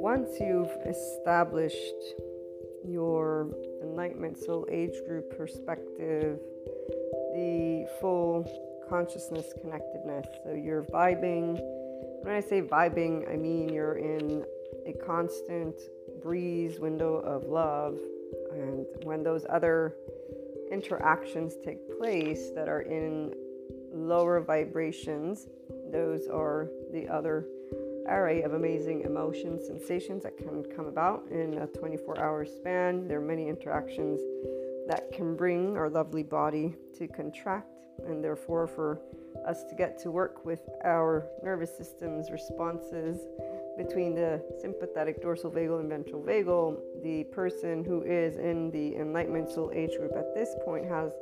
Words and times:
Once 0.00 0.40
you've 0.40 0.72
established 0.86 2.14
your 2.82 3.50
enlightenment 3.82 4.38
soul 4.38 4.66
age 4.70 4.94
group 5.06 5.36
perspective, 5.36 6.38
the 7.34 7.86
full 8.00 8.50
consciousness 8.88 9.52
connectedness. 9.60 10.26
So 10.44 10.54
you're 10.54 10.84
vibing. 10.84 11.58
When 12.22 12.34
I 12.34 12.40
say 12.40 12.62
vibing, 12.62 13.30
I 13.30 13.36
mean 13.36 13.68
you're 13.68 13.98
in 13.98 14.44
a 14.86 14.94
constant 15.04 15.74
breeze 16.22 16.80
window 16.80 17.16
of 17.16 17.44
love. 17.44 17.98
And 18.52 18.86
when 19.02 19.22
those 19.22 19.44
other 19.50 19.94
interactions 20.72 21.56
take 21.62 21.98
place 21.98 22.50
that 22.54 22.66
are 22.68 22.80
in 22.82 23.34
lower 23.92 24.40
vibrations, 24.40 25.48
those 25.92 26.28
are 26.28 26.68
the 26.92 27.08
other 27.08 27.46
array 28.08 28.42
of 28.42 28.54
amazing 28.54 29.02
emotions, 29.02 29.66
sensations 29.66 30.22
that 30.22 30.36
can 30.36 30.64
come 30.74 30.86
about 30.86 31.24
in 31.30 31.58
a 31.58 31.66
24 31.66 32.18
hour 32.18 32.44
span. 32.44 33.06
There 33.06 33.18
are 33.18 33.26
many 33.26 33.48
interactions 33.48 34.20
that 34.88 35.12
can 35.12 35.36
bring 35.36 35.76
our 35.76 35.90
lovely 35.90 36.22
body 36.22 36.74
to 36.96 37.06
contract, 37.06 37.84
and 38.06 38.24
therefore, 38.24 38.66
for 38.66 39.00
us 39.46 39.64
to 39.64 39.74
get 39.74 39.98
to 40.00 40.10
work 40.10 40.44
with 40.44 40.60
our 40.84 41.26
nervous 41.42 41.76
system's 41.76 42.30
responses 42.30 43.18
between 43.76 44.14
the 44.14 44.42
sympathetic 44.60 45.22
dorsal 45.22 45.50
vagal 45.50 45.78
and 45.80 45.88
ventral 45.88 46.20
vagal, 46.22 46.78
the 47.02 47.24
person 47.24 47.84
who 47.84 48.02
is 48.02 48.36
in 48.36 48.70
the 48.72 48.96
enlightenment 48.96 49.48
age 49.72 49.96
group 49.98 50.12
at 50.16 50.34
this 50.34 50.56
point 50.64 50.84
has 50.84 51.12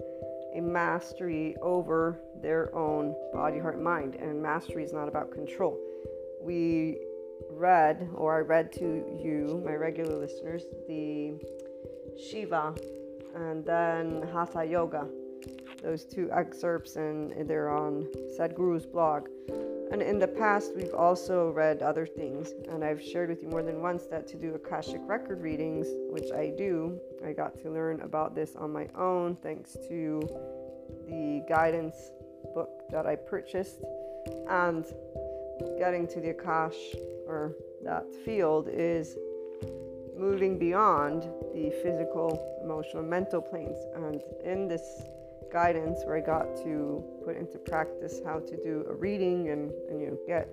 a 0.56 0.60
mastery 0.60 1.56
over 1.62 2.18
their 2.42 2.74
own 2.74 3.14
body, 3.32 3.58
heart, 3.58 3.80
mind. 3.80 4.14
And 4.16 4.42
mastery 4.42 4.84
is 4.84 4.92
not 4.92 5.08
about 5.08 5.30
control. 5.30 5.78
We 6.40 6.98
read, 7.50 8.08
or 8.14 8.36
I 8.36 8.40
read 8.40 8.72
to 8.74 8.84
you, 9.22 9.62
my 9.64 9.74
regular 9.74 10.16
listeners, 10.16 10.64
the 10.88 11.34
Shiva 12.18 12.74
and 13.36 13.64
then 13.64 14.26
Hatha 14.32 14.64
Yoga. 14.64 15.06
Those 15.82 16.04
two 16.04 16.30
excerpts, 16.32 16.96
and 16.96 17.48
they're 17.48 17.68
on 17.68 18.06
Sadhguru's 18.36 18.86
blog. 18.86 19.28
And 19.92 20.02
in 20.02 20.18
the 20.18 20.26
past, 20.26 20.72
we've 20.74 20.94
also 20.94 21.50
read 21.50 21.82
other 21.82 22.06
things, 22.06 22.52
and 22.68 22.82
I've 22.82 23.00
shared 23.00 23.28
with 23.28 23.42
you 23.42 23.48
more 23.48 23.62
than 23.62 23.82
once 23.82 24.06
that 24.06 24.26
to 24.28 24.36
do 24.36 24.54
Akashic 24.54 25.00
record 25.04 25.42
readings, 25.42 25.86
which 26.10 26.32
I 26.32 26.52
do, 26.56 26.98
I 27.24 27.32
got 27.32 27.58
to 27.62 27.70
learn 27.70 28.00
about 28.00 28.34
this 28.34 28.56
on 28.56 28.72
my 28.72 28.88
own 28.96 29.36
thanks 29.36 29.76
to 29.88 30.20
the 31.08 31.44
guidance 31.48 32.10
book 32.54 32.70
that 32.90 33.06
I 33.06 33.16
purchased. 33.16 33.82
And 34.48 34.84
getting 35.78 36.06
to 36.08 36.20
the 36.20 36.34
Akash 36.34 36.76
or 37.26 37.52
that 37.84 38.04
field 38.24 38.68
is 38.70 39.16
moving 40.18 40.58
beyond 40.58 41.22
the 41.54 41.70
physical, 41.82 42.60
emotional, 42.62 43.02
mental 43.02 43.40
planes. 43.40 43.78
And 43.94 44.22
in 44.44 44.68
this 44.68 45.02
guidance, 45.52 46.00
where 46.04 46.16
I 46.16 46.20
got 46.20 46.56
to 46.64 47.04
put 47.24 47.36
into 47.36 47.58
practice 47.58 48.20
how 48.24 48.40
to 48.40 48.56
do 48.56 48.84
a 48.88 48.94
reading 48.94 49.50
and, 49.50 49.70
and 49.88 50.00
you 50.00 50.08
know 50.08 50.18
get 50.26 50.48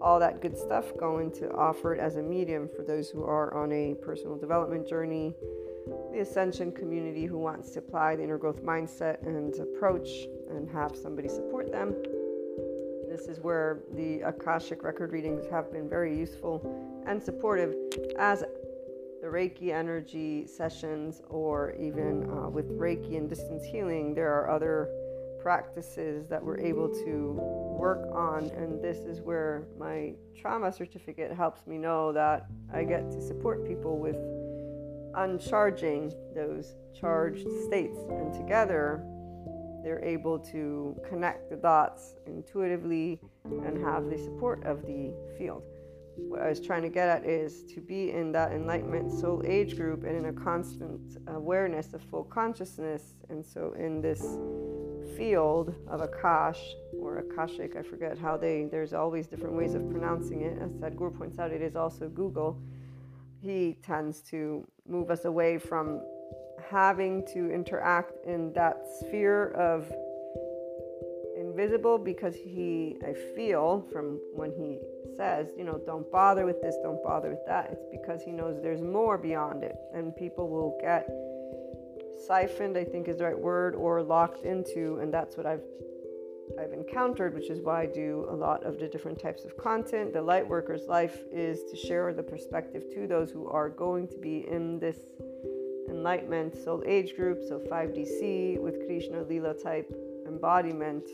all 0.00 0.18
that 0.18 0.40
good 0.40 0.56
stuff 0.56 0.96
going 0.98 1.30
to 1.32 1.50
offer 1.52 1.94
it 1.94 2.00
as 2.00 2.16
a 2.16 2.22
medium 2.22 2.68
for 2.74 2.82
those 2.82 3.08
who 3.08 3.24
are 3.24 3.54
on 3.54 3.72
a 3.72 3.94
personal 4.02 4.36
development 4.36 4.86
journey, 4.88 5.34
the 6.14 6.20
ascension 6.20 6.70
community 6.70 7.26
who 7.26 7.36
wants 7.36 7.70
to 7.70 7.80
apply 7.80 8.14
the 8.14 8.22
inner 8.22 8.38
growth 8.38 8.62
mindset 8.62 9.20
and 9.26 9.52
approach 9.56 10.08
and 10.48 10.70
have 10.70 10.94
somebody 10.96 11.28
support 11.28 11.72
them. 11.72 11.92
This 13.08 13.26
is 13.26 13.40
where 13.40 13.80
the 13.94 14.20
Akashic 14.20 14.84
record 14.84 15.10
readings 15.10 15.44
have 15.50 15.72
been 15.72 15.88
very 15.88 16.16
useful 16.16 17.02
and 17.08 17.20
supportive 17.20 17.74
as 18.16 18.44
the 19.20 19.26
Reiki 19.26 19.72
energy 19.72 20.46
sessions, 20.46 21.20
or 21.30 21.74
even 21.80 22.30
uh, 22.30 22.48
with 22.48 22.78
Reiki 22.78 23.16
and 23.16 23.28
distance 23.28 23.64
healing, 23.64 24.14
there 24.14 24.32
are 24.32 24.50
other 24.50 24.88
practices 25.42 26.28
that 26.28 26.42
we're 26.42 26.60
able 26.60 26.88
to 26.88 27.32
work 27.78 28.06
on. 28.14 28.50
And 28.50 28.82
this 28.82 28.98
is 28.98 29.20
where 29.20 29.66
my 29.78 30.14
trauma 30.38 30.72
certificate 30.72 31.32
helps 31.32 31.66
me 31.66 31.76
know 31.76 32.12
that 32.12 32.46
I 32.72 32.84
get 32.84 33.10
to 33.12 33.20
support 33.20 33.66
people 33.66 33.98
with 33.98 34.16
uncharging 35.16 36.12
those 36.34 36.74
charged 36.98 37.46
states. 37.66 37.98
And 38.10 38.32
together, 38.32 39.04
they're 39.82 40.04
able 40.04 40.38
to 40.38 40.96
connect 41.08 41.50
the 41.50 41.56
dots 41.56 42.14
intuitively 42.26 43.20
and 43.44 43.82
have 43.84 44.08
the 44.10 44.18
support 44.18 44.64
of 44.64 44.82
the 44.82 45.12
field 45.36 45.62
what 46.16 46.42
I 46.42 46.48
was 46.48 46.60
trying 46.60 46.82
to 46.82 46.88
get 46.88 47.08
at 47.08 47.24
is 47.24 47.62
to 47.74 47.80
be 47.80 48.10
in 48.12 48.32
that 48.32 48.52
enlightenment 48.52 49.10
soul 49.10 49.42
age 49.44 49.76
group 49.76 50.04
and 50.04 50.16
in 50.16 50.26
a 50.26 50.32
constant 50.32 51.18
awareness 51.28 51.92
of 51.92 52.02
full 52.02 52.24
consciousness. 52.24 53.14
And 53.28 53.44
so, 53.44 53.74
in 53.78 54.00
this 54.00 54.20
field 55.16 55.74
of 55.88 56.00
Akash 56.00 56.60
or 57.00 57.18
Akashic, 57.18 57.76
I 57.76 57.82
forget 57.82 58.18
how 58.18 58.36
they, 58.36 58.64
there's 58.70 58.92
always 58.92 59.26
different 59.26 59.54
ways 59.54 59.74
of 59.74 59.88
pronouncing 59.90 60.42
it. 60.42 60.58
As 60.60 60.70
Sadhguru 60.72 61.16
points 61.16 61.38
out, 61.38 61.50
it 61.50 61.62
is 61.62 61.76
also 61.76 62.08
Google. 62.08 62.60
He 63.44 63.76
tends 63.82 64.22
to 64.30 64.66
move 64.88 65.10
us 65.10 65.26
away 65.26 65.58
from 65.58 66.00
having 66.70 67.26
to 67.34 67.50
interact 67.50 68.24
in 68.24 68.54
that 68.54 68.86
sphere 69.00 69.48
of 69.50 69.92
invisible 71.36 71.98
because 71.98 72.34
he, 72.34 72.96
I 73.06 73.12
feel 73.36 73.86
from 73.92 74.18
when 74.32 74.50
he 74.50 74.78
says, 75.14 75.48
you 75.58 75.64
know, 75.64 75.78
don't 75.84 76.10
bother 76.10 76.46
with 76.46 76.62
this, 76.62 76.74
don't 76.82 77.02
bother 77.04 77.28
with 77.28 77.44
that, 77.46 77.68
it's 77.70 77.84
because 77.92 78.22
he 78.22 78.30
knows 78.30 78.62
there's 78.62 78.80
more 78.80 79.18
beyond 79.18 79.62
it. 79.62 79.76
And 79.92 80.16
people 80.16 80.48
will 80.48 80.78
get 80.80 81.06
siphoned, 82.26 82.78
I 82.78 82.84
think 82.84 83.08
is 83.08 83.18
the 83.18 83.24
right 83.24 83.38
word, 83.38 83.74
or 83.74 84.02
locked 84.02 84.46
into, 84.46 84.98
and 85.02 85.12
that's 85.12 85.36
what 85.36 85.44
I've 85.44 85.62
I've 86.60 86.72
encountered, 86.72 87.34
which 87.34 87.50
is 87.50 87.60
why 87.60 87.82
I 87.82 87.86
do 87.86 88.26
a 88.30 88.34
lot 88.34 88.64
of 88.64 88.78
the 88.78 88.86
different 88.88 89.18
types 89.18 89.44
of 89.44 89.56
content. 89.56 90.12
The 90.12 90.22
light 90.22 90.46
worker's 90.46 90.86
life 90.86 91.18
is 91.32 91.64
to 91.70 91.76
share 91.76 92.12
the 92.12 92.22
perspective 92.22 92.84
to 92.94 93.06
those 93.06 93.30
who 93.30 93.48
are 93.48 93.68
going 93.68 94.08
to 94.08 94.18
be 94.18 94.46
in 94.48 94.78
this 94.78 94.98
enlightenment 95.88 96.56
soul 96.56 96.82
age 96.86 97.16
group, 97.16 97.42
so 97.48 97.58
5DC 97.58 98.60
with 98.60 98.86
Krishna 98.86 99.22
Lila 99.22 99.54
type 99.54 99.92
embodiment 100.26 101.04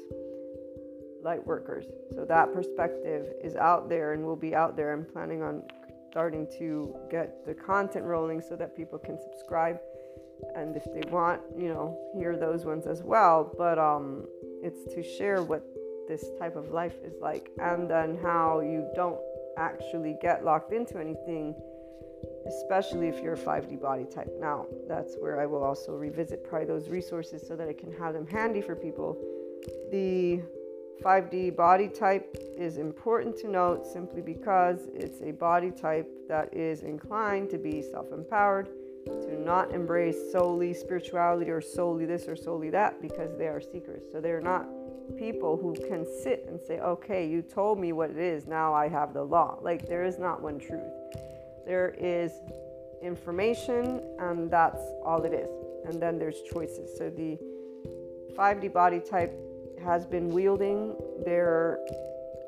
light 1.23 1.45
workers. 1.47 1.87
So 2.15 2.25
that 2.25 2.53
perspective 2.53 3.27
is 3.43 3.57
out 3.57 3.89
there 3.89 4.15
and 4.15 4.25
will 4.25 4.37
be 4.37 4.55
out 4.55 4.77
there. 4.77 4.93
I'm 4.93 5.05
planning 5.05 5.43
on 5.43 5.63
starting 6.11 6.47
to 6.59 6.95
get 7.11 7.47
the 7.47 7.55
content 7.55 8.05
rolling 8.05 8.41
so 8.41 8.57
that 8.57 8.77
people 8.77 8.99
can 8.99 9.19
subscribe 9.19 9.79
and 10.57 10.75
if 10.77 10.85
they 10.95 11.09
want, 11.11 11.41
you 11.57 11.69
know, 11.69 11.99
hear 12.15 12.37
those 12.37 12.65
ones 12.65 12.87
as 12.87 13.03
well. 13.03 13.53
But 13.57 13.79
um 13.79 14.27
it's 14.63 14.93
to 14.95 15.03
share 15.03 15.43
what 15.43 15.65
this 16.09 16.25
type 16.39 16.57
of 16.57 16.71
life 16.71 16.97
is 17.05 17.15
like 17.21 17.51
and 17.59 17.89
then 17.89 18.19
how 18.23 18.61
you 18.61 18.89
don't 18.95 19.19
actually 19.57 20.17
get 20.21 20.45
locked 20.45 20.73
into 20.73 20.99
anything 20.99 21.55
especially 22.47 23.09
if 23.09 23.23
you're 23.23 23.35
a 23.35 23.39
5D 23.39 23.81
body 23.81 24.05
type. 24.05 24.33
Now, 24.41 24.67
that's 24.89 25.17
where 25.19 25.41
I 25.41 25.47
will 25.47 25.63
also 25.63 25.93
revisit 25.93 26.45
probably 26.45 26.67
those 26.67 26.89
resources 26.89 27.47
so 27.47 27.57
that 27.57 27.69
I 27.69 27.73
can 27.73 27.93
have 27.93 28.15
them 28.15 28.27
handy 28.27 28.61
for 28.61 28.75
people. 28.75 29.17
The 29.91 30.41
5D 31.03 31.57
body 31.57 31.89
type 31.89 32.37
is 32.57 32.77
important 32.77 33.37
to 33.39 33.49
note 33.49 33.87
simply 33.87 34.21
because 34.21 34.89
it's 34.95 35.21
a 35.23 35.33
body 35.33 35.71
type 35.71 36.09
that 36.29 36.55
is 36.55 36.83
inclined 36.83 37.51
to 37.51 37.59
be 37.59 37.83
self 37.83 38.13
empowered, 38.13 38.69
to 39.05 39.41
not 39.41 39.73
embrace 39.73 40.17
solely 40.33 40.75
spirituality 40.75 41.51
or 41.51 41.61
solely 41.61 42.07
this 42.07 42.29
or 42.29 42.37
solely 42.37 42.71
that 42.71 43.01
because 43.01 43.37
they 43.37 43.47
are 43.47 43.61
seekers. 43.61 44.03
So 44.13 44.21
they're 44.21 44.41
not 44.41 44.67
people 45.17 45.57
who 45.57 45.75
can 45.89 46.07
sit 46.23 46.45
and 46.49 46.61
say, 46.61 46.79
okay, 46.81 47.27
you 47.27 47.43
told 47.43 47.79
me 47.79 47.93
what 47.93 48.11
it 48.11 48.19
is, 48.19 48.47
now 48.47 48.73
I 48.73 48.89
have 48.89 49.13
the 49.13 49.23
law. 49.23 49.59
Like, 49.61 49.89
there 49.89 50.05
is 50.05 50.19
not 50.19 50.41
one 50.41 50.59
truth. 50.59 50.93
There 51.67 51.95
is 51.99 52.33
information, 53.03 54.03
and 54.19 54.51
that's 54.51 54.81
all 55.05 55.23
it 55.25 55.33
is. 55.33 55.51
And 55.85 56.01
then 56.01 56.19
there's 56.19 56.43
choices. 56.53 56.97
So 56.97 57.11
the 57.11 57.39
5D 58.35 58.73
body 58.73 59.01
type 59.01 59.35
has 59.83 60.07
been 60.07 60.29
wielding 60.29 60.95
their 61.25 61.79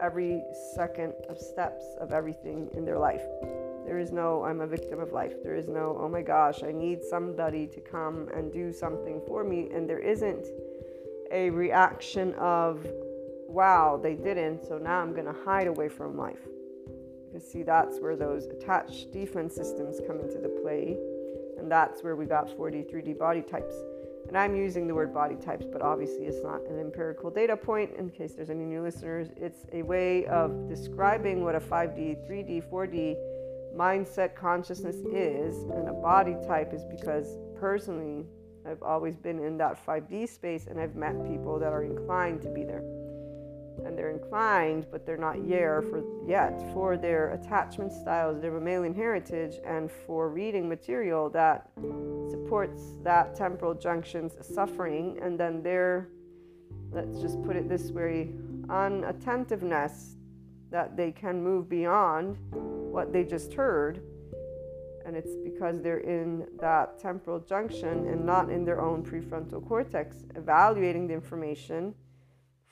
every 0.01 0.43
second 0.75 1.15
of 1.29 1.39
steps 1.39 1.85
of 2.01 2.13
everything 2.13 2.69
in 2.75 2.85
their 2.85 2.99
life. 2.99 3.23
There 3.85 3.99
is 3.99 4.13
no, 4.13 4.45
I'm 4.45 4.61
a 4.61 4.67
victim 4.67 5.01
of 5.01 5.13
life. 5.13 5.35
There 5.43 5.57
is 5.57 5.69
no, 5.69 5.99
oh 6.01 6.09
my 6.09 6.23
gosh, 6.23 6.63
I 6.63 6.73
need 6.73 7.03
somebody 7.03 7.67
to 7.67 7.81
come 7.81 8.29
and 8.35 8.53
do 8.53 8.73
something 8.73 9.21
for 9.27 9.45
me. 9.45 9.69
And 9.75 9.89
there 9.89 9.99
isn't 9.99 10.47
a 11.33 11.51
reaction 11.51 12.35
of, 12.35 12.87
wow, 13.49 13.99
they 14.03 14.15
didn't, 14.15 14.67
so 14.67 14.79
now 14.79 15.01
I'm 15.01 15.13
going 15.13 15.27
to 15.27 15.37
hide 15.45 15.67
away 15.67 15.89
from 15.89 16.17
life. 16.17 16.47
Because, 17.27 17.51
see, 17.51 17.63
that's 17.63 17.99
where 17.99 18.17
those 18.17 18.47
attached 18.47 19.11
defense 19.13 19.55
systems 19.55 20.01
come 20.07 20.21
into 20.21 20.39
the 20.39 20.49
play. 20.63 20.99
And 21.59 21.71
that's 21.71 22.03
where 22.03 22.17
we 22.17 22.27
got 22.27 22.49
43D 22.49 23.19
body 23.19 23.43
types 23.43 23.75
And 24.29 24.39
I'm 24.39 24.57
using 24.57 24.87
the 24.87 24.95
word 24.95 25.13
body 25.13 25.37
types, 25.37 25.67
but 25.71 25.83
obviously 25.83 26.25
it's 26.25 26.43
not 26.43 26.61
an 26.69 26.79
empirical 26.79 27.31
data 27.31 27.57
point 27.57 27.91
in 27.99 28.11
case 28.11 28.35
there's 28.35 28.51
any 28.51 28.65
new 28.65 28.83
listeners. 28.83 29.29
It's 29.37 29.67
a 29.73 29.83
way 29.83 30.27
of 30.27 30.69
describing 30.69 31.43
what 31.45 31.55
a 31.55 31.61
5D, 31.61 32.29
3D, 32.29 32.65
4D 32.71 33.17
mindset 33.77 34.35
consciousness 34.35 34.97
is. 35.13 35.65
And 35.65 35.89
a 35.89 35.93
body 35.93 36.37
type 36.47 36.73
is 36.73 36.85
because 36.85 37.39
personally, 37.59 38.27
I've 38.67 38.83
always 38.83 39.17
been 39.17 39.39
in 39.39 39.57
that 39.59 39.85
5D 39.85 40.29
space 40.29 40.67
and 40.67 40.79
I've 40.81 40.95
met 40.95 41.15
people 41.27 41.59
that 41.59 41.73
are 41.73 41.83
inclined 41.83 42.43
to 42.43 42.49
be 42.49 42.65
there 42.65 42.83
and 43.85 43.97
they're 43.97 44.11
inclined, 44.11 44.87
but 44.91 45.07
they're 45.07 45.17
not 45.17 45.37
there 45.49 45.83
for 45.83 46.03
yet 46.27 46.63
for 46.73 46.97
their 46.97 47.33
attachment 47.33 47.93
styles, 47.93 48.41
their 48.41 48.53
mammalian 48.53 48.95
heritage, 48.95 49.57
and 49.65 49.91
for 50.07 50.29
reading 50.29 50.69
material 50.69 51.29
that 51.31 51.71
supports 52.31 52.81
that 53.03 53.35
temporal 53.35 53.75
junction's 53.75 54.35
suffering, 54.47 55.19
and 55.23 55.39
then 55.39 55.63
their, 55.63 56.09
let's 56.93 57.21
just 57.21 57.43
put 57.43 57.57
it 57.57 57.69
this 57.69 57.91
way, 57.91 58.33
unattentiveness 58.69 60.17
that 60.73 60.97
they 60.97 61.13
can 61.13 61.43
move 61.43 61.69
beyond 61.69 62.37
what 62.51 63.13
they 63.13 63.25
just 63.25 63.55
heard. 63.55 64.03
And 65.05 65.17
it's 65.17 65.37
because 65.37 65.81
they're 65.81 65.99
in 65.99 66.47
that 66.61 66.99
temporal 66.99 67.41
junction 67.41 68.09
and 68.09 68.25
not 68.25 68.51
in 68.51 68.65
their 68.65 68.81
own 68.81 69.05
prefrontal 69.05 69.67
cortex, 69.67 70.25
evaluating 70.37 71.07
the 71.07 71.15
information 71.15 71.95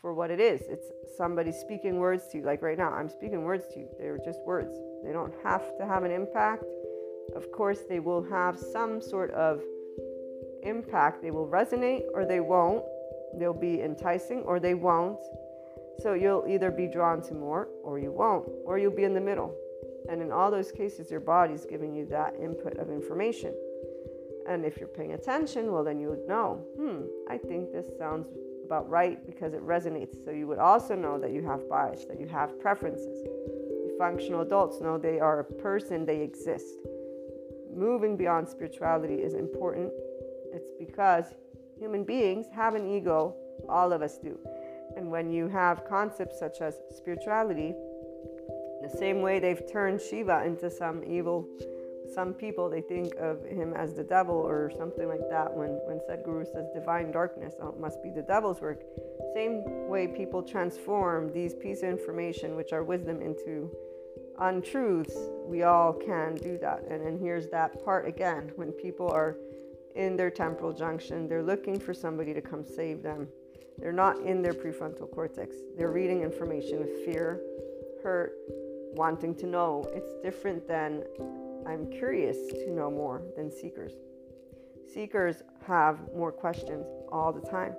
for 0.01 0.15
what 0.15 0.31
it 0.31 0.41
is. 0.41 0.63
It's 0.69 0.87
somebody 1.17 1.53
speaking 1.53 1.99
words 1.99 2.29
to 2.29 2.39
you. 2.39 2.45
Like 2.45 2.63
right 2.63 2.79
now, 2.79 2.91
I'm 2.91 3.09
speaking 3.09 3.45
words 3.45 3.65
to 3.75 3.81
you. 3.81 3.89
They're 3.99 4.19
just 4.25 4.41
words. 4.47 4.79
They 5.05 5.13
don't 5.13 5.35
have 5.43 5.77
to 5.79 5.87
have 5.87 6.05
an 6.05 6.11
impact. 6.11 6.65
Of 7.37 7.53
course, 7.53 7.81
they 7.89 8.01
will 8.01 8.23
have 8.31 8.59
some 8.59 9.03
sort 9.03 9.31
of 9.33 9.61
impact. 10.63 11.23
They 11.23 11.31
will 11.31 11.47
resonate 11.47 12.05
or 12.15 12.25
they 12.25 12.41
won't. 12.41 12.85
They'll 13.39 13.53
be 13.53 13.83
enticing 13.83 14.43
or 14.43 14.59
they 14.59 14.75
won't. 14.75 15.21
So 16.03 16.15
you'll 16.15 16.47
either 16.49 16.71
be 16.71 16.87
drawn 16.87 17.21
to 17.23 17.35
more 17.35 17.69
or 17.83 17.99
you 17.99 18.13
won't, 18.13 18.49
or 18.65 18.79
you'll 18.79 18.91
be 18.91 19.05
in 19.05 19.15
the 19.15 19.21
middle. 19.21 19.55
And 20.09 20.23
in 20.23 20.33
all 20.33 20.51
those 20.51 20.73
cases, 20.73 21.11
your 21.11 21.21
body's 21.21 21.65
giving 21.65 21.95
you 21.95 22.07
that 22.07 22.35
input 22.41 22.79
of 22.79 22.91
information. 22.91 23.55
And 24.49 24.65
if 24.65 24.79
you're 24.79 24.89
paying 24.89 25.13
attention, 25.13 25.71
well, 25.71 25.85
then 25.85 26.01
you 26.01 26.09
would 26.09 26.27
know, 26.27 26.65
hmm, 26.77 27.03
I 27.31 27.37
think 27.37 27.73
this 27.73 27.87
sounds 27.99 28.27
about 28.65 28.89
right 28.89 29.25
because 29.27 29.53
it 29.53 29.63
resonates. 29.63 30.25
So 30.25 30.31
you 30.31 30.47
would 30.47 30.59
also 30.59 30.95
know 30.95 31.19
that 31.19 31.33
you 31.33 31.45
have 31.45 31.69
bias, 31.69 32.07
that 32.07 32.19
you 32.19 32.27
have 32.29 32.59
preferences. 32.61 33.27
Functional 33.99 34.41
adults 34.41 34.81
know 34.81 34.97
they 34.97 35.21
are 35.21 35.41
a 35.41 35.45
person, 35.45 36.07
they 36.07 36.23
exist. 36.23 36.79
Moving 37.75 38.17
beyond 38.17 38.49
spirituality 38.49 39.17
is 39.17 39.35
important. 39.35 39.93
It's 40.53 40.71
because 40.79 41.27
human 41.79 42.05
beings 42.05 42.47
have 42.55 42.75
an 42.75 42.91
ego, 42.91 43.35
all 43.69 43.93
of 43.93 44.03
us 44.03 44.19
do. 44.19 44.39
And 44.97 45.11
when 45.11 45.31
you 45.31 45.49
have 45.49 45.85
concepts 45.85 46.39
such 46.39 46.61
as 46.61 46.79
spirituality, 46.91 47.75
the 48.83 48.97
same 48.99 49.21
way 49.21 49.39
they've 49.39 49.71
turned 49.71 50.01
Shiva 50.01 50.45
into 50.45 50.71
some 50.71 51.03
evil 51.05 51.47
some 52.15 52.35
people 52.35 52.69
they 52.69 52.81
think 52.81 53.15
of 53.17 53.45
him 53.45 53.73
as 53.75 53.95
the 53.95 54.03
devil 54.03 54.35
or 54.35 54.71
something 54.77 55.09
like 55.09 55.29
that. 55.31 55.55
When 55.55 55.81
when 55.87 56.01
Sadhguru 56.09 56.45
says 56.53 56.67
divine 56.75 57.13
darkness 57.13 57.55
oh, 57.61 57.69
it 57.69 57.79
must 57.79 58.03
be 58.03 58.11
the 58.11 58.23
devil's 58.23 58.61
work. 58.61 58.83
Same 59.35 59.89
way 59.89 60.09
people 60.09 60.43
transform 60.43 61.33
these 61.33 61.55
pieces 61.55 61.85
of 61.85 61.91
information 61.91 62.57
which 62.57 62.73
are 62.73 62.83
wisdom 62.83 63.21
into 63.23 63.71
untruths 64.41 65.15
we 65.47 65.63
all 65.63 65.93
can 65.93 66.35
do 66.37 66.59
that. 66.59 66.83
And 66.91 67.03
and 67.07 67.21
here's 67.21 67.49
that 67.49 67.85
part 67.85 68.09
again 68.09 68.53
when 68.57 68.73
people 68.73 69.11
are 69.11 69.37
in 69.95 70.17
their 70.17 70.31
temporal 70.31 70.73
junction 70.73 71.29
they're 71.29 71.43
looking 71.43 71.79
for 71.79 71.93
somebody 71.93 72.33
to 72.33 72.41
come 72.41 72.65
save 72.65 73.03
them 73.03 73.29
they're 73.81 73.93
not 73.93 74.19
in 74.21 74.43
their 74.43 74.53
prefrontal 74.53 75.11
cortex 75.11 75.57
they're 75.77 75.93
reading 75.93 76.23
information 76.23 76.81
with 76.81 77.05
fear 77.05 77.41
hurt 78.03 78.33
wanting 78.95 79.35
to 79.35 79.47
know 79.47 79.89
it's 79.95 80.13
different 80.23 80.67
than 80.67 81.05
I'm 81.67 81.91
curious 81.91 82.37
to 82.49 82.71
know 82.71 82.91
more 82.91 83.23
than 83.37 83.51
seekers. 83.51 83.93
Seekers 84.93 85.43
have 85.67 85.99
more 86.15 86.33
questions 86.33 86.87
all 87.13 87.33
the 87.33 87.41
time. 87.41 87.75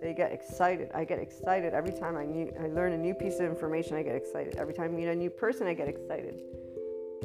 They 0.00 0.14
get 0.14 0.32
excited. 0.32 0.90
I 0.94 1.04
get 1.04 1.18
excited 1.18 1.74
every 1.74 1.92
time 1.92 2.16
I, 2.16 2.24
new, 2.24 2.52
I 2.60 2.68
learn 2.68 2.92
a 2.92 2.98
new 2.98 3.14
piece 3.14 3.40
of 3.40 3.46
information. 3.46 3.96
I 3.96 4.02
get 4.02 4.14
excited. 4.14 4.56
Every 4.56 4.74
time 4.74 4.86
I 4.86 4.96
meet 4.96 5.08
a 5.08 5.14
new 5.14 5.30
person, 5.30 5.66
I 5.66 5.74
get 5.74 5.88
excited. 5.88 6.40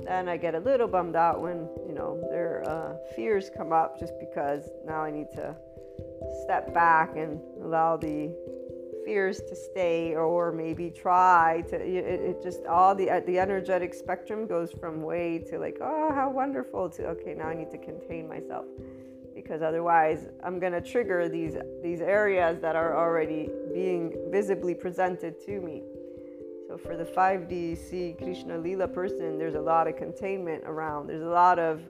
Then 0.04 0.28
I 0.28 0.38
get 0.38 0.56
a 0.56 0.60
little 0.60 0.88
bummed 0.88 1.16
out 1.16 1.42
when 1.42 1.70
you 1.88 1.94
know 1.94 2.20
their 2.30 2.64
uh, 2.68 2.96
fears 3.16 3.50
come 3.56 3.72
up, 3.72 4.00
just 4.00 4.14
because 4.20 4.70
now 4.86 5.02
I 5.02 5.12
need 5.12 5.30
to 5.34 5.56
step 6.44 6.74
back 6.74 7.16
and 7.16 7.40
allow 7.64 7.98
the 7.98 8.34
fears 9.06 9.42
to 9.42 9.56
stay 9.56 10.16
or 10.16 10.52
maybe 10.52 10.90
try 10.90 11.64
to 11.68 11.76
it, 11.76 12.06
it 12.06 12.44
just 12.44 12.66
all 12.66 12.96
the 12.96 13.10
uh, 13.10 13.20
the 13.26 13.38
energetic 13.40 13.94
spectrum 13.94 14.48
goes 14.48 14.72
from 14.72 15.02
way 15.02 15.38
to 15.38 15.60
like 15.60 15.78
oh 15.82 16.12
how 16.14 16.30
wonderful 16.30 16.90
to 16.90 17.06
okay 17.06 17.34
now 17.34 17.48
i 17.48 17.54
need 17.54 17.72
to 17.72 17.78
contain 17.78 18.28
myself. 18.28 18.66
Because 19.36 19.62
otherwise 19.62 20.30
i'm 20.44 20.60
going 20.60 20.74
to 20.74 20.82
trigger 20.82 21.28
these 21.28 21.58
these 21.82 22.02
areas 22.02 22.60
that 22.62 22.76
are 22.76 22.98
already 22.98 23.50
being 23.74 24.14
visibly 24.32 24.76
presented 24.76 25.40
to 25.46 25.60
me. 25.60 25.84
So 26.68 26.78
for 26.78 26.96
the 26.96 27.06
5d 27.06 27.78
c 27.78 28.16
krishna 28.18 28.58
lila 28.58 28.88
person 28.88 29.38
there's 29.38 29.56
a 29.56 29.62
lot 29.62 29.88
of 29.88 29.98
containment 29.98 30.64
around. 30.66 31.08
There's 31.08 31.24
a 31.24 31.36
lot 31.44 31.60
of 31.60 31.82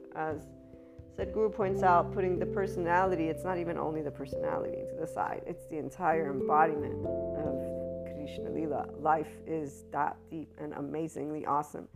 Sadhguru 1.17 1.53
points 1.53 1.83
out 1.83 2.11
putting 2.11 2.39
the 2.39 2.45
personality, 2.45 3.25
it's 3.25 3.43
not 3.43 3.59
even 3.59 3.77
only 3.77 4.01
the 4.01 4.11
personality 4.11 4.83
to 4.89 4.95
the 4.99 5.05
side, 5.05 5.43
it's 5.45 5.67
the 5.67 5.77
entire 5.77 6.31
embodiment 6.31 7.05
of 7.05 8.15
Krishna 8.15 8.49
Lila. 8.49 8.87
Life 8.99 9.31
is 9.45 9.83
that 9.91 10.17
deep 10.31 10.49
and 10.57 10.73
amazingly 10.73 11.45
awesome 11.45 11.87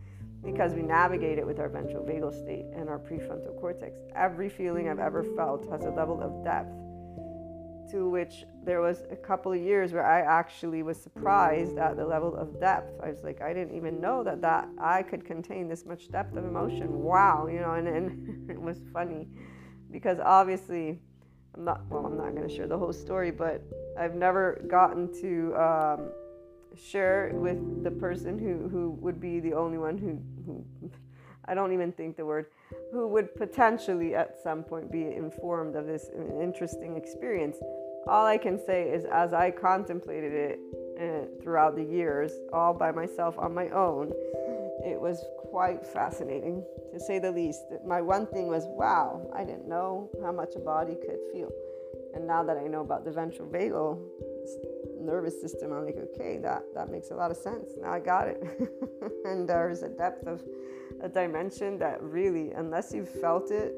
because 0.44 0.74
we 0.74 0.84
navigate 0.84 1.40
it 1.40 1.48
with 1.48 1.60
our 1.60 1.68
ventral 1.68 2.04
vagal 2.04 2.32
state 2.44 2.66
and 2.76 2.90
our 2.90 3.00
prefrontal 3.00 3.60
cortex. 3.60 4.00
Every 4.16 4.50
feeling 4.50 4.88
I've 4.88 5.00
ever 5.00 5.24
felt 5.24 5.68
has 5.72 5.84
a 5.86 5.90
level 5.90 6.22
of 6.22 6.44
depth 6.44 6.87
to 7.92 8.10
which 8.10 8.44
there 8.64 8.82
was 8.82 9.04
a 9.12 9.16
couple 9.16 9.52
of 9.52 9.60
years 9.60 9.94
where 9.94 10.06
I 10.06 10.22
actually 10.22 10.84
was 10.84 10.98
surprised 11.02 11.78
at 11.78 11.96
the 11.98 12.06
level 12.06 12.36
of 12.36 12.60
depth. 12.60 13.00
I 13.02 13.10
was 13.10 13.24
like, 13.24 13.42
I 13.42 13.54
didn't 13.54 13.76
even 13.76 14.02
know 14.02 14.24
that 14.24 14.42
that 14.42 14.68
I 14.80 15.04
could 15.04 15.26
contain 15.26 15.68
this 15.68 15.86
much 15.86 16.12
depth 16.12 16.36
of 16.36 16.46
emotion. 16.46 17.02
Wow, 17.02 17.48
you 17.48 17.60
know, 17.60 17.74
and, 17.74 17.88
and 17.88 18.50
it 18.50 18.60
was 18.60 18.82
funny 18.94 19.28
because 19.92 20.20
obviously 20.20 21.00
I'm 21.56 21.66
not 21.66 21.82
well, 21.90 22.06
I'm 22.06 22.18
not 22.18 22.36
going 22.36 22.48
to 22.48 22.54
share 22.54 22.68
the 22.68 22.78
whole 22.78 22.94
story, 22.94 23.32
but 23.32 23.64
I've 23.98 24.16
never 24.16 24.62
gotten 24.68 25.12
to 25.22 25.56
um, 25.56 26.10
share 26.76 27.32
with 27.34 27.84
the 27.84 27.92
person 27.92 28.38
who 28.38 28.68
who 28.70 28.92
would 29.02 29.20
be 29.20 29.40
the 29.40 29.54
only 29.54 29.78
one 29.78 29.98
who 29.98 30.22
who 30.46 30.92
I 31.48 31.54
don't 31.54 31.74
even 31.74 31.92
think 31.92 32.18
the 32.18 32.26
word 32.26 32.48
who 32.92 33.08
would 33.08 33.34
potentially 33.36 34.16
at 34.16 34.36
some 34.42 34.64
point 34.64 34.92
be 34.92 35.04
informed 35.04 35.76
of 35.76 35.86
this 35.86 36.10
interesting 36.42 36.98
experience. 36.98 37.58
All 38.08 38.26
I 38.26 38.38
can 38.38 38.58
say 38.58 38.90
is, 38.90 39.06
as 39.06 39.34
I 39.34 39.52
contemplated 39.52 40.34
it 40.34 40.60
uh, 41.00 41.42
throughout 41.42 41.76
the 41.76 41.84
years, 41.84 42.32
all 42.54 42.74
by 42.74 42.92
myself 42.92 43.38
on 43.38 43.54
my 43.54 43.70
own, 43.70 44.12
it 44.86 45.00
was 45.00 45.24
quite 45.50 45.86
fascinating 45.86 46.64
to 46.94 47.00
say 47.00 47.20
the 47.20 47.32
least. 47.32 47.64
My 47.86 48.02
one 48.02 48.28
thing 48.28 48.48
was, 48.48 48.64
wow, 48.68 49.30
I 49.36 49.44
didn't 49.44 49.68
know 49.68 50.10
how 50.24 50.32
much 50.32 50.56
a 50.56 50.60
body 50.60 50.96
could 50.96 51.20
feel. 51.32 51.52
And 52.14 52.26
now 52.26 52.44
that 52.44 52.58
I 52.58 52.68
know 52.68 52.82
about 52.82 53.06
the 53.06 53.12
ventral 53.12 53.48
vagal 53.48 54.00
nervous 55.00 55.40
system, 55.40 55.72
I'm 55.72 55.86
like, 55.86 55.98
okay, 55.98 56.38
that, 56.40 56.64
that 56.74 56.90
makes 56.90 57.12
a 57.12 57.16
lot 57.16 57.32
of 57.32 57.38
sense. 57.38 57.72
Now 57.80 57.92
I 57.92 58.00
got 58.00 58.28
it. 58.28 58.44
and 59.26 59.48
there's 59.48 59.84
a 59.84 59.90
depth 59.90 60.28
of 60.28 60.44
a 61.02 61.10
dimension 61.10 61.78
that 61.80 62.02
really, 62.02 62.52
unless 62.52 62.94
you've 62.94 63.10
felt 63.10 63.52
it, 63.52 63.76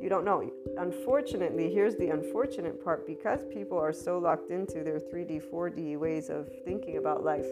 you 0.00 0.08
don't 0.08 0.24
know. 0.24 0.50
Unfortunately, 0.78 1.72
here's 1.72 1.94
the 1.96 2.08
unfortunate 2.08 2.82
part 2.82 3.06
because 3.06 3.40
people 3.52 3.78
are 3.78 3.92
so 3.92 4.18
locked 4.18 4.50
into 4.50 4.82
their 4.82 4.98
3D, 4.98 5.42
4D 5.52 5.98
ways 5.98 6.30
of 6.30 6.48
thinking 6.64 6.96
about 6.96 7.22
life. 7.22 7.46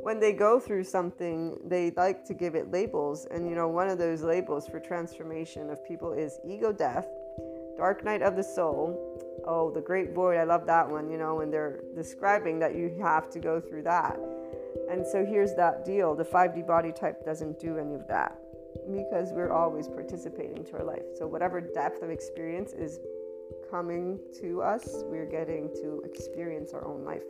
When 0.00 0.18
they 0.18 0.32
go 0.32 0.58
through 0.58 0.84
something, 0.84 1.56
they 1.64 1.92
like 1.92 2.24
to 2.26 2.34
give 2.34 2.54
it 2.54 2.70
labels. 2.72 3.26
And 3.30 3.48
you 3.48 3.54
know, 3.54 3.68
one 3.68 3.88
of 3.88 3.98
those 3.98 4.22
labels 4.22 4.66
for 4.66 4.80
transformation 4.80 5.70
of 5.70 5.84
people 5.86 6.12
is 6.12 6.40
ego 6.46 6.72
death, 6.72 7.06
dark 7.76 8.04
night 8.04 8.22
of 8.22 8.36
the 8.36 8.42
soul. 8.42 9.20
Oh, 9.46 9.70
the 9.70 9.80
great 9.80 10.12
void. 10.12 10.36
I 10.36 10.44
love 10.44 10.66
that 10.66 10.88
one, 10.88 11.10
you 11.10 11.16
know, 11.16 11.36
when 11.36 11.50
they're 11.50 11.80
describing 11.94 12.58
that 12.58 12.74
you 12.74 12.96
have 13.00 13.30
to 13.30 13.38
go 13.38 13.60
through 13.60 13.82
that. 13.84 14.18
And 14.90 15.06
so 15.06 15.24
here's 15.24 15.54
that 15.54 15.84
deal 15.84 16.14
the 16.14 16.24
5D 16.24 16.66
body 16.66 16.92
type 16.92 17.24
doesn't 17.24 17.58
do 17.60 17.78
any 17.78 17.94
of 17.94 18.06
that 18.08 18.36
because 18.92 19.32
we're 19.32 19.52
always 19.52 19.88
participating 19.88 20.64
to 20.66 20.72
our 20.74 20.84
life. 20.84 21.04
So, 21.18 21.26
whatever 21.26 21.60
depth 21.60 22.02
of 22.02 22.10
experience 22.10 22.72
is 22.72 23.00
coming 23.70 24.20
to 24.40 24.62
us, 24.62 25.02
we're 25.06 25.26
getting 25.26 25.68
to 25.82 26.02
experience 26.04 26.72
our 26.72 26.86
own 26.86 27.04
life. 27.04 27.22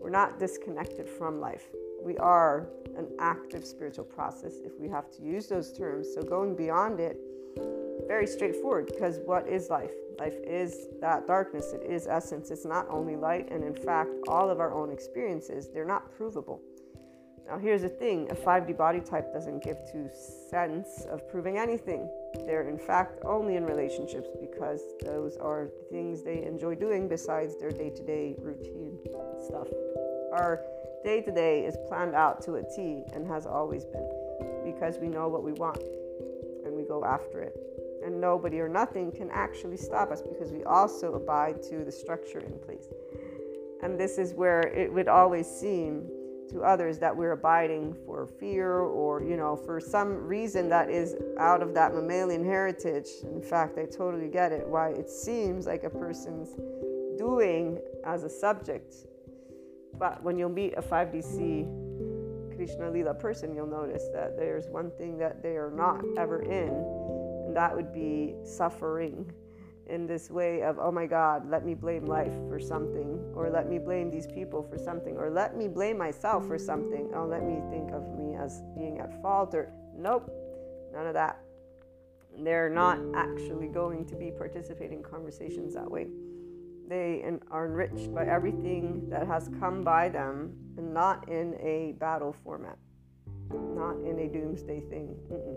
We're 0.00 0.10
not 0.10 0.38
disconnected 0.38 1.08
from 1.08 1.40
life. 1.40 1.64
We 2.02 2.16
are 2.18 2.68
an 2.96 3.08
active 3.20 3.64
spiritual 3.64 4.04
process, 4.04 4.54
if 4.64 4.78
we 4.80 4.88
have 4.88 5.10
to 5.16 5.22
use 5.22 5.46
those 5.46 5.72
terms. 5.72 6.08
So, 6.14 6.22
going 6.22 6.56
beyond 6.56 7.00
it 7.00 7.16
Very 8.08 8.26
straightforward 8.26 8.86
because 8.86 9.20
what 9.24 9.48
is 9.48 9.70
life? 9.70 9.92
Life 10.18 10.34
is 10.44 10.88
that 11.00 11.26
darkness, 11.26 11.72
it 11.72 11.82
is 11.82 12.06
essence. 12.06 12.50
It's 12.50 12.64
not 12.64 12.86
only 12.90 13.16
light, 13.16 13.50
and 13.50 13.64
in 13.64 13.74
fact, 13.74 14.10
all 14.28 14.50
of 14.50 14.60
our 14.60 14.74
own 14.74 14.92
experiences, 14.92 15.68
they're 15.72 15.86
not 15.86 16.12
provable. 16.16 16.60
Now, 17.46 17.58
here's 17.58 17.82
the 17.82 17.88
thing 17.88 18.30
a 18.30 18.34
5D 18.34 18.76
body 18.76 19.00
type 19.00 19.32
doesn't 19.32 19.62
give 19.62 19.78
two 19.90 20.08
cents 20.50 21.04
of 21.10 21.28
proving 21.28 21.58
anything. 21.58 22.08
They're, 22.46 22.68
in 22.68 22.78
fact, 22.78 23.18
only 23.24 23.56
in 23.56 23.64
relationships 23.64 24.28
because 24.40 24.80
those 25.04 25.36
are 25.36 25.68
things 25.90 26.22
they 26.22 26.44
enjoy 26.44 26.76
doing 26.76 27.08
besides 27.08 27.58
their 27.58 27.70
day 27.70 27.90
to 27.90 28.02
day 28.02 28.36
routine 28.38 28.98
stuff. 29.44 29.66
Our 30.32 30.62
day 31.04 31.20
to 31.20 31.32
day 31.32 31.64
is 31.64 31.76
planned 31.88 32.14
out 32.14 32.42
to 32.44 32.54
a 32.54 32.62
T 32.62 33.02
and 33.12 33.26
has 33.26 33.46
always 33.46 33.84
been 33.84 34.08
because 34.64 34.98
we 34.98 35.08
know 35.08 35.28
what 35.28 35.42
we 35.42 35.52
want 35.52 35.82
and 36.64 36.74
we 36.74 36.84
go 36.84 37.04
after 37.04 37.42
it. 37.42 37.56
And 38.04 38.20
nobody 38.20 38.60
or 38.60 38.68
nothing 38.68 39.12
can 39.12 39.30
actually 39.30 39.76
stop 39.76 40.10
us 40.10 40.22
because 40.22 40.52
we 40.52 40.64
also 40.64 41.14
abide 41.14 41.62
to 41.64 41.84
the 41.84 41.92
structure 41.92 42.40
in 42.40 42.58
place. 42.60 42.88
And 43.82 43.98
this 43.98 44.16
is 44.16 44.32
where 44.32 44.60
it 44.60 44.92
would 44.92 45.08
always 45.08 45.46
seem 45.46 46.08
to 46.52 46.62
others 46.62 46.98
that 46.98 47.16
we're 47.16 47.32
abiding 47.32 47.94
for 48.06 48.26
fear 48.26 48.80
or, 48.80 49.22
you 49.22 49.36
know, 49.36 49.56
for 49.56 49.80
some 49.80 50.26
reason 50.26 50.68
that 50.68 50.90
is 50.90 51.14
out 51.38 51.62
of 51.62 51.74
that 51.74 51.94
mammalian 51.94 52.44
heritage. 52.44 53.08
In 53.24 53.42
fact, 53.42 53.78
I 53.78 53.86
totally 53.86 54.28
get 54.28 54.52
it 54.52 54.66
why 54.66 54.90
it 54.90 55.08
seems 55.08 55.66
like 55.66 55.84
a 55.84 55.90
person's 55.90 56.50
doing 57.18 57.78
as 58.04 58.24
a 58.24 58.28
subject. 58.28 58.94
But 59.98 60.22
when 60.22 60.38
you'll 60.38 60.50
meet 60.50 60.74
a 60.76 60.82
5DC 60.82 62.56
Krishna 62.56 62.90
Lila 62.90 63.14
person, 63.14 63.54
you'll 63.54 63.66
notice 63.66 64.04
that 64.12 64.36
there's 64.36 64.68
one 64.68 64.90
thing 64.98 65.18
that 65.18 65.42
they 65.42 65.56
are 65.56 65.72
not 65.74 66.04
ever 66.18 66.42
in, 66.42 66.68
and 67.46 67.56
that 67.56 67.74
would 67.74 67.92
be 67.92 68.34
suffering 68.44 69.32
in 69.88 70.06
this 70.06 70.30
way 70.30 70.62
of, 70.62 70.78
oh 70.78 70.92
my 70.92 71.06
God, 71.06 71.48
let 71.48 71.64
me 71.64 71.74
blame 71.74 72.06
life 72.06 72.32
for 72.48 72.58
something, 72.60 73.18
or 73.34 73.50
let 73.50 73.68
me 73.68 73.78
blame 73.78 74.10
these 74.10 74.26
people 74.26 74.62
for 74.62 74.78
something, 74.78 75.16
or 75.16 75.30
let 75.30 75.56
me 75.56 75.68
blame 75.68 75.98
myself 75.98 76.46
for 76.46 76.58
something. 76.58 77.10
Oh, 77.14 77.26
let 77.26 77.42
me 77.42 77.60
think 77.70 77.90
of 77.92 78.02
me 78.18 78.34
as 78.36 78.62
being 78.76 78.98
at 78.98 79.20
fault, 79.20 79.54
or 79.54 79.72
nope, 79.96 80.30
none 80.92 81.06
of 81.06 81.14
that. 81.14 81.40
They're 82.38 82.70
not 82.70 82.98
actually 83.14 83.68
going 83.68 84.06
to 84.06 84.14
be 84.14 84.30
participating 84.30 84.98
in 84.98 85.04
conversations 85.04 85.74
that 85.74 85.90
way. 85.90 86.06
They 86.88 87.24
are 87.50 87.66
enriched 87.66 88.14
by 88.14 88.26
everything 88.26 89.08
that 89.10 89.26
has 89.26 89.50
come 89.60 89.82
by 89.82 90.08
them 90.08 90.52
and 90.76 90.92
not 90.92 91.28
in 91.28 91.54
a 91.60 91.94
battle 91.98 92.34
format, 92.44 92.78
not 93.50 93.96
in 94.04 94.18
a 94.18 94.28
doomsday 94.28 94.80
thing. 94.90 95.16
Mm-mm. 95.30 95.56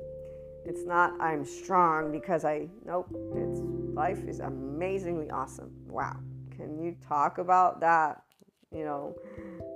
It's 0.66 0.86
not 0.86 1.14
I'm 1.22 1.46
strong 1.46 2.12
because 2.12 2.44
I 2.44 2.68
nope. 2.86 3.08
It's 3.36 3.62
life 3.94 4.28
is 4.28 4.40
amazingly 4.40 5.30
awesome. 5.30 5.72
Wow. 5.88 6.18
Can 6.56 6.80
you 6.80 6.96
talk 7.08 7.38
about 7.38 7.80
that? 7.82 8.24
You 8.72 8.84
know, 8.84 9.16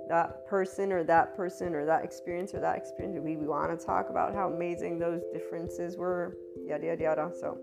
that 0.08 0.46
person 0.46 0.92
or 0.92 1.04
that 1.04 1.36
person 1.36 1.74
or 1.74 1.86
that 1.86 2.04
experience 2.04 2.52
or 2.52 2.60
that 2.60 2.76
experience. 2.76 3.18
We, 3.22 3.36
we 3.36 3.46
want 3.46 3.78
to 3.78 3.86
talk 3.86 4.10
about 4.10 4.34
how 4.34 4.50
amazing 4.50 4.98
those 4.98 5.22
differences 5.32 5.96
were. 5.96 6.36
Yada 6.66 6.86
yada 6.86 7.02
yada. 7.02 7.30
So 7.40 7.58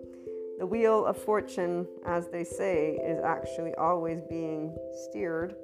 the 0.58 0.66
wheel 0.66 1.06
of 1.06 1.18
fortune, 1.18 1.86
as 2.06 2.30
they 2.30 2.44
say, 2.44 2.98
is 3.06 3.20
actually 3.24 3.76
always 3.76 4.22
being 4.30 4.76
steered. 5.10 5.56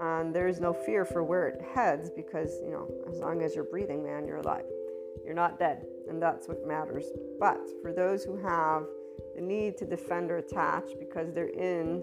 And 0.00 0.34
there 0.34 0.48
is 0.48 0.60
no 0.60 0.72
fear 0.72 1.04
for 1.04 1.22
where 1.22 1.48
it 1.48 1.60
heads 1.74 2.10
because, 2.10 2.60
you 2.64 2.70
know, 2.70 2.88
as 3.12 3.18
long 3.20 3.42
as 3.42 3.54
you're 3.54 3.64
breathing, 3.64 4.02
man, 4.02 4.26
you're 4.26 4.38
alive. 4.38 4.64
You're 5.24 5.34
not 5.34 5.58
dead 5.58 5.84
and 6.08 6.20
that's 6.20 6.48
what 6.48 6.66
matters. 6.66 7.06
But 7.38 7.60
for 7.82 7.92
those 7.92 8.24
who 8.24 8.36
have 8.36 8.84
the 9.34 9.40
need 9.40 9.76
to 9.78 9.84
defend 9.84 10.30
or 10.30 10.38
attach 10.38 10.84
because 10.98 11.32
they're 11.32 11.48
in 11.48 12.02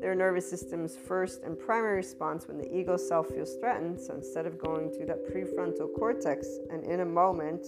their 0.00 0.14
nervous 0.14 0.48
system's 0.48 0.96
first 0.96 1.42
and 1.44 1.58
primary 1.58 1.96
response 1.96 2.48
when 2.48 2.58
the 2.58 2.74
ego 2.74 2.96
self 2.96 3.28
feels 3.28 3.56
threatened, 3.56 4.00
so 4.00 4.14
instead 4.14 4.46
of 4.46 4.58
going 4.58 4.90
to 4.92 5.06
that 5.06 5.24
prefrontal 5.28 5.88
cortex 5.96 6.46
and 6.70 6.84
in 6.84 7.00
a 7.00 7.04
moment 7.04 7.64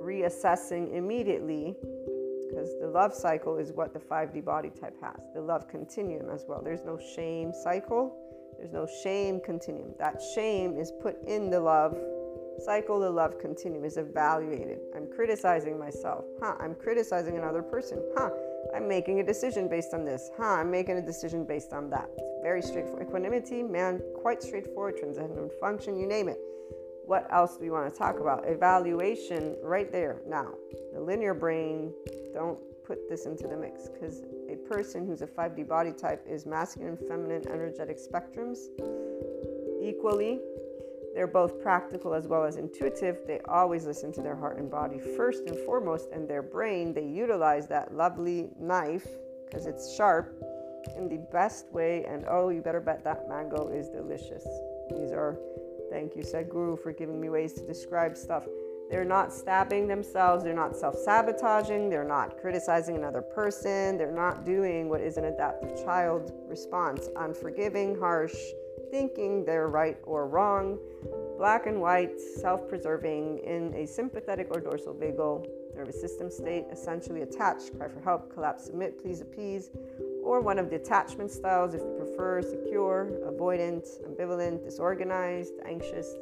reassessing 0.00 0.94
immediately, 0.94 1.74
because 2.48 2.70
the 2.80 2.86
love 2.86 3.12
cycle 3.12 3.58
is 3.58 3.72
what 3.72 3.92
the 3.92 3.98
5D 3.98 4.44
body 4.44 4.70
type 4.70 4.96
has, 5.02 5.20
the 5.34 5.40
love 5.40 5.68
continuum 5.68 6.30
as 6.30 6.44
well. 6.48 6.62
There's 6.62 6.84
no 6.84 6.98
shame 7.14 7.52
cycle, 7.52 8.16
there's 8.58 8.72
no 8.72 8.86
shame 9.02 9.40
continuum. 9.44 9.94
That 9.98 10.20
shame 10.34 10.78
is 10.78 10.92
put 11.02 11.22
in 11.26 11.50
the 11.50 11.60
love 11.60 11.98
cycle 12.58 13.00
the 13.00 13.10
love 13.10 13.38
continuum 13.38 13.84
is 13.84 13.96
evaluated. 13.96 14.80
I'm 14.94 15.06
criticizing 15.06 15.78
myself. 15.78 16.24
Huh, 16.40 16.54
I'm 16.58 16.74
criticizing 16.74 17.38
another 17.38 17.62
person. 17.62 18.02
Huh, 18.16 18.30
I'm 18.74 18.88
making 18.88 19.20
a 19.20 19.24
decision 19.24 19.68
based 19.68 19.94
on 19.94 20.04
this. 20.04 20.30
Huh, 20.36 20.44
I'm 20.44 20.70
making 20.70 20.98
a 20.98 21.02
decision 21.02 21.44
based 21.44 21.72
on 21.72 21.90
that. 21.90 22.08
It's 22.16 22.42
very 22.42 22.62
straightforward. 22.62 23.06
Equanimity, 23.08 23.62
man, 23.62 24.02
quite 24.20 24.42
straightforward. 24.42 24.96
Transcendent 24.98 25.52
function, 25.60 25.96
you 25.96 26.06
name 26.06 26.28
it. 26.28 26.38
What 27.04 27.26
else 27.32 27.56
do 27.56 27.62
we 27.62 27.70
want 27.70 27.92
to 27.92 27.98
talk 27.98 28.20
about? 28.20 28.46
Evaluation, 28.46 29.56
right 29.62 29.90
there. 29.90 30.22
Now, 30.26 30.54
the 30.92 31.00
linear 31.00 31.34
brain, 31.34 31.92
don't 32.32 32.58
put 32.84 33.08
this 33.08 33.26
into 33.26 33.46
the 33.46 33.56
mix 33.56 33.88
because 33.88 34.22
a 34.48 34.56
person 34.68 35.06
who's 35.06 35.22
a 35.22 35.26
5D 35.26 35.66
body 35.68 35.92
type 35.92 36.24
is 36.28 36.46
masculine 36.46 36.96
feminine 36.96 37.46
energetic 37.48 37.98
spectrums 37.98 38.66
equally 39.82 40.40
they're 41.14 41.26
both 41.26 41.60
practical 41.60 42.14
as 42.14 42.26
well 42.26 42.44
as 42.44 42.56
intuitive. 42.56 43.20
They 43.26 43.40
always 43.48 43.84
listen 43.84 44.12
to 44.12 44.22
their 44.22 44.36
heart 44.36 44.58
and 44.58 44.70
body 44.70 44.98
first 44.98 45.44
and 45.46 45.56
foremost, 45.66 46.10
and 46.12 46.28
their 46.28 46.42
brain, 46.42 46.92
they 46.94 47.06
utilize 47.06 47.66
that 47.68 47.94
lovely 47.94 48.50
knife 48.58 49.06
because 49.44 49.66
it's 49.66 49.94
sharp 49.96 50.34
in 50.96 51.08
the 51.08 51.18
best 51.32 51.70
way. 51.72 52.04
And 52.04 52.24
oh, 52.28 52.50
you 52.50 52.62
better 52.62 52.80
bet 52.80 53.04
that 53.04 53.28
mango 53.28 53.68
is 53.68 53.88
delicious. 53.88 54.46
These 54.90 55.12
are, 55.12 55.36
thank 55.90 56.14
you, 56.16 56.22
Sadhguru, 56.22 56.80
for 56.80 56.92
giving 56.92 57.20
me 57.20 57.28
ways 57.28 57.52
to 57.54 57.66
describe 57.66 58.16
stuff. 58.16 58.46
They're 58.90 59.04
not 59.04 59.32
stabbing 59.32 59.86
themselves, 59.86 60.42
they're 60.42 60.52
not 60.52 60.76
self 60.76 60.96
sabotaging, 60.96 61.90
they're 61.90 62.02
not 62.02 62.38
criticizing 62.40 62.96
another 62.96 63.22
person, 63.22 63.96
they're 63.96 64.10
not 64.10 64.44
doing 64.44 64.88
what 64.88 65.00
is 65.00 65.16
an 65.16 65.26
adaptive 65.26 65.84
child 65.84 66.32
response 66.48 67.08
unforgiving, 67.16 67.96
harsh, 67.96 68.34
thinking 68.90 69.44
they're 69.44 69.68
right 69.68 69.96
or 70.04 70.26
wrong, 70.26 70.78
black 71.38 71.66
and 71.66 71.80
white, 71.80 72.20
self 72.20 72.68
preserving, 72.68 73.38
in 73.38 73.72
a 73.74 73.86
sympathetic 73.86 74.48
or 74.50 74.60
dorsal 74.60 74.94
vagal 74.94 75.46
nervous 75.76 76.00
system 76.00 76.30
state, 76.30 76.64
essentially 76.70 77.22
attached, 77.22 77.76
cry 77.76 77.88
for 77.88 78.00
help, 78.00 78.32
collapse, 78.32 78.64
submit, 78.66 79.00
please 79.00 79.20
appease, 79.20 79.70
or 80.22 80.40
one 80.40 80.58
of 80.58 80.68
the 80.68 80.76
attachment 80.76 81.30
styles 81.30 81.74
if 81.74 81.80
you 81.80 81.94
prefer 81.96 82.42
secure, 82.42 83.10
avoidant, 83.24 83.86
ambivalent, 84.06 84.62
disorganized, 84.64 85.54
anxious, 85.64 86.16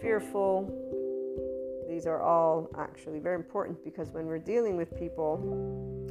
fearful. 0.00 0.70
These 1.88 2.06
are 2.06 2.20
all 2.20 2.68
actually 2.76 3.18
very 3.18 3.36
important 3.36 3.82
because 3.82 4.10
when 4.10 4.26
we're 4.26 4.38
dealing 4.38 4.76
with 4.76 4.94
people, 4.98 5.40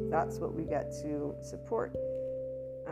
that's 0.10 0.40
what 0.40 0.54
we 0.54 0.64
get 0.64 0.92
to 1.04 1.36
support 1.42 1.94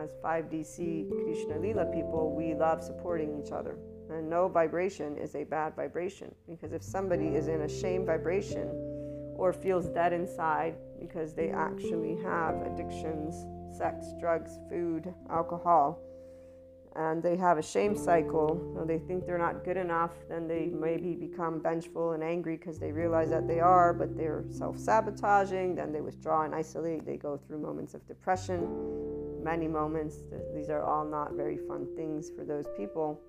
as 0.02 0.14
5DC 0.22 1.08
Krishna 1.24 1.58
Lila 1.58 1.86
people, 1.86 2.34
we 2.36 2.54
love 2.54 2.82
supporting 2.82 3.42
each 3.42 3.52
other. 3.52 3.76
And 4.10 4.30
no 4.30 4.48
vibration 4.48 5.16
is 5.16 5.34
a 5.34 5.44
bad 5.44 5.74
vibration 5.74 6.32
because 6.48 6.72
if 6.72 6.82
somebody 6.82 7.28
is 7.28 7.48
in 7.48 7.62
a 7.62 7.68
shame 7.68 8.06
vibration 8.06 8.68
or 9.36 9.52
feels 9.52 9.86
dead 9.86 10.12
inside 10.12 10.76
because 11.00 11.34
they 11.34 11.50
actually 11.50 12.16
have 12.22 12.54
addictions, 12.62 13.46
sex, 13.76 14.06
drugs, 14.20 14.58
food, 14.70 15.12
alcohol, 15.28 16.00
and 16.96 17.22
they 17.22 17.36
have 17.36 17.58
a 17.58 17.62
shame 17.62 17.94
cycle, 17.94 18.84
they 18.86 18.98
think 18.98 19.26
they're 19.26 19.36
not 19.36 19.64
good 19.64 19.76
enough, 19.76 20.12
then 20.30 20.48
they 20.48 20.70
maybe 20.72 21.14
become 21.14 21.60
vengeful 21.62 22.12
and 22.12 22.22
angry 22.22 22.56
because 22.56 22.78
they 22.78 22.90
realize 22.90 23.28
that 23.28 23.46
they 23.46 23.60
are, 23.60 23.92
but 23.92 24.16
they're 24.16 24.44
self 24.50 24.78
sabotaging. 24.78 25.74
Then 25.74 25.92
they 25.92 26.00
withdraw 26.00 26.44
and 26.44 26.54
isolate. 26.54 27.04
They 27.04 27.18
go 27.18 27.36
through 27.36 27.58
moments 27.58 27.92
of 27.92 28.06
depression, 28.06 28.62
many 29.46 29.68
moments. 29.68 30.16
These 30.52 30.70
are 30.70 30.82
all 30.82 31.04
not 31.04 31.34
very 31.34 31.56
fun 31.68 31.86
things 31.94 32.30
for 32.36 32.44
those 32.44 32.66
people. 32.76 33.20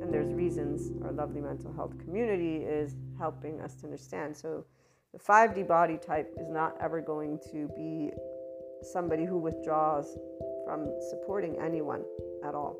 And 0.00 0.14
there's 0.14 0.32
reasons 0.32 0.92
our 1.02 1.12
lovely 1.12 1.40
mental 1.40 1.72
health 1.72 1.98
community 1.98 2.58
is 2.58 2.94
helping 3.18 3.60
us 3.60 3.74
to 3.80 3.86
understand. 3.86 4.36
So, 4.36 4.64
the 5.12 5.18
5D 5.18 5.66
body 5.66 5.96
type 5.96 6.32
is 6.38 6.48
not 6.48 6.76
ever 6.80 7.00
going 7.00 7.40
to 7.50 7.68
be 7.74 8.10
somebody 8.82 9.24
who 9.24 9.38
withdraws 9.38 10.16
from 10.64 10.80
supporting 11.10 11.58
anyone 11.58 12.02
at 12.44 12.54
all. 12.54 12.76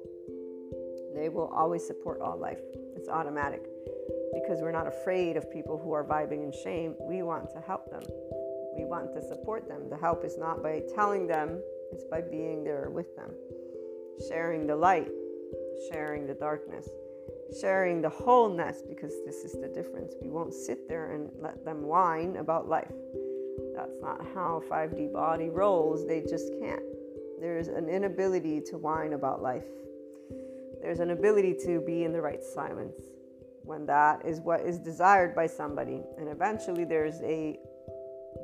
They 1.14 1.30
will 1.30 1.48
always 1.48 1.84
support 1.84 2.20
all 2.20 2.38
life. 2.38 2.60
It's 2.96 3.08
automatic 3.08 3.62
because 4.34 4.60
we're 4.60 4.78
not 4.80 4.86
afraid 4.86 5.36
of 5.36 5.50
people 5.50 5.80
who 5.82 5.92
are 5.92 6.04
vibing 6.04 6.44
in 6.44 6.52
shame. 6.52 6.94
We 7.00 7.22
want 7.22 7.50
to 7.54 7.60
help 7.60 7.90
them. 7.90 8.02
We 8.76 8.84
want 8.84 9.12
to 9.14 9.22
support 9.22 9.66
them. 9.66 9.88
The 9.88 9.96
help 9.96 10.24
is 10.24 10.36
not 10.38 10.62
by 10.62 10.82
telling 10.94 11.26
them, 11.26 11.60
it's 11.92 12.04
by 12.04 12.20
being 12.20 12.64
there 12.64 12.90
with 12.90 13.14
them, 13.16 13.30
sharing 14.28 14.66
the 14.66 14.76
light, 14.76 15.08
sharing 15.90 16.26
the 16.26 16.34
darkness, 16.34 16.88
sharing 17.60 18.02
the 18.02 18.08
wholeness 18.08 18.82
because 18.88 19.12
this 19.24 19.36
is 19.44 19.52
the 19.52 19.68
difference. 19.68 20.14
We 20.20 20.28
won't 20.28 20.54
sit 20.54 20.88
there 20.88 21.12
and 21.12 21.30
let 21.40 21.64
them 21.64 21.82
whine 21.82 22.36
about 22.36 22.68
life. 22.68 22.92
That's 23.74 23.96
not 24.00 24.20
how 24.34 24.62
5D 24.70 25.12
body 25.12 25.48
rolls. 25.48 26.06
They 26.06 26.20
just 26.20 26.52
can't. 26.60 26.82
There's 27.40 27.68
an 27.68 27.88
inability 27.88 28.60
to 28.62 28.78
whine 28.78 29.12
about 29.12 29.42
life. 29.42 29.64
There's 30.82 31.00
an 31.00 31.10
ability 31.10 31.56
to 31.64 31.80
be 31.80 32.04
in 32.04 32.12
the 32.12 32.20
right 32.20 32.42
silence 32.42 32.96
when 33.62 33.84
that 33.86 34.24
is 34.24 34.40
what 34.40 34.60
is 34.60 34.78
desired 34.78 35.34
by 35.34 35.46
somebody. 35.46 36.02
And 36.18 36.28
eventually 36.28 36.84
there's 36.84 37.20
a 37.22 37.58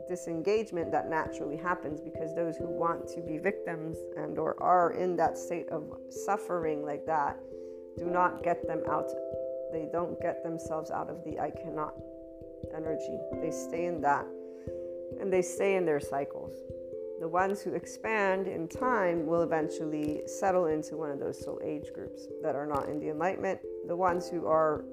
disengagement 0.08 0.90
that 0.92 1.08
naturally 1.08 1.56
happens 1.56 2.00
because 2.00 2.34
those 2.34 2.56
who 2.56 2.66
want 2.66 3.06
to 3.08 3.20
be 3.20 3.38
victims 3.38 3.96
and 4.16 4.38
or 4.38 4.60
are 4.62 4.92
in 4.92 5.16
that 5.16 5.36
state 5.38 5.68
of 5.68 5.96
suffering 6.08 6.84
like 6.84 7.06
that 7.06 7.38
do 7.96 8.06
not 8.06 8.42
get 8.42 8.66
them 8.66 8.82
out. 8.88 9.10
They 9.72 9.88
don't 9.92 10.20
get 10.20 10.42
themselves 10.42 10.90
out 10.90 11.08
of 11.08 11.24
the 11.24 11.38
i 11.38 11.50
cannot 11.50 11.94
energy. 12.74 13.18
They 13.40 13.50
stay 13.50 13.86
in 13.86 14.00
that 14.00 14.26
and 15.20 15.32
they 15.32 15.42
stay 15.42 15.76
in 15.76 15.84
their 15.84 16.00
cycles. 16.00 16.52
The 17.20 17.28
ones 17.28 17.62
who 17.62 17.74
expand 17.74 18.48
in 18.48 18.68
time 18.68 19.26
will 19.26 19.42
eventually 19.42 20.22
settle 20.26 20.66
into 20.66 20.96
one 20.96 21.10
of 21.10 21.20
those 21.20 21.42
soul 21.42 21.60
age 21.64 21.92
groups 21.94 22.26
that 22.42 22.56
are 22.56 22.66
not 22.66 22.88
in 22.88 22.98
the 22.98 23.10
enlightenment. 23.10 23.60
The 23.86 23.96
ones 23.96 24.28
who 24.28 24.46
are 24.46 24.84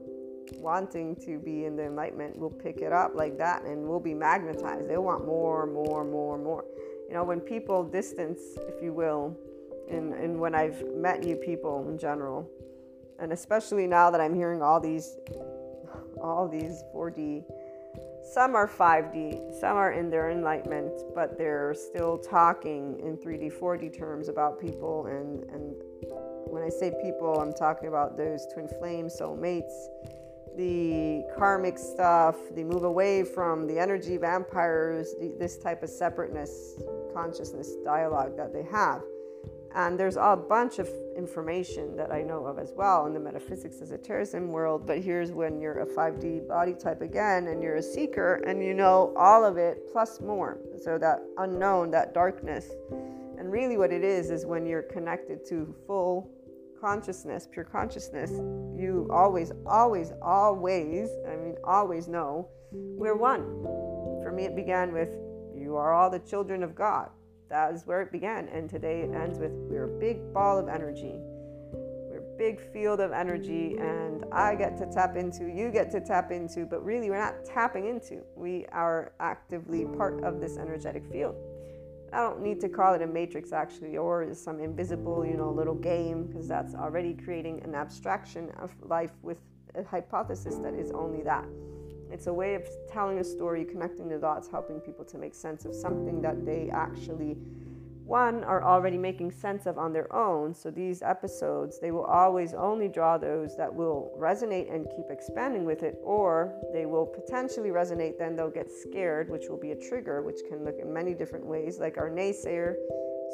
wanting 0.57 1.15
to 1.17 1.39
be 1.39 1.65
in 1.65 1.75
the 1.75 1.85
enlightenment 1.85 2.37
will 2.37 2.49
pick 2.49 2.77
it 2.77 2.91
up 2.91 3.15
like 3.15 3.37
that 3.37 3.63
and 3.63 3.87
will 3.87 3.99
be 3.99 4.13
magnetized. 4.13 4.89
They'll 4.89 5.03
want 5.03 5.25
more, 5.25 5.65
more, 5.65 6.03
more, 6.03 6.37
more. 6.37 6.65
You 7.07 7.15
know, 7.15 7.23
when 7.23 7.39
people 7.39 7.83
distance, 7.83 8.41
if 8.57 8.81
you 8.81 8.93
will, 8.93 9.37
and, 9.89 10.13
and 10.13 10.39
when 10.39 10.55
I've 10.55 10.83
met 10.95 11.23
new 11.23 11.35
people 11.35 11.87
in 11.89 11.97
general, 11.97 12.49
and 13.19 13.33
especially 13.33 13.87
now 13.87 14.09
that 14.09 14.21
I'm 14.21 14.33
hearing 14.33 14.61
all 14.61 14.79
these 14.79 15.17
all 16.21 16.47
these 16.47 16.83
4D, 16.93 17.43
some 18.33 18.55
are 18.55 18.67
5D, 18.67 19.59
some 19.59 19.75
are 19.75 19.91
in 19.91 20.09
their 20.09 20.29
enlightenment, 20.29 20.91
but 21.15 21.37
they're 21.37 21.73
still 21.73 22.17
talking 22.17 22.99
in 22.99 23.17
3D, 23.17 23.51
4D 23.51 23.97
terms 23.97 24.29
about 24.29 24.59
people 24.59 25.07
and 25.07 25.43
and 25.51 25.75
when 26.51 26.63
I 26.63 26.69
say 26.69 26.93
people, 27.01 27.39
I'm 27.39 27.53
talking 27.53 27.87
about 27.87 28.17
those 28.17 28.45
twin 28.53 28.67
flame 28.67 29.07
soulmates 29.07 29.87
the 30.57 31.23
karmic 31.37 31.77
stuff, 31.77 32.35
they 32.51 32.63
move 32.63 32.83
away 32.83 33.23
from 33.23 33.67
the 33.67 33.79
energy 33.79 34.17
vampires, 34.17 35.15
this 35.39 35.57
type 35.57 35.83
of 35.83 35.89
separateness, 35.89 36.75
consciousness 37.13 37.75
dialogue 37.83 38.37
that 38.37 38.53
they 38.53 38.63
have. 38.63 39.01
And 39.73 39.97
there's 39.97 40.17
a 40.17 40.35
bunch 40.35 40.79
of 40.79 40.89
information 41.15 41.95
that 41.95 42.11
I 42.11 42.21
know 42.21 42.45
of 42.45 42.59
as 42.59 42.73
well 42.75 43.05
in 43.05 43.13
the 43.13 43.19
metaphysics 43.19 43.81
esotericism 43.81 44.49
world. 44.49 44.85
But 44.85 44.99
here's 44.99 45.31
when 45.31 45.61
you're 45.61 45.79
a 45.79 45.85
5D 45.85 46.47
body 46.47 46.73
type 46.73 47.01
again 47.01 47.47
and 47.47 47.63
you're 47.63 47.77
a 47.77 47.83
seeker 47.83 48.35
and 48.45 48.61
you 48.61 48.73
know 48.73 49.13
all 49.15 49.45
of 49.45 49.57
it 49.57 49.89
plus 49.91 50.19
more. 50.19 50.59
So 50.83 50.97
that 50.97 51.21
unknown, 51.37 51.91
that 51.91 52.13
darkness. 52.13 52.69
And 53.37 53.51
really, 53.51 53.77
what 53.77 53.91
it 53.91 54.03
is 54.03 54.29
is 54.29 54.45
when 54.45 54.65
you're 54.65 54.83
connected 54.83 55.45
to 55.47 55.73
full 55.87 56.29
consciousness, 56.81 57.47
pure 57.51 57.63
consciousness, 57.63 58.31
you 58.75 59.07
always, 59.11 59.51
always, 59.67 60.11
always, 60.21 61.09
I 61.27 61.35
mean, 61.35 61.55
always 61.63 62.07
know 62.07 62.49
we're 62.71 63.15
one. 63.15 63.43
For 64.23 64.31
me, 64.31 64.45
it 64.45 64.55
began 64.55 64.91
with, 64.91 65.09
You 65.55 65.75
are 65.75 65.93
all 65.93 66.09
the 66.09 66.19
children 66.19 66.63
of 66.63 66.73
God. 66.73 67.09
That 67.49 67.73
is 67.73 67.85
where 67.85 68.01
it 68.01 68.11
began. 68.11 68.47
And 68.47 68.69
today 68.69 69.01
it 69.01 69.13
ends 69.13 69.37
with, 69.37 69.51
We're 69.51 69.95
a 69.95 69.99
big 69.99 70.33
ball 70.33 70.57
of 70.57 70.67
energy. 70.67 71.19
We're 71.73 72.23
a 72.23 72.37
big 72.37 72.59
field 72.73 72.99
of 72.99 73.11
energy, 73.11 73.75
and 73.77 74.25
I 74.31 74.55
get 74.55 74.77
to 74.77 74.87
tap 74.87 75.15
into, 75.15 75.47
you 75.47 75.69
get 75.71 75.91
to 75.91 76.01
tap 76.01 76.31
into, 76.31 76.65
but 76.65 76.83
really, 76.83 77.09
we're 77.09 77.19
not 77.19 77.45
tapping 77.45 77.87
into. 77.87 78.23
We 78.35 78.65
are 78.71 79.13
actively 79.19 79.85
part 79.85 80.23
of 80.23 80.41
this 80.41 80.57
energetic 80.57 81.03
field. 81.11 81.35
I 82.13 82.17
don't 82.17 82.41
need 82.41 82.59
to 82.61 82.69
call 82.69 82.93
it 82.93 83.01
a 83.01 83.07
matrix 83.07 83.53
actually, 83.53 83.97
or 83.97 84.33
some 84.33 84.59
invisible, 84.59 85.25
you 85.25 85.37
know, 85.37 85.49
little 85.49 85.75
game, 85.75 86.27
because 86.27 86.47
that's 86.47 86.75
already 86.75 87.13
creating 87.13 87.61
an 87.63 87.73
abstraction 87.73 88.49
of 88.59 88.71
life 88.81 89.11
with 89.21 89.37
a 89.75 89.83
hypothesis 89.83 90.55
that 90.57 90.73
is 90.73 90.91
only 90.91 91.23
that. 91.23 91.45
It's 92.11 92.27
a 92.27 92.33
way 92.33 92.55
of 92.55 92.67
telling 92.91 93.19
a 93.19 93.23
story, 93.23 93.63
connecting 93.63 94.09
the 94.09 94.17
dots, 94.17 94.49
helping 94.49 94.81
people 94.81 95.05
to 95.05 95.17
make 95.17 95.33
sense 95.33 95.63
of 95.63 95.73
something 95.73 96.21
that 96.21 96.45
they 96.45 96.69
actually 96.69 97.37
one 98.11 98.43
are 98.43 98.61
already 98.61 98.97
making 98.97 99.31
sense 99.31 99.65
of 99.65 99.77
on 99.77 99.93
their 99.93 100.13
own. 100.13 100.53
So 100.53 100.69
these 100.69 101.01
episodes, 101.01 101.79
they 101.79 101.91
will 101.91 102.03
always 102.03 102.53
only 102.53 102.89
draw 102.89 103.17
those 103.17 103.55
that 103.55 103.73
will 103.73 104.11
resonate 104.19 104.67
and 104.73 104.85
keep 104.95 105.05
expanding 105.09 105.63
with 105.63 105.81
it, 105.81 105.95
or 106.03 106.53
they 106.73 106.85
will 106.85 107.05
potentially 107.05 107.69
resonate, 107.69 108.19
then 108.19 108.35
they'll 108.35 108.57
get 108.61 108.69
scared, 108.69 109.29
which 109.29 109.45
will 109.49 109.61
be 109.67 109.71
a 109.71 109.79
trigger, 109.89 110.21
which 110.21 110.41
can 110.49 110.65
look 110.65 110.77
in 110.77 110.93
many 110.93 111.13
different 111.13 111.45
ways, 111.45 111.79
like 111.79 111.97
our 111.97 112.09
naysayer, 112.09 112.75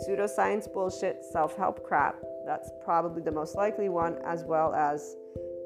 pseudoscience 0.07 0.71
bullshit, 0.71 1.25
self 1.25 1.57
help 1.57 1.83
crap. 1.83 2.15
That's 2.45 2.69
probably 2.85 3.23
the 3.23 3.31
most 3.31 3.55
likely 3.55 3.89
one, 3.89 4.19
as 4.23 4.43
well 4.43 4.75
as, 4.75 5.15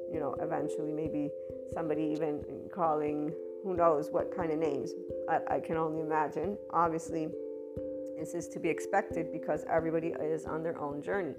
you 0.10 0.22
know, 0.22 0.36
eventually 0.40 0.94
maybe 0.94 1.30
somebody 1.74 2.04
even 2.04 2.44
calling 2.74 3.34
who 3.64 3.76
knows 3.76 4.10
what 4.10 4.34
kind 4.34 4.52
of 4.54 4.58
names. 4.58 4.92
I, 5.30 5.56
I 5.56 5.60
can 5.60 5.76
only 5.76 6.00
imagine. 6.00 6.58
Obviously, 6.72 7.28
this 8.22 8.36
is 8.36 8.48
to 8.48 8.60
be 8.60 8.70
expected 8.70 9.32
because 9.32 9.66
everybody 9.68 10.14
is 10.22 10.46
on 10.46 10.62
their 10.62 10.80
own 10.80 11.02
journey. 11.02 11.34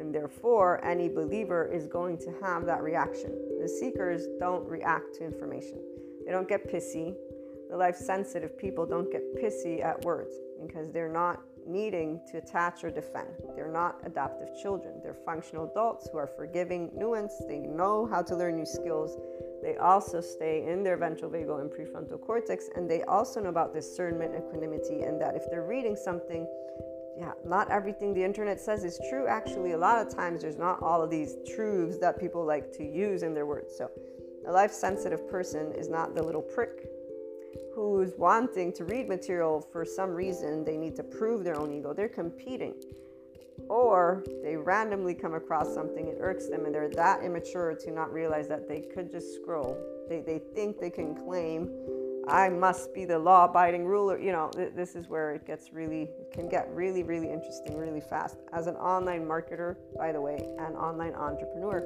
And 0.00 0.12
therefore, 0.12 0.84
any 0.84 1.08
believer 1.08 1.70
is 1.72 1.86
going 1.86 2.18
to 2.18 2.34
have 2.42 2.66
that 2.66 2.82
reaction. 2.82 3.30
The 3.62 3.68
seekers 3.68 4.26
don't 4.40 4.68
react 4.68 5.14
to 5.18 5.24
information, 5.24 5.78
they 6.26 6.32
don't 6.32 6.48
get 6.48 6.68
pissy. 6.70 7.14
The 7.70 7.76
life 7.76 7.96
sensitive 7.96 8.58
people 8.58 8.84
don't 8.84 9.10
get 9.10 9.22
pissy 9.42 9.82
at 9.82 10.04
words 10.04 10.34
because 10.60 10.92
they're 10.92 11.12
not 11.12 11.40
needing 11.66 12.20
to 12.30 12.38
attach 12.38 12.84
or 12.84 12.90
defend. 12.90 13.28
They're 13.56 13.72
not 13.72 13.96
adaptive 14.04 14.48
children. 14.60 15.00
They're 15.02 15.16
functional 15.24 15.70
adults 15.70 16.08
who 16.12 16.18
are 16.18 16.26
forgiving, 16.26 16.90
nuanced. 16.90 17.48
They 17.48 17.60
know 17.60 18.06
how 18.06 18.22
to 18.22 18.36
learn 18.36 18.56
new 18.56 18.66
skills. 18.66 19.16
They 19.64 19.76
also 19.76 20.20
stay 20.20 20.66
in 20.68 20.84
their 20.84 20.98
ventral 20.98 21.30
vagal 21.30 21.62
and 21.62 21.70
prefrontal 21.70 22.20
cortex, 22.20 22.68
and 22.76 22.88
they 22.88 23.02
also 23.04 23.40
know 23.40 23.48
about 23.48 23.72
discernment, 23.72 24.34
equanimity, 24.36 25.04
and 25.04 25.18
that 25.22 25.34
if 25.34 25.42
they're 25.50 25.66
reading 25.66 25.96
something, 25.96 26.46
yeah, 27.18 27.32
not 27.46 27.70
everything 27.70 28.12
the 28.12 28.22
internet 28.22 28.60
says 28.60 28.84
is 28.84 29.00
true. 29.08 29.26
Actually, 29.26 29.72
a 29.72 29.78
lot 29.78 30.06
of 30.06 30.14
times 30.14 30.42
there's 30.42 30.58
not 30.58 30.82
all 30.82 31.00
of 31.00 31.08
these 31.08 31.36
truths 31.56 31.96
that 31.98 32.20
people 32.20 32.44
like 32.44 32.72
to 32.72 32.84
use 32.84 33.22
in 33.22 33.32
their 33.32 33.46
words. 33.46 33.74
So, 33.74 33.90
a 34.46 34.52
life 34.52 34.70
sensitive 34.72 35.26
person 35.30 35.72
is 35.72 35.88
not 35.88 36.14
the 36.14 36.22
little 36.22 36.42
prick 36.42 36.86
who's 37.74 38.12
wanting 38.18 38.70
to 38.74 38.84
read 38.84 39.08
material 39.08 39.66
for 39.72 39.86
some 39.86 40.10
reason. 40.10 40.62
They 40.62 40.76
need 40.76 40.94
to 40.96 41.02
prove 41.02 41.42
their 41.42 41.58
own 41.58 41.72
ego. 41.72 41.94
They're 41.94 42.08
competing 42.08 42.74
or 43.68 44.24
they 44.42 44.56
randomly 44.56 45.14
come 45.14 45.34
across 45.34 45.72
something 45.72 46.08
it 46.08 46.18
irks 46.20 46.48
them 46.48 46.64
and 46.64 46.74
they're 46.74 46.88
that 46.88 47.22
immature 47.22 47.74
to 47.74 47.90
not 47.90 48.12
realize 48.12 48.48
that 48.48 48.68
they 48.68 48.80
could 48.80 49.10
just 49.10 49.34
scroll. 49.34 49.78
They, 50.08 50.20
they 50.20 50.38
think 50.38 50.80
they 50.80 50.90
can 50.90 51.14
claim 51.14 51.70
i 52.28 52.48
must 52.48 52.94
be 52.94 53.04
the 53.04 53.18
law 53.18 53.44
abiding 53.44 53.84
ruler. 53.84 54.18
You 54.18 54.32
know 54.32 54.50
th- 54.54 54.72
this 54.74 54.94
is 54.94 55.08
where 55.08 55.34
it 55.34 55.46
gets 55.46 55.72
really 55.72 56.10
can 56.32 56.48
get 56.48 56.68
really 56.72 57.02
really 57.02 57.30
interesting 57.30 57.76
really 57.76 58.00
fast. 58.00 58.36
As 58.52 58.66
an 58.66 58.76
online 58.76 59.24
marketer 59.26 59.76
by 59.98 60.12
the 60.12 60.20
way 60.20 60.36
an 60.58 60.74
online 60.74 61.14
entrepreneur 61.14 61.84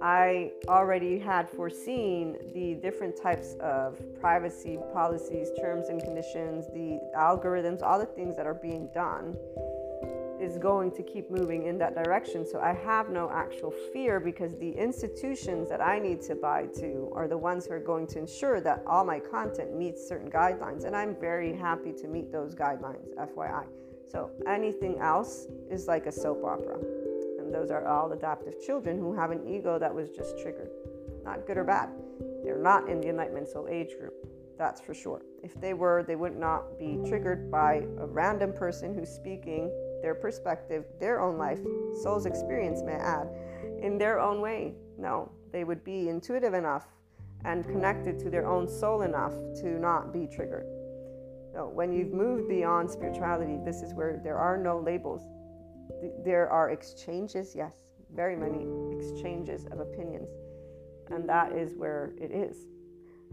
i 0.00 0.50
already 0.68 1.18
had 1.18 1.48
foreseen 1.48 2.36
the 2.54 2.74
different 2.74 3.20
types 3.20 3.54
of 3.60 3.98
privacy 4.20 4.78
policies 4.92 5.48
terms 5.60 5.88
and 5.88 6.02
conditions 6.02 6.66
the 6.74 6.98
algorithms 7.16 7.82
all 7.82 7.98
the 7.98 8.06
things 8.06 8.36
that 8.36 8.46
are 8.46 8.54
being 8.54 8.88
done 8.94 9.36
is 10.42 10.58
going 10.58 10.90
to 10.90 11.02
keep 11.02 11.30
moving 11.30 11.66
in 11.66 11.78
that 11.78 11.94
direction. 11.94 12.44
So 12.44 12.58
I 12.60 12.72
have 12.72 13.10
no 13.10 13.30
actual 13.30 13.70
fear 13.92 14.18
because 14.18 14.56
the 14.58 14.72
institutions 14.72 15.68
that 15.68 15.80
I 15.80 15.98
need 15.98 16.20
to 16.22 16.34
buy 16.34 16.66
to 16.80 17.10
are 17.14 17.28
the 17.28 17.38
ones 17.38 17.66
who 17.66 17.74
are 17.74 17.80
going 17.80 18.08
to 18.08 18.18
ensure 18.18 18.60
that 18.60 18.82
all 18.86 19.04
my 19.04 19.20
content 19.20 19.76
meets 19.76 20.06
certain 20.06 20.30
guidelines. 20.30 20.84
And 20.84 20.96
I'm 20.96 21.14
very 21.14 21.54
happy 21.56 21.92
to 21.92 22.08
meet 22.08 22.32
those 22.32 22.54
guidelines, 22.54 23.14
FYI. 23.16 23.66
So 24.10 24.30
anything 24.46 24.98
else 24.98 25.46
is 25.70 25.86
like 25.86 26.06
a 26.06 26.12
soap 26.12 26.44
opera. 26.44 26.78
And 27.38 27.54
those 27.54 27.70
are 27.70 27.86
all 27.86 28.12
adaptive 28.12 28.60
children 28.60 28.98
who 28.98 29.14
have 29.14 29.30
an 29.30 29.46
ego 29.46 29.78
that 29.78 29.94
was 29.94 30.10
just 30.10 30.38
triggered. 30.40 30.70
Not 31.24 31.46
good 31.46 31.56
or 31.56 31.64
bad. 31.64 31.88
They're 32.42 32.58
not 32.58 32.88
in 32.88 33.00
the 33.00 33.08
Enlightenment 33.08 33.48
Soul 33.48 33.68
Age 33.70 33.96
group. 33.98 34.14
That's 34.58 34.80
for 34.80 34.94
sure. 34.94 35.22
If 35.42 35.60
they 35.60 35.74
were, 35.74 36.02
they 36.02 36.16
would 36.16 36.36
not 36.36 36.78
be 36.78 36.98
triggered 37.08 37.50
by 37.50 37.86
a 37.98 38.06
random 38.06 38.52
person 38.52 38.94
who's 38.94 39.08
speaking 39.08 39.70
their 40.02 40.14
perspective, 40.14 40.84
their 41.00 41.20
own 41.20 41.38
life, 41.38 41.60
soul's 42.02 42.26
experience, 42.26 42.82
may 42.82 42.94
I 42.94 43.20
add, 43.20 43.28
in 43.80 43.98
their 43.98 44.20
own 44.20 44.40
way. 44.40 44.74
No, 44.98 45.30
they 45.52 45.64
would 45.64 45.84
be 45.84 46.08
intuitive 46.08 46.54
enough 46.54 46.86
and 47.44 47.64
connected 47.64 48.18
to 48.20 48.30
their 48.30 48.46
own 48.46 48.68
soul 48.68 49.02
enough 49.02 49.32
to 49.60 49.78
not 49.80 50.12
be 50.12 50.26
triggered. 50.26 50.66
No, 51.54 51.68
when 51.68 51.92
you've 51.92 52.12
moved 52.12 52.48
beyond 52.48 52.90
spirituality, 52.90 53.58
this 53.64 53.82
is 53.82 53.94
where 53.94 54.20
there 54.22 54.38
are 54.38 54.56
no 54.56 54.78
labels. 54.78 55.22
There 56.24 56.48
are 56.48 56.70
exchanges, 56.70 57.54
yes, 57.54 57.74
very 58.14 58.36
many 58.36 58.66
exchanges 58.96 59.66
of 59.70 59.80
opinions. 59.80 60.30
And 61.10 61.28
that 61.28 61.52
is 61.52 61.74
where 61.76 62.12
it 62.20 62.30
is. 62.30 62.66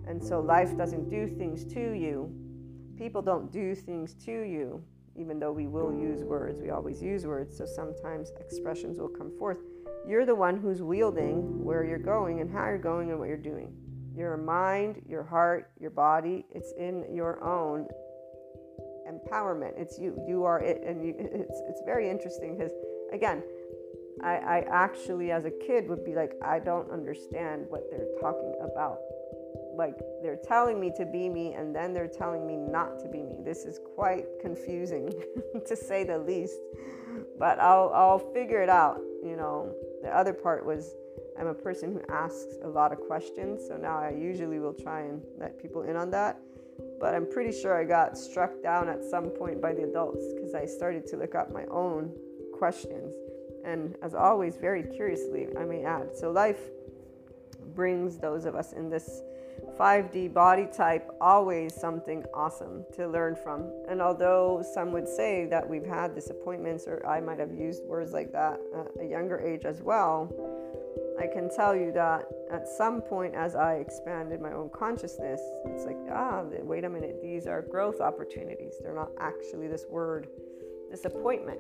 And 0.07 0.23
so 0.23 0.39
life 0.39 0.77
doesn't 0.77 1.09
do 1.09 1.27
things 1.27 1.65
to 1.73 1.91
you 1.91 2.33
people 2.99 3.21
don't 3.21 3.49
do 3.49 3.73
things 3.73 4.13
to 4.13 4.31
you, 4.31 4.83
even 5.19 5.37
though 5.37 5.51
we 5.51 5.67
will 5.67 5.93
use 5.93 6.23
words, 6.23 6.61
we 6.61 6.69
always 6.69 7.01
use 7.01 7.25
words, 7.25 7.57
so 7.57 7.65
sometimes 7.65 8.31
expressions 8.39 8.97
will 8.97 9.09
come 9.09 9.31
forth. 9.37 9.57
You're 10.07 10.25
the 10.25 10.35
one 10.35 10.57
who's 10.57 10.81
wielding 10.81 11.63
where 11.63 11.83
you're 11.83 11.99
going 11.99 12.39
and 12.39 12.49
how 12.49 12.65
you're 12.65 12.77
going 12.77 13.11
and 13.11 13.19
what 13.19 13.27
you're 13.27 13.37
doing. 13.37 13.75
Your 14.15 14.37
mind, 14.37 15.01
your 15.07 15.23
heart, 15.23 15.71
your 15.79 15.91
body, 15.91 16.45
it's 16.51 16.73
in 16.77 17.05
your 17.13 17.43
own 17.43 17.87
empowerment. 19.07 19.73
It's 19.77 19.99
you. 19.99 20.17
You 20.27 20.45
are 20.45 20.61
it, 20.61 20.81
and 20.85 21.05
you, 21.05 21.13
it's 21.19 21.61
it's 21.69 21.81
very 21.85 22.09
interesting 22.09 22.57
because 22.57 22.71
again, 23.11 23.43
I, 24.23 24.35
I 24.35 24.65
actually 24.71 25.31
as 25.31 25.45
a 25.45 25.51
kid 25.51 25.87
would 25.89 26.03
be 26.03 26.15
like, 26.15 26.33
I 26.43 26.59
don't 26.59 26.89
understand 26.91 27.65
what 27.69 27.83
they're 27.91 28.07
talking 28.21 28.55
about 28.61 28.99
like 29.79 29.97
they're 30.21 30.39
telling 30.47 30.79
me 30.79 30.91
to 30.97 31.05
be 31.05 31.29
me 31.29 31.53
and 31.53 31.75
then 31.75 31.93
they're 31.93 32.07
telling 32.07 32.45
me 32.45 32.57
not 32.57 32.99
to 32.99 33.07
be 33.07 33.23
me. 33.23 33.37
This 33.43 33.63
is 33.63 33.79
quite 33.95 34.25
confusing 34.41 35.11
to 35.67 35.75
say 35.75 36.03
the 36.03 36.19
least. 36.19 36.59
But 37.39 37.59
I'll 37.59 37.91
I'll 37.95 38.19
figure 38.33 38.61
it 38.61 38.69
out, 38.69 38.99
you 39.23 39.35
know. 39.35 39.73
The 40.03 40.15
other 40.15 40.33
part 40.33 40.65
was 40.65 40.93
I'm 41.39 41.47
a 41.47 41.53
person 41.53 41.93
who 41.93 42.01
asks 42.13 42.55
a 42.63 42.67
lot 42.67 42.91
of 42.91 42.99
questions, 42.99 43.61
so 43.67 43.77
now 43.77 43.97
I 43.97 44.11
usually 44.11 44.59
will 44.59 44.73
try 44.73 45.01
and 45.01 45.21
let 45.39 45.59
people 45.59 45.83
in 45.83 45.95
on 45.95 46.11
that. 46.11 46.37
But 46.99 47.15
I'm 47.15 47.25
pretty 47.29 47.57
sure 47.57 47.79
I 47.79 47.85
got 47.85 48.17
struck 48.17 48.61
down 48.61 48.89
at 48.89 49.03
some 49.03 49.29
point 49.29 49.61
by 49.61 49.73
the 49.73 49.83
adults 49.83 50.23
because 50.35 50.53
I 50.53 50.65
started 50.65 51.07
to 51.07 51.17
look 51.17 51.35
up 51.35 51.51
my 51.51 51.65
own 51.71 52.13
questions. 52.53 53.13
And 53.63 53.95
as 54.01 54.13
always, 54.13 54.57
very 54.57 54.83
curiously, 54.83 55.47
I 55.57 55.63
may 55.63 55.83
add. 55.83 56.09
So 56.15 56.31
life 56.31 56.59
brings 57.73 58.17
those 58.17 58.45
of 58.45 58.55
us 58.55 58.73
in 58.73 58.89
this 58.89 59.21
5D 59.79 60.33
body 60.33 60.67
type 60.67 61.09
always 61.21 61.73
something 61.73 62.25
awesome 62.33 62.83
to 62.95 63.07
learn 63.07 63.35
from. 63.35 63.71
And 63.87 64.01
although 64.01 64.61
some 64.73 64.91
would 64.91 65.07
say 65.07 65.45
that 65.45 65.67
we've 65.67 65.85
had 65.85 66.13
disappointments, 66.13 66.85
or 66.85 67.05
I 67.07 67.21
might 67.21 67.39
have 67.39 67.53
used 67.53 67.85
words 67.85 68.11
like 68.11 68.33
that 68.33 68.59
at 68.77 69.01
a 69.01 69.07
younger 69.07 69.39
age 69.39 69.63
as 69.63 69.81
well, 69.81 70.29
I 71.17 71.27
can 71.27 71.49
tell 71.49 71.73
you 71.73 71.93
that 71.93 72.25
at 72.51 72.67
some 72.67 73.01
point, 73.01 73.35
as 73.35 73.55
I 73.55 73.75
expanded 73.75 74.41
my 74.41 74.51
own 74.51 74.69
consciousness, 74.69 75.39
it's 75.65 75.85
like, 75.85 75.97
ah, 76.11 76.43
wait 76.61 76.83
a 76.83 76.89
minute, 76.89 77.21
these 77.21 77.47
are 77.47 77.61
growth 77.61 78.01
opportunities. 78.01 78.73
They're 78.81 78.93
not 78.93 79.11
actually 79.19 79.69
this 79.69 79.85
word 79.89 80.27
disappointment. 80.91 81.59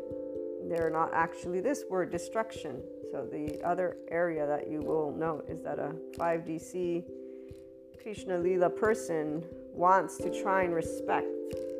They're 0.67 0.89
not 0.89 1.13
actually 1.13 1.61
this 1.61 1.85
word 1.89 2.11
destruction. 2.11 2.81
So, 3.11 3.27
the 3.31 3.61
other 3.63 3.97
area 4.11 4.45
that 4.45 4.69
you 4.69 4.81
will 4.81 5.11
note 5.11 5.45
is 5.49 5.61
that 5.63 5.79
a 5.79 5.95
5DC 6.17 7.03
Krishna 8.01 8.37
Lila 8.37 8.69
person 8.69 9.43
wants 9.73 10.17
to 10.17 10.41
try 10.41 10.63
and 10.63 10.73
respect 10.73 11.27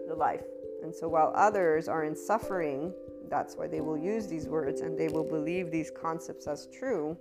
the 0.08 0.15
life. 0.15 0.43
And 0.84 0.93
so 0.93 1.08
while 1.08 1.32
others 1.34 1.88
are 1.88 2.03
in 2.03 2.15
suffering, 2.15 2.93
that's 3.29 3.55
why 3.55 3.67
they 3.67 3.79
will 3.79 3.97
use 3.97 4.27
these 4.27 4.47
words 4.47 4.82
and 4.82 4.97
they 4.97 5.08
will 5.08 5.23
believe 5.23 5.71
these 5.71 5.91
concepts 5.91 6.45
as 6.45 6.67
true. 6.77 7.17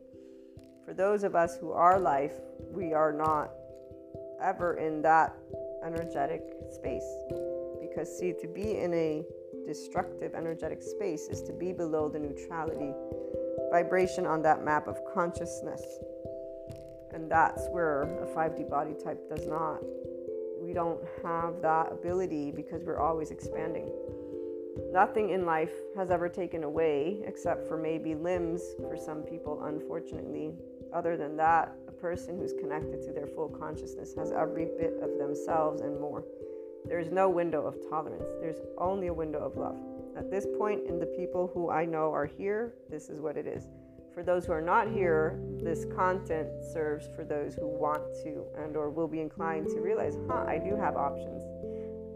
For 0.85 0.95
those 0.95 1.23
of 1.23 1.37
us 1.37 1.57
who 1.57 1.71
are 1.71 2.01
life, 2.01 2.41
we 2.73 2.93
are 2.93 3.13
not 3.13 3.51
ever 4.43 4.75
in 4.75 5.01
that 5.03 5.33
energetic 5.85 6.43
space. 6.71 7.07
Because, 7.81 8.19
see, 8.19 8.33
to 8.41 8.49
be 8.49 8.79
in 8.79 8.93
a 8.95 9.25
destructive 9.65 10.35
energetic 10.35 10.83
space 10.83 11.29
is 11.29 11.43
to 11.43 11.53
be 11.53 11.73
below 11.73 12.09
the 12.09 12.19
neutrality 12.19 12.93
vibration 13.71 14.27
on 14.27 14.43
that 14.43 14.65
map 14.65 14.89
of 14.89 14.99
consciousness. 15.15 15.83
And 17.19 17.29
that's 17.29 17.67
where 17.71 18.03
a 18.23 18.27
5D 18.27 18.71
body 18.71 18.95
type 18.95 19.29
does 19.29 19.45
not. 19.49 19.81
We 20.63 20.73
don't 20.73 21.01
have 21.25 21.61
that 21.63 21.91
ability 21.91 22.53
because 22.53 22.85
we're 22.85 23.01
always 23.01 23.33
expanding. 23.33 23.91
Nothing 24.93 25.31
in 25.31 25.45
life 25.45 25.73
has 25.97 26.13
ever 26.13 26.29
taken 26.29 26.63
away, 26.63 27.19
except 27.27 27.67
for 27.67 27.77
maybe 27.77 28.15
limbs 28.15 28.63
for 28.79 28.97
some 28.97 29.23
people, 29.23 29.65
unfortunately. 29.65 30.53
Other 30.95 31.17
than 31.17 31.37
that, 31.39 31.75
a 31.89 31.93
person 31.93 32.39
who's 32.39 32.53
connected 32.53 33.03
to 33.03 33.13
their 33.13 33.27
full 33.27 33.49
consciousness 33.49 34.15
has 34.15 34.31
every 34.31 34.67
bit 34.79 34.95
of 35.03 35.19
themselves 35.19 35.81
and 35.81 36.01
more. 36.01 36.23
There's 36.87 37.11
no 37.11 37.29
window 37.29 37.67
of 37.67 37.75
tolerance, 37.91 38.31
there's 38.41 38.61
only 38.79 39.09
a 39.09 39.13
window 39.13 39.41
of 39.41 39.57
love. 39.57 39.77
At 40.17 40.31
this 40.31 40.47
point, 40.57 40.87
in 40.87 41.01
the 41.01 41.07
people 41.07 41.51
who 41.53 41.69
I 41.69 41.85
know 41.85 42.13
are 42.13 42.27
here, 42.27 42.75
this 42.89 43.09
is 43.09 43.21
what 43.21 43.37
it 43.37 43.49
is 43.49 43.67
for 44.19 44.25
those 44.25 44.47
who 44.47 44.53
are 44.53 44.61
not 44.61 44.91
here, 44.91 45.39
this 45.63 45.85
content 45.95 46.49
serves 46.73 47.07
for 47.15 47.25
those 47.25 47.55
who 47.55 47.69
want 47.69 48.03
to 48.25 48.43
and 48.61 48.77
or 48.77 48.91
will 48.91 49.07
be 49.07 49.21
inclined 49.21 49.69
to 49.69 49.81
realize, 49.81 50.19
huh, 50.29 50.45
I 50.45 50.59
do 50.59 50.75
have 50.75 50.97
options. 50.97 51.41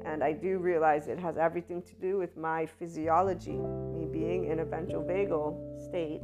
And 0.04 0.24
I 0.24 0.32
do 0.32 0.58
realize 0.58 1.06
it 1.06 1.20
has 1.20 1.36
everything 1.36 1.80
to 1.80 1.94
do 1.94 2.18
with 2.18 2.36
my 2.36 2.66
physiology, 2.66 3.52
me 3.52 4.08
being 4.10 4.46
in 4.50 4.58
a 4.58 4.64
ventral 4.64 5.04
vagal 5.04 5.54
state, 5.86 6.22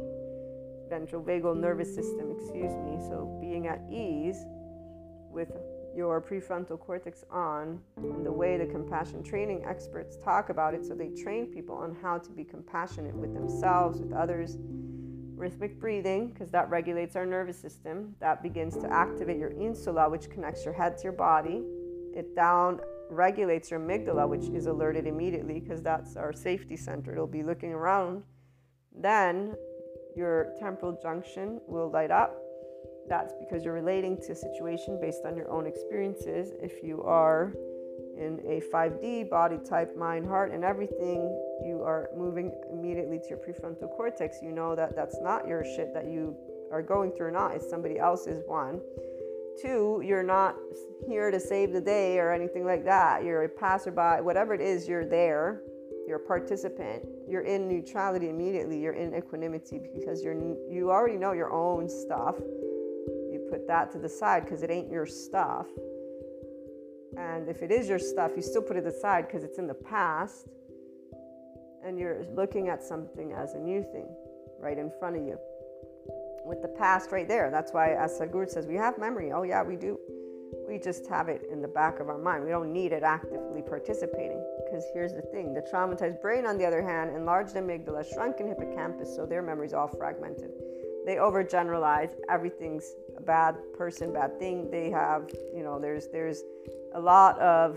ventral 0.91 1.23
vagal 1.23 1.57
nervous 1.57 1.95
system, 1.95 2.33
excuse 2.37 2.75
me. 2.75 2.99
So 3.09 3.39
being 3.41 3.69
at 3.69 3.81
ease 3.89 4.45
with 5.31 5.53
your 5.95 6.21
prefrontal 6.21 6.81
cortex 6.81 7.25
on, 7.31 7.81
and 7.99 8.27
the 8.27 8.33
way 8.33 8.59
the 8.59 8.67
compassion 8.67 9.23
training 9.23 9.65
experts 9.65 10.17
talk 10.17 10.51
about 10.51 10.75
it. 10.75 10.85
So 10.85 10.95
they 10.95 11.11
train 11.11 11.47
people 11.47 11.77
on 11.77 11.97
how 12.03 12.19
to 12.19 12.31
be 12.33 12.43
compassionate 12.43 13.15
with 13.15 13.33
themselves, 13.33 14.01
with 14.01 14.13
others, 14.13 14.59
rhythmic 15.39 15.79
breathing, 15.81 16.29
because 16.29 16.51
that 16.51 16.69
regulates 16.69 17.17
our 17.17 17.27
nervous 17.27 17.59
system. 17.59 18.15
That 18.21 18.43
begins 18.43 18.77
to 18.79 18.93
activate 18.93 19.39
your 19.39 19.51
insula, 19.51 20.09
which 20.11 20.29
connects 20.31 20.65
your 20.65 20.75
head 20.75 20.99
to 20.99 21.05
your 21.05 21.13
body. 21.13 21.65
It 22.15 22.35
down 22.35 22.81
regulates 23.11 23.71
your 23.71 23.81
amygdala, 23.81 24.29
which 24.29 24.49
is 24.51 24.67
alerted 24.67 25.07
immediately 25.07 25.61
because 25.61 25.83
that's 25.83 26.17
our 26.17 26.33
safety 26.33 26.77
center. 26.77 27.13
It'll 27.13 27.27
be 27.27 27.43
looking 27.43 27.73
around. 27.73 28.23
Then 28.95 29.55
your 30.17 30.53
temporal 30.59 30.99
junction 31.01 31.61
will 31.67 31.91
light 31.91 32.11
up. 32.11 32.37
That's 33.09 33.33
because 33.41 33.65
you're 33.65 33.75
relating 33.75 34.21
to 34.23 34.33
a 34.33 34.35
situation 34.35 34.99
based 35.01 35.23
on 35.25 35.37
your 35.37 35.51
own 35.51 35.67
experiences. 35.67 36.53
If 36.61 36.83
you 36.83 37.03
are 37.05 37.55
in 38.19 38.41
a 38.47 38.61
5D 38.73 39.31
body 39.31 39.59
type, 39.59 39.97
mind, 39.97 40.27
heart, 40.27 40.53
and 40.53 40.65
everything, 40.65 41.21
you 41.65 41.83
are 41.85 42.11
moving 42.17 42.53
immediately 42.71 43.19
to 43.19 43.29
your 43.31 43.39
prefrontal 43.39 43.89
cortex. 43.97 44.39
You 44.43 44.53
know 44.53 44.75
that 44.75 44.97
that's 44.97 45.21
not 45.21 45.47
your 45.47 45.65
shit 45.65 45.95
that 45.95 46.07
you 46.07 46.37
are 46.73 46.83
going 46.83 47.13
through, 47.13 47.33
not. 47.33 47.55
It's 47.55 47.69
somebody 47.69 47.99
else's 47.99 48.43
one. 48.47 48.81
Two, 49.61 50.03
you're 50.05 50.23
not 50.23 50.57
here 51.07 51.31
to 51.31 51.41
save 51.41 51.73
the 51.73 51.81
day 51.81 52.19
or 52.19 52.33
anything 52.33 52.65
like 52.65 52.85
that. 52.85 53.25
You're 53.25 53.45
a 53.45 53.49
passerby, 53.49 54.23
whatever 54.23 54.55
it 54.55 54.61
is, 54.61 54.87
you're 54.87 55.07
there. 55.07 55.63
You're 56.07 56.19
a 56.19 56.27
participant. 56.27 57.07
You're 57.29 57.43
in 57.43 57.69
neutrality 57.69 58.31
immediately. 58.31 58.81
You're 58.81 58.95
in 58.95 59.15
equanimity 59.15 59.79
because 59.79 60.23
you're 60.23 60.35
you 60.71 60.91
already 60.91 61.17
know 61.17 61.33
your 61.33 61.53
own 61.53 61.89
stuff. 61.89 62.37
You 62.39 63.47
put 63.51 63.67
that 63.69 63.91
to 63.93 63.99
the 63.99 64.09
side 64.09 64.45
because 64.45 64.63
it 64.63 64.71
ain't 64.71 64.91
your 64.91 65.07
stuff 65.07 65.67
and 67.19 67.49
if 67.49 67.63
it 67.63 67.73
is 67.73 67.89
your 67.89 67.99
stuff, 67.99 68.33
you 68.37 68.43
still 68.43 68.63
put 68.63 68.77
it 68.77 68.87
aside 68.87 69.27
because 69.27 69.43
it's 69.43 69.59
in 69.59 69.67
the 69.67 69.75
past. 69.75 70.47
And 71.85 71.99
you're 71.99 72.25
looking 72.35 72.69
at 72.69 72.83
something 72.83 73.33
as 73.33 73.55
a 73.55 73.59
new 73.59 73.83
thing 73.83 74.09
right 74.61 74.79
in 74.79 74.91
front 74.99 75.17
of 75.17 75.23
you. 75.23 75.39
With 76.45 76.63
the 76.63 76.69
past 76.69 77.11
right 77.13 77.27
there. 77.27 77.51
That's 77.51 77.73
why, 77.73 77.93
as 77.93 78.19
Sadhguru 78.19 78.49
says, 78.49 78.67
we 78.67 78.77
have 78.77 78.99
memory. 78.99 79.33
Oh, 79.33 79.43
yeah, 79.43 79.63
we 79.63 79.77
do. 79.77 79.99
We 80.69 80.79
just 80.79 81.07
have 81.09 81.29
it 81.29 81.43
in 81.51 81.61
the 81.61 81.69
back 81.69 82.01
of 82.01 82.09
our 82.09 82.19
mind. 82.19 82.45
We 82.45 82.51
don't 82.51 82.73
need 82.73 82.93
it 82.93 83.03
actively 83.03 83.63
participating. 83.63 84.43
Because 84.65 84.85
here's 84.95 85.13
the 85.13 85.23
thing 85.23 85.55
the 85.55 85.63
traumatized 85.73 86.23
brain, 86.23 86.47
on 86.47 86.57
the 86.57 86.65
other 86.65 86.83
hand, 86.83 87.15
enlarged 87.15 87.55
amygdala, 87.55 88.05
shrunken 88.15 88.49
hippocampus, 88.49 89.15
so 89.15 89.27
their 89.27 89.43
memory 89.43 89.67
is 89.67 89.75
all 89.75 89.89
fragmented. 89.89 90.51
They 91.05 91.17
overgeneralize. 91.17 92.13
Everything's 92.29 92.95
a 93.17 93.23
bad 93.23 93.57
person, 93.77 94.13
bad 94.13 94.39
thing. 94.39 94.71
They 94.71 94.91
have, 94.91 95.31
you 95.55 95.63
know, 95.63 95.79
there's 95.79 96.09
there's 96.09 96.43
a 96.95 97.01
lot 97.01 97.39
of 97.39 97.77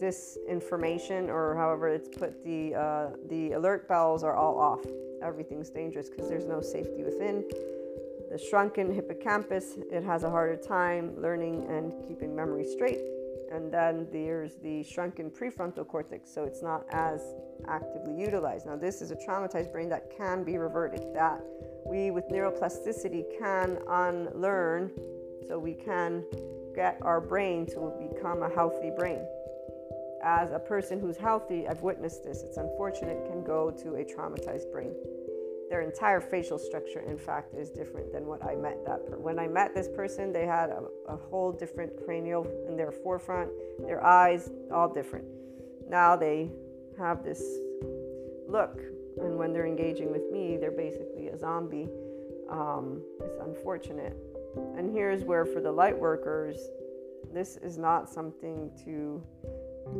this 0.00 0.38
information 0.48 1.30
or 1.30 1.54
however 1.56 1.88
it's 1.88 2.08
put 2.08 2.44
the 2.44 2.74
uh, 2.74 3.10
the 3.28 3.52
alert 3.52 3.88
bells 3.88 4.22
are 4.22 4.36
all 4.36 4.58
off. 4.58 4.84
Everything's 5.22 5.70
dangerous 5.70 6.10
because 6.10 6.28
there's 6.28 6.46
no 6.46 6.60
safety 6.60 7.02
within. 7.04 7.44
The 8.30 8.38
shrunken 8.38 8.92
hippocampus 8.92 9.76
it 9.90 10.02
has 10.04 10.24
a 10.24 10.30
harder 10.30 10.56
time 10.56 11.14
learning 11.20 11.66
and 11.68 11.92
keeping 12.06 12.34
memory 12.34 12.66
straight. 12.66 13.00
And 13.52 13.72
then 13.72 14.08
there's 14.10 14.56
the 14.56 14.82
shrunken 14.82 15.30
prefrontal 15.30 15.86
cortex 15.86 16.32
so 16.32 16.44
it's 16.44 16.62
not 16.62 16.84
as 16.90 17.20
actively 17.68 18.14
utilized. 18.18 18.66
Now 18.66 18.76
this 18.76 19.00
is 19.00 19.12
a 19.12 19.16
traumatized 19.16 19.70
brain 19.70 19.88
that 19.90 20.10
can 20.16 20.42
be 20.42 20.58
reverted 20.58 21.14
that 21.14 21.40
we 21.86 22.10
with 22.10 22.28
neuroplasticity 22.30 23.24
can 23.38 23.78
unlearn 23.88 24.90
so 25.46 25.58
we 25.58 25.74
can 25.74 26.24
get 26.74 26.98
our 27.02 27.20
brain 27.20 27.66
to 27.66 27.92
become 28.12 28.42
a 28.42 28.48
healthy 28.48 28.90
brain. 28.96 29.24
As 30.22 30.52
a 30.52 30.58
person 30.58 30.98
who's 31.00 31.16
healthy, 31.16 31.68
I've 31.68 31.82
witnessed 31.82 32.24
this. 32.24 32.42
It's 32.42 32.56
unfortunate, 32.56 33.26
can 33.26 33.44
go 33.44 33.70
to 33.70 33.96
a 33.96 34.04
traumatized 34.04 34.72
brain. 34.72 34.94
their 35.70 35.82
entire 35.82 36.20
facial 36.20 36.58
structure, 36.58 37.00
in 37.00 37.18
fact, 37.18 37.54
is 37.54 37.70
different 37.70 38.12
than 38.12 38.26
what 38.26 38.44
I 38.44 38.54
met 38.54 38.84
that. 38.86 39.06
Per- 39.06 39.18
when 39.18 39.38
I 39.38 39.48
met 39.48 39.74
this 39.74 39.88
person, 39.88 40.32
they 40.32 40.46
had 40.46 40.70
a, 40.70 40.84
a 41.08 41.16
whole 41.16 41.52
different 41.52 41.92
cranial 42.04 42.46
in 42.68 42.76
their 42.76 42.92
forefront, 42.92 43.50
their 43.86 44.04
eyes, 44.04 44.50
all 44.72 44.88
different. 44.92 45.24
Now 45.88 46.16
they 46.16 46.50
have 46.98 47.24
this 47.24 47.42
look, 48.46 48.78
and 49.18 49.36
when 49.36 49.52
they're 49.52 49.66
engaging 49.66 50.10
with 50.12 50.30
me, 50.30 50.56
they're 50.56 50.70
basically 50.70 51.28
a 51.28 51.36
zombie. 51.36 51.88
Um, 52.48 53.02
it's 53.20 53.38
unfortunate. 53.40 54.16
And 54.76 54.92
here's 54.92 55.24
where, 55.24 55.44
for 55.44 55.60
the 55.60 55.72
light 55.72 55.98
workers, 55.98 56.58
this 57.32 57.56
is 57.56 57.78
not 57.78 58.08
something 58.08 58.70
to 58.84 59.22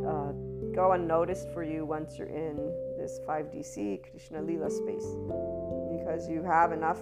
uh, 0.07 0.33
go 0.75 0.93
unnoticed 0.93 1.51
for 1.53 1.63
you 1.63 1.85
once 1.85 2.17
you're 2.17 2.29
in 2.29 2.57
this 2.99 3.21
5DC 3.29 4.11
Krishna 4.11 4.43
Lila 4.43 4.71
space. 4.71 5.07
Because 5.91 6.29
you 6.29 6.43
have 6.43 6.73
enough 6.73 7.01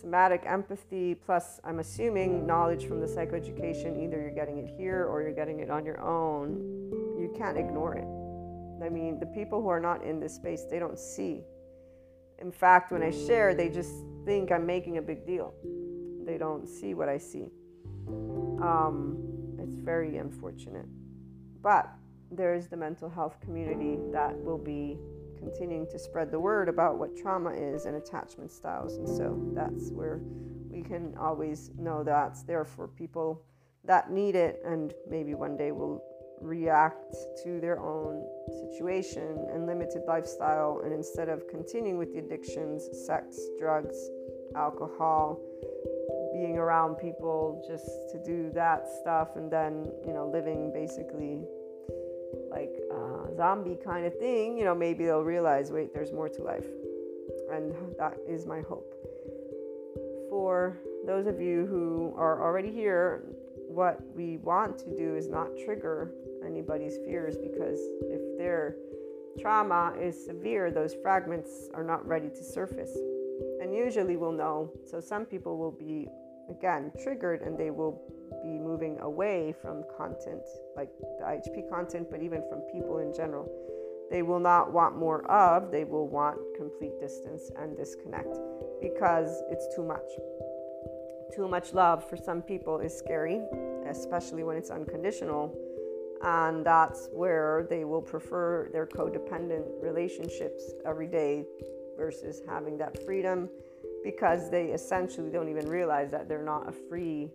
somatic 0.00 0.42
empathy 0.46 1.14
plus 1.14 1.60
I'm 1.64 1.80
assuming 1.80 2.46
knowledge 2.46 2.86
from 2.86 3.00
the 3.00 3.06
psychoeducation. 3.06 4.02
Either 4.02 4.20
you're 4.20 4.34
getting 4.34 4.58
it 4.58 4.68
here 4.78 5.04
or 5.04 5.22
you're 5.22 5.34
getting 5.34 5.60
it 5.60 5.70
on 5.70 5.84
your 5.84 6.00
own. 6.00 6.56
You 7.18 7.32
can't 7.36 7.58
ignore 7.58 7.94
it. 7.94 8.84
I 8.84 8.88
mean 8.88 9.18
the 9.18 9.26
people 9.26 9.60
who 9.60 9.68
are 9.68 9.80
not 9.80 10.04
in 10.04 10.20
this 10.20 10.34
space 10.34 10.64
they 10.70 10.78
don't 10.78 10.98
see. 10.98 11.42
In 12.38 12.52
fact 12.52 12.92
when 12.92 13.02
I 13.02 13.10
share 13.10 13.54
they 13.54 13.68
just 13.68 13.92
think 14.24 14.52
I'm 14.52 14.66
making 14.66 14.98
a 14.98 15.02
big 15.02 15.26
deal 15.26 15.54
they 16.28 16.36
don't 16.36 16.68
see 16.68 16.92
what 16.92 17.08
I 17.08 17.16
see. 17.16 17.46
Um, 18.06 19.16
it's 19.58 19.78
very 19.78 20.18
unfortunate. 20.18 20.84
But 21.62 21.90
there's 22.30 22.68
the 22.68 22.76
mental 22.76 23.08
health 23.08 23.40
community 23.40 23.98
that 24.12 24.36
will 24.36 24.58
be 24.58 24.98
continuing 25.38 25.86
to 25.90 25.98
spread 25.98 26.30
the 26.30 26.38
word 26.38 26.68
about 26.68 26.98
what 26.98 27.16
trauma 27.16 27.50
is 27.50 27.86
and 27.86 27.96
attachment 27.96 28.52
styles. 28.52 28.96
And 28.96 29.08
so 29.08 29.40
that's 29.54 29.90
where 29.90 30.20
we 30.68 30.82
can 30.82 31.16
always 31.18 31.70
know 31.78 32.04
that's 32.04 32.42
there 32.42 32.66
for 32.66 32.86
people 32.88 33.42
that 33.84 34.10
need 34.10 34.36
it 34.36 34.60
and 34.66 34.92
maybe 35.08 35.34
one 35.34 35.56
day 35.56 35.72
will 35.72 36.02
react 36.42 37.16
to 37.42 37.58
their 37.58 37.80
own 37.80 38.22
situation 38.70 39.46
and 39.50 39.66
limited 39.66 40.02
lifestyle. 40.06 40.82
And 40.84 40.92
instead 40.92 41.30
of 41.30 41.48
continuing 41.48 41.96
with 41.96 42.12
the 42.12 42.18
addictions 42.18 42.86
sex 43.06 43.38
drugs 43.58 43.96
alcohol 44.54 45.40
being 46.38 46.56
around 46.56 46.94
people 46.94 47.40
just 47.66 47.86
to 48.12 48.16
do 48.24 48.50
that 48.54 48.86
stuff 49.00 49.36
and 49.36 49.50
then 49.50 49.90
you 50.06 50.12
know 50.12 50.30
living 50.32 50.72
basically 50.72 51.42
like 52.50 52.72
a 52.90 53.34
zombie 53.36 53.78
kind 53.82 54.06
of 54.06 54.18
thing, 54.18 54.56
you 54.56 54.64
know, 54.64 54.74
maybe 54.74 55.04
they'll 55.04 55.22
realize, 55.22 55.70
wait, 55.70 55.92
there's 55.92 56.12
more 56.12 56.28
to 56.28 56.42
life. 56.42 56.66
And 57.52 57.74
that 57.98 58.16
is 58.28 58.46
my 58.46 58.60
hope. 58.60 58.94
For 60.28 60.78
those 61.06 61.26
of 61.26 61.40
you 61.40 61.66
who 61.66 62.14
are 62.16 62.42
already 62.42 62.70
here, 62.70 63.24
what 63.68 64.00
we 64.14 64.38
want 64.38 64.78
to 64.78 64.96
do 64.96 65.14
is 65.14 65.28
not 65.28 65.48
trigger 65.64 66.12
anybody's 66.44 66.96
fears 66.98 67.36
because 67.36 67.78
if 68.02 68.38
their 68.38 68.76
trauma 69.40 69.94
is 70.00 70.24
severe, 70.24 70.70
those 70.70 70.94
fragments 70.94 71.68
are 71.74 71.84
not 71.84 72.06
ready 72.06 72.28
to 72.28 72.42
surface. 72.42 72.96
And 73.62 73.74
usually 73.74 74.16
we'll 74.16 74.32
know. 74.32 74.70
So 74.84 75.00
some 75.00 75.24
people 75.24 75.58
will 75.58 75.70
be, 75.70 76.08
again, 76.50 76.92
triggered 77.02 77.42
and 77.42 77.58
they 77.58 77.70
will 77.70 78.00
be 78.42 78.58
moving 78.58 78.98
away 79.00 79.54
from 79.60 79.84
content, 79.96 80.42
like 80.76 80.88
the 81.18 81.24
IHP 81.24 81.68
content, 81.70 82.08
but 82.10 82.22
even 82.22 82.42
from 82.48 82.60
people 82.72 82.98
in 82.98 83.12
general. 83.14 83.50
They 84.10 84.22
will 84.22 84.40
not 84.40 84.72
want 84.72 84.96
more 84.96 85.30
of, 85.30 85.70
they 85.70 85.84
will 85.84 86.08
want 86.08 86.38
complete 86.56 86.98
distance 86.98 87.50
and 87.58 87.76
disconnect 87.76 88.38
because 88.80 89.42
it's 89.50 89.66
too 89.74 89.84
much. 89.84 90.08
Too 91.34 91.46
much 91.46 91.74
love 91.74 92.08
for 92.08 92.16
some 92.16 92.40
people 92.40 92.78
is 92.78 92.96
scary, 92.96 93.42
especially 93.86 94.44
when 94.44 94.56
it's 94.56 94.70
unconditional. 94.70 95.54
And 96.22 96.64
that's 96.64 97.08
where 97.12 97.66
they 97.68 97.84
will 97.84 98.02
prefer 98.02 98.70
their 98.72 98.86
codependent 98.86 99.64
relationships 99.80 100.72
every 100.86 101.06
day 101.06 101.44
versus 101.96 102.40
having 102.48 102.78
that 102.78 103.04
freedom 103.04 103.50
because 104.08 104.48
they 104.48 104.68
essentially 104.68 105.28
don't 105.28 105.50
even 105.50 105.68
realize 105.68 106.10
that 106.10 106.30
they're 106.30 106.42
not 106.42 106.66
a 106.66 106.72
free 106.72 107.28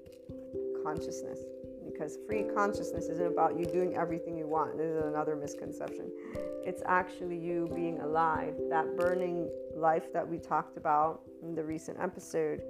consciousness 0.84 1.38
because 1.86 2.18
free 2.28 2.46
consciousness 2.56 3.10
isn't 3.10 3.28
about 3.28 3.60
you 3.60 3.64
doing 3.64 3.96
everything 3.96 4.36
you 4.36 4.48
want. 4.48 4.76
This 4.76 4.88
is 4.88 5.06
another 5.06 5.36
misconception. 5.36 6.12
It's 6.66 6.82
actually 6.88 7.38
you 7.38 7.70
being 7.76 8.00
alive. 8.00 8.56
That 8.72 8.98
burning 8.98 9.52
life 9.76 10.12
that 10.14 10.28
we 10.28 10.40
talked 10.40 10.76
about 10.76 11.22
in 11.44 11.54
the 11.54 11.64
recent 11.64 12.00
episode, 12.00 12.64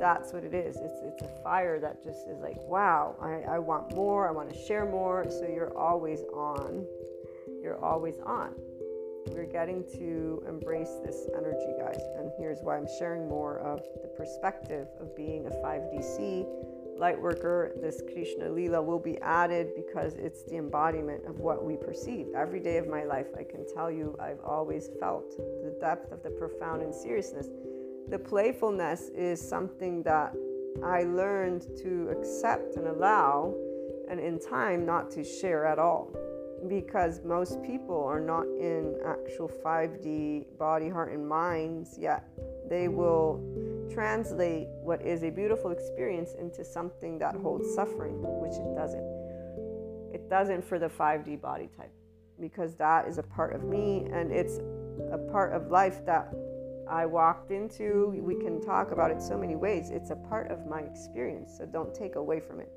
that's 0.00 0.32
what 0.32 0.42
it 0.42 0.52
is. 0.52 0.74
It's, 0.74 1.00
it's 1.04 1.22
a 1.22 1.42
fire 1.44 1.78
that 1.78 2.02
just 2.02 2.26
is 2.26 2.40
like, 2.40 2.58
wow, 2.62 3.14
I, 3.20 3.54
I 3.54 3.58
want 3.60 3.94
more. 3.94 4.26
I 4.26 4.32
want 4.32 4.52
to 4.52 4.58
share 4.66 4.84
more. 4.84 5.26
So 5.30 5.46
you're 5.46 5.76
always 5.78 6.22
on. 6.34 6.84
You're 7.62 7.78
always 7.84 8.16
on. 8.26 8.52
We're 9.28 9.46
getting 9.46 9.84
to 9.94 10.44
embrace 10.48 10.96
this 11.04 11.28
energy, 11.36 11.72
guys. 11.78 12.00
And 12.18 12.30
here's 12.38 12.58
why 12.62 12.76
I'm 12.76 12.88
sharing 12.98 13.28
more 13.28 13.58
of 13.58 13.80
the 14.02 14.08
perspective 14.08 14.88
of 15.00 15.16
being 15.16 15.46
a 15.46 15.50
5DC 15.50 16.46
Lightworker, 16.98 17.80
this 17.80 18.02
Krishna 18.12 18.48
Lila 18.48 18.80
will 18.80 18.98
be 18.98 19.18
added 19.18 19.74
because 19.74 20.14
it's 20.14 20.44
the 20.44 20.56
embodiment 20.56 21.24
of 21.26 21.40
what 21.40 21.64
we 21.64 21.76
perceive. 21.76 22.28
Every 22.36 22.60
day 22.60 22.76
of 22.76 22.88
my 22.88 23.04
life, 23.04 23.26
I 23.38 23.42
can 23.42 23.66
tell 23.74 23.90
you, 23.90 24.16
I've 24.20 24.40
always 24.44 24.90
felt 25.00 25.36
the 25.36 25.76
depth 25.80 26.12
of 26.12 26.22
the 26.22 26.30
profound 26.30 26.82
and 26.82 26.94
seriousness. 26.94 27.48
The 28.08 28.18
playfulness 28.18 29.08
is 29.08 29.40
something 29.40 30.02
that 30.04 30.34
I 30.84 31.02
learned 31.02 31.66
to 31.82 32.10
accept 32.10 32.76
and 32.76 32.86
allow, 32.86 33.54
and 34.08 34.20
in 34.20 34.38
time, 34.38 34.86
not 34.86 35.10
to 35.12 35.24
share 35.24 35.66
at 35.66 35.78
all. 35.78 36.12
Because 36.68 37.20
most 37.24 37.62
people 37.62 38.02
are 38.04 38.20
not 38.20 38.46
in 38.46 38.96
actual 39.04 39.48
5D 39.48 40.56
body, 40.58 40.88
heart, 40.88 41.12
and 41.12 41.28
minds 41.28 41.96
yet. 41.98 42.24
They 42.68 42.88
will 42.88 43.42
translate 43.92 44.68
what 44.82 45.02
is 45.02 45.22
a 45.22 45.30
beautiful 45.30 45.70
experience 45.70 46.34
into 46.38 46.64
something 46.64 47.18
that 47.18 47.34
holds 47.34 47.74
suffering, 47.74 48.14
which 48.40 48.54
it 48.54 48.74
doesn't. 48.74 49.04
It 50.14 50.30
doesn't 50.30 50.64
for 50.64 50.78
the 50.78 50.88
5D 50.88 51.40
body 51.40 51.68
type 51.76 51.92
because 52.40 52.74
that 52.76 53.06
is 53.06 53.18
a 53.18 53.22
part 53.22 53.54
of 53.54 53.64
me 53.64 54.06
and 54.12 54.32
it's 54.32 54.58
a 55.12 55.18
part 55.18 55.52
of 55.52 55.70
life 55.70 56.04
that 56.06 56.32
I 56.88 57.06
walked 57.06 57.50
into. 57.50 58.14
We 58.22 58.34
can 58.36 58.60
talk 58.60 58.90
about 58.90 59.10
it 59.10 59.22
so 59.22 59.38
many 59.38 59.56
ways. 59.56 59.90
It's 59.90 60.10
a 60.10 60.16
part 60.16 60.50
of 60.50 60.66
my 60.66 60.80
experience, 60.80 61.56
so 61.58 61.66
don't 61.66 61.94
take 61.94 62.16
away 62.16 62.40
from 62.40 62.60
it. 62.60 62.70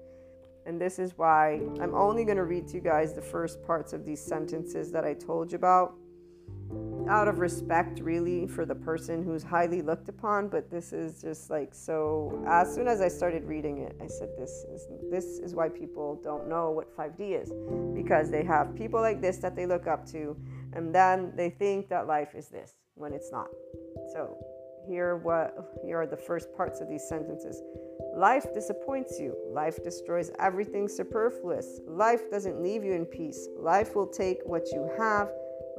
And 0.68 0.80
this 0.80 1.00
is 1.00 1.18
why 1.18 1.62
I'm 1.82 1.96
only 1.96 2.26
going 2.26 2.38
to 2.38 2.44
read 2.44 2.68
to 2.68 2.76
you 2.76 2.82
guys 2.82 3.14
the 3.14 3.22
first 3.22 3.64
parts 3.66 3.94
of 3.94 4.06
these 4.06 4.22
sentences 4.22 4.92
that 4.92 5.06
I 5.06 5.14
told 5.14 5.52
you 5.52 5.56
about. 5.56 5.96
Out 7.10 7.30
of 7.30 7.40
respect 7.40 8.02
really 8.02 8.46
for 8.48 8.66
the 8.66 8.76
person 8.76 9.24
who's 9.24 9.42
highly 9.42 9.82
looked 9.82 10.10
upon 10.10 10.50
but 10.50 10.70
this 10.70 10.92
is 10.92 11.22
just 11.22 11.50
like 11.50 11.74
so 11.74 12.44
as 12.46 12.76
soon 12.76 12.86
as 12.86 13.00
i 13.00 13.08
started 13.08 13.46
reading 13.46 13.78
it 13.78 13.96
i 14.02 14.08
said 14.08 14.28
this 14.38 14.66
is 14.74 14.86
this 15.10 15.40
is 15.40 15.56
why 15.56 15.70
people 15.70 16.20
don't 16.22 16.50
know 16.50 16.72
what 16.72 16.94
5d 16.98 17.42
is 17.42 17.54
because 17.96 18.30
they 18.30 18.44
have 18.44 18.76
people 18.76 19.00
like 19.00 19.22
this 19.22 19.38
that 19.38 19.56
they 19.56 19.66
look 19.66 19.88
up 19.88 20.06
to 20.06 20.36
and 20.74 20.94
then 20.94 21.32
they 21.36 21.50
think 21.50 21.88
that 21.88 22.08
life 22.08 22.36
is 22.36 22.50
this 22.50 22.74
when 22.98 23.14
it's 23.14 23.32
not. 23.32 23.48
So 24.14 24.38
here 24.88 25.18
what 25.18 25.80
here 25.84 26.02
are 26.02 26.08
the 26.08 26.18
first 26.18 26.56
parts 26.56 26.82
of 26.82 26.90
these 26.90 27.08
sentences 27.08 27.62
life 28.16 28.54
disappoints 28.54 29.20
you 29.20 29.36
life 29.52 29.84
destroys 29.84 30.32
everything 30.40 30.88
superfluous 30.88 31.80
life 31.88 32.30
doesn't 32.32 32.62
leave 32.62 32.84
you 32.84 32.94
in 32.94 33.06
peace 33.06 33.48
life 33.58 33.96
will 33.96 34.08
take 34.08 34.40
what 34.46 34.64
you 34.72 34.90
have 34.98 35.30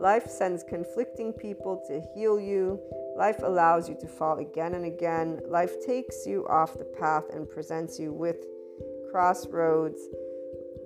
Life 0.01 0.29
sends 0.29 0.63
conflicting 0.63 1.33
people 1.33 1.83
to 1.89 2.01
heal 2.15 2.39
you. 2.39 2.79
Life 3.17 3.41
allows 3.43 3.89
you 3.89 3.97
to 4.01 4.07
fall 4.07 4.39
again 4.39 4.75
and 4.75 4.85
again. 4.85 5.41
Life 5.49 5.85
takes 5.85 6.25
you 6.25 6.47
off 6.47 6.79
the 6.79 6.85
path 6.85 7.25
and 7.33 7.51
presents 7.51 7.99
you 7.99 8.13
with 8.13 8.37
crossroads. 9.11 10.01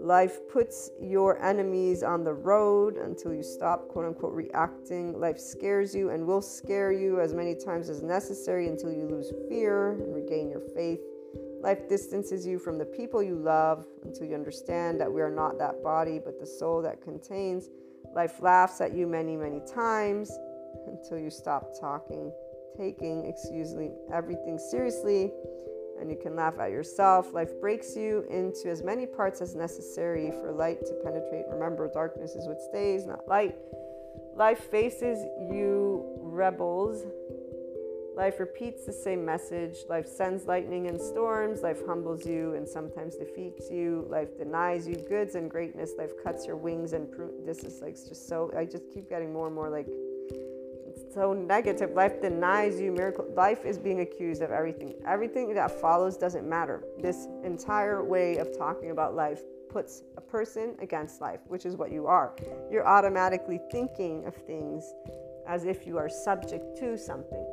Life 0.03 0.41
puts 0.49 0.91
your 1.01 1.41
enemies 1.41 2.03
on 2.03 2.25
the 2.25 2.33
road 2.33 2.97
until 2.97 3.33
you 3.33 3.45
stop, 3.45 3.87
quote 3.87 4.05
unquote, 4.05 4.33
reacting. 4.33 5.21
Life 5.21 5.39
scares 5.39 5.95
you 5.95 6.11
and 6.11 6.27
will 6.27 6.43
scare 6.43 6.91
you 6.91 7.21
as 7.21 7.33
many 7.33 7.55
times 7.55 7.89
as 7.89 8.03
necessary 8.03 8.67
until 8.67 8.91
you 8.91 9.07
lose 9.07 9.33
fear 9.49 9.93
and 9.93 10.13
regain 10.13 10.51
your 10.51 10.63
faith. 10.75 10.99
Life 11.63 11.89
distances 11.89 12.45
you 12.45 12.59
from 12.59 12.79
the 12.79 12.85
people 12.85 13.23
you 13.23 13.37
love 13.37 13.87
until 14.03 14.27
you 14.27 14.35
understand 14.35 15.01
that 15.01 15.13
we 15.13 15.23
are 15.23 15.31
not 15.31 15.57
that 15.59 15.85
body, 15.85 16.19
but 16.19 16.41
the 16.41 16.47
soul 16.47 16.83
that 16.83 17.01
contains. 17.01 17.71
Life 18.13 18.43
laughs 18.43 18.81
at 18.81 18.93
you 18.95 19.07
many, 19.07 19.37
many 19.37 19.61
times 19.73 20.37
until 20.89 21.17
you 21.17 21.31
stop 21.31 21.79
talking, 21.79 22.33
taking, 22.77 23.25
excuse 23.27 23.77
me, 23.77 23.93
everything 24.13 24.59
seriously, 24.59 25.31
and 26.03 26.11
you 26.11 26.19
can 26.21 26.37
laugh 26.37 26.59
at 26.59 26.71
yourself. 26.71 27.33
Life 27.33 27.59
breaks 27.61 27.97
you 27.97 28.27
into 28.29 28.69
as 28.69 28.83
many 28.83 29.07
parts 29.07 29.41
as 29.41 29.55
necessary 29.55 30.31
for 30.33 30.53
light 30.53 30.81
to 30.81 30.93
penetrate. 31.03 31.45
Remember, 31.49 31.89
darkness 31.89 32.33
is 32.33 32.47
what 32.47 32.61
stays, 32.61 33.07
not 33.07 33.27
light. 33.27 33.55
Life 34.35 34.71
faces 34.71 35.19
you, 35.51 36.05
rebels. 36.19 37.05
Life 38.17 38.41
repeats 38.41 38.85
the 38.85 38.93
same 38.93 39.25
message. 39.25 39.77
Life 39.89 40.07
sends 40.07 40.47
lightning 40.47 40.89
and 40.89 41.01
storms. 41.01 41.63
Life 41.63 41.87
humbles 41.87 42.27
you 42.27 42.55
and 42.55 42.69
sometimes 42.69 43.17
defeats 43.17 43.71
you. 43.71 44.07
Life 44.11 44.37
denies 44.37 44.87
you 44.87 44.97
goods 45.09 45.35
and 45.35 45.51
greatness. 45.51 45.93
Life 45.97 46.13
cuts 46.23 46.47
your 46.47 46.57
wings 46.57 46.93
and. 46.93 47.09
This 47.47 47.65
is 47.65 47.81
like 47.81 47.95
just 47.95 48.29
so. 48.29 48.53
I 48.57 48.67
just 48.67 48.85
keep 48.93 49.09
getting 49.09 49.33
more 49.33 49.47
and 49.47 49.55
more 49.55 49.71
like 49.71 49.87
so 51.13 51.33
negative. 51.33 51.91
Life 51.93 52.21
denies 52.21 52.81
you 52.81 52.93
miracle. 52.93 53.27
Life 53.35 53.65
is 53.65 53.79
being 53.79 54.01
accused 54.01 54.43
of 54.43 54.51
everything. 54.51 54.95
Everything 55.07 55.55
that 55.55 55.71
follows 55.81 56.17
doesn't 56.17 56.49
matter. 56.49 56.83
This 56.99 57.27
entire 57.45 58.03
way 58.05 58.39
of 58.39 58.57
talking 58.57 58.91
about 58.91 59.15
life 59.15 59.43
puts 59.69 60.03
a 60.17 60.21
person 60.21 60.75
against 60.81 61.21
life, 61.21 61.41
which 61.47 61.65
is 61.65 61.77
what 61.77 61.91
you 61.91 62.07
are. 62.07 62.35
You're 62.71 62.87
automatically 62.87 63.61
thinking 63.71 64.27
of 64.27 64.35
things 64.35 64.93
as 65.47 65.65
if 65.65 65.87
you 65.87 65.99
are 65.99 66.09
subject 66.09 66.79
to 66.79 66.97
something. 66.97 67.45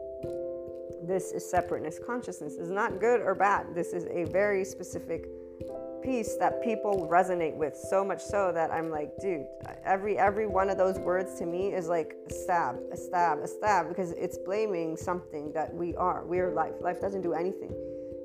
This 1.03 1.31
is 1.31 1.49
separateness 1.49 1.99
consciousness. 2.05 2.55
is 2.55 2.69
not 2.69 2.99
good 2.99 3.21
or 3.21 3.33
bad. 3.33 3.73
This 3.73 3.93
is 3.93 4.05
a 4.05 4.29
very 4.31 4.65
specific 4.65 5.27
piece 6.01 6.35
that 6.35 6.63
people 6.63 7.07
resonate 7.11 7.55
with 7.55 7.75
so 7.75 8.03
much 8.03 8.21
so 8.21 8.51
that 8.53 8.71
I'm 8.71 8.89
like, 8.89 9.17
dude, 9.19 9.45
every 9.85 10.17
every 10.17 10.47
one 10.47 10.69
of 10.69 10.77
those 10.77 10.99
words 10.99 11.37
to 11.39 11.45
me 11.45 11.73
is 11.73 11.87
like 11.87 12.15
a 12.29 12.33
stab, 12.33 12.77
a 12.91 12.97
stab, 12.97 13.39
a 13.39 13.47
stab 13.47 13.89
because 13.89 14.11
it's 14.11 14.37
blaming 14.37 14.97
something 14.97 15.51
that 15.53 15.73
we 15.73 15.95
are. 15.95 16.25
We're 16.25 16.53
life. 16.53 16.73
Life 16.81 16.99
doesn't 17.01 17.21
do 17.21 17.33
anything. 17.33 17.73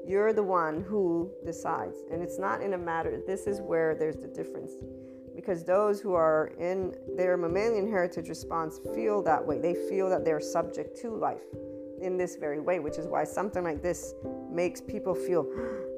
You're 0.06 0.32
the 0.32 0.42
one 0.42 0.82
who 0.82 1.30
decides. 1.46 1.96
And 2.10 2.22
it's 2.22 2.38
not 2.38 2.60
in 2.60 2.74
a 2.74 2.78
matter, 2.78 3.22
this 3.26 3.46
is 3.46 3.60
where 3.60 3.94
there's 3.94 4.16
the 4.16 4.28
difference. 4.28 4.72
Because 5.34 5.64
those 5.64 6.00
who 6.00 6.14
are 6.14 6.52
in 6.58 6.94
their 7.16 7.36
mammalian 7.36 7.88
heritage 7.88 8.28
response 8.28 8.78
feel 8.94 9.22
that 9.22 9.44
way. 9.44 9.58
They 9.58 9.74
feel 9.74 10.08
that 10.10 10.24
they're 10.24 10.40
subject 10.40 10.96
to 11.00 11.10
life 11.10 11.42
in 12.00 12.16
this 12.18 12.36
very 12.36 12.60
way, 12.60 12.78
which 12.78 12.98
is 12.98 13.06
why 13.06 13.24
something 13.24 13.64
like 13.64 13.82
this 13.82 14.14
makes 14.50 14.80
people 14.80 15.14
feel, 15.14 15.44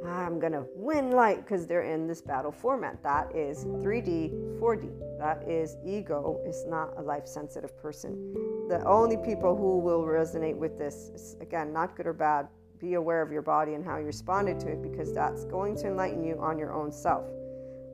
I'm 0.04 0.38
gonna 0.38 0.64
win 0.74 1.12
light 1.12 1.44
because 1.44 1.66
they're 1.66 1.82
in 1.82 2.06
this 2.06 2.20
battle 2.20 2.52
format. 2.52 3.02
That 3.02 3.34
is 3.34 3.64
3D, 3.64 4.58
4D. 4.58 4.90
That 5.18 5.48
is 5.48 5.76
ego, 5.84 6.40
It's 6.44 6.64
not 6.66 6.92
a 6.96 7.02
life 7.02 7.26
sensitive 7.26 7.76
person. 7.80 8.34
The 8.68 8.84
only 8.84 9.16
people 9.16 9.56
who 9.56 9.78
will 9.78 10.02
resonate 10.02 10.56
with 10.56 10.76
this 10.76 11.10
is, 11.14 11.36
again, 11.40 11.72
not 11.72 11.96
good 11.96 12.06
or 12.06 12.12
bad, 12.12 12.48
be 12.78 12.94
aware 12.94 13.22
of 13.22 13.32
your 13.32 13.42
body 13.42 13.74
and 13.74 13.84
how 13.84 13.96
you 13.96 14.04
responded 14.04 14.60
to 14.60 14.68
it 14.68 14.82
because 14.82 15.12
that's 15.14 15.44
going 15.44 15.76
to 15.76 15.86
enlighten 15.86 16.22
you 16.22 16.38
on 16.40 16.58
your 16.58 16.72
own 16.72 16.92
self. 16.92 17.24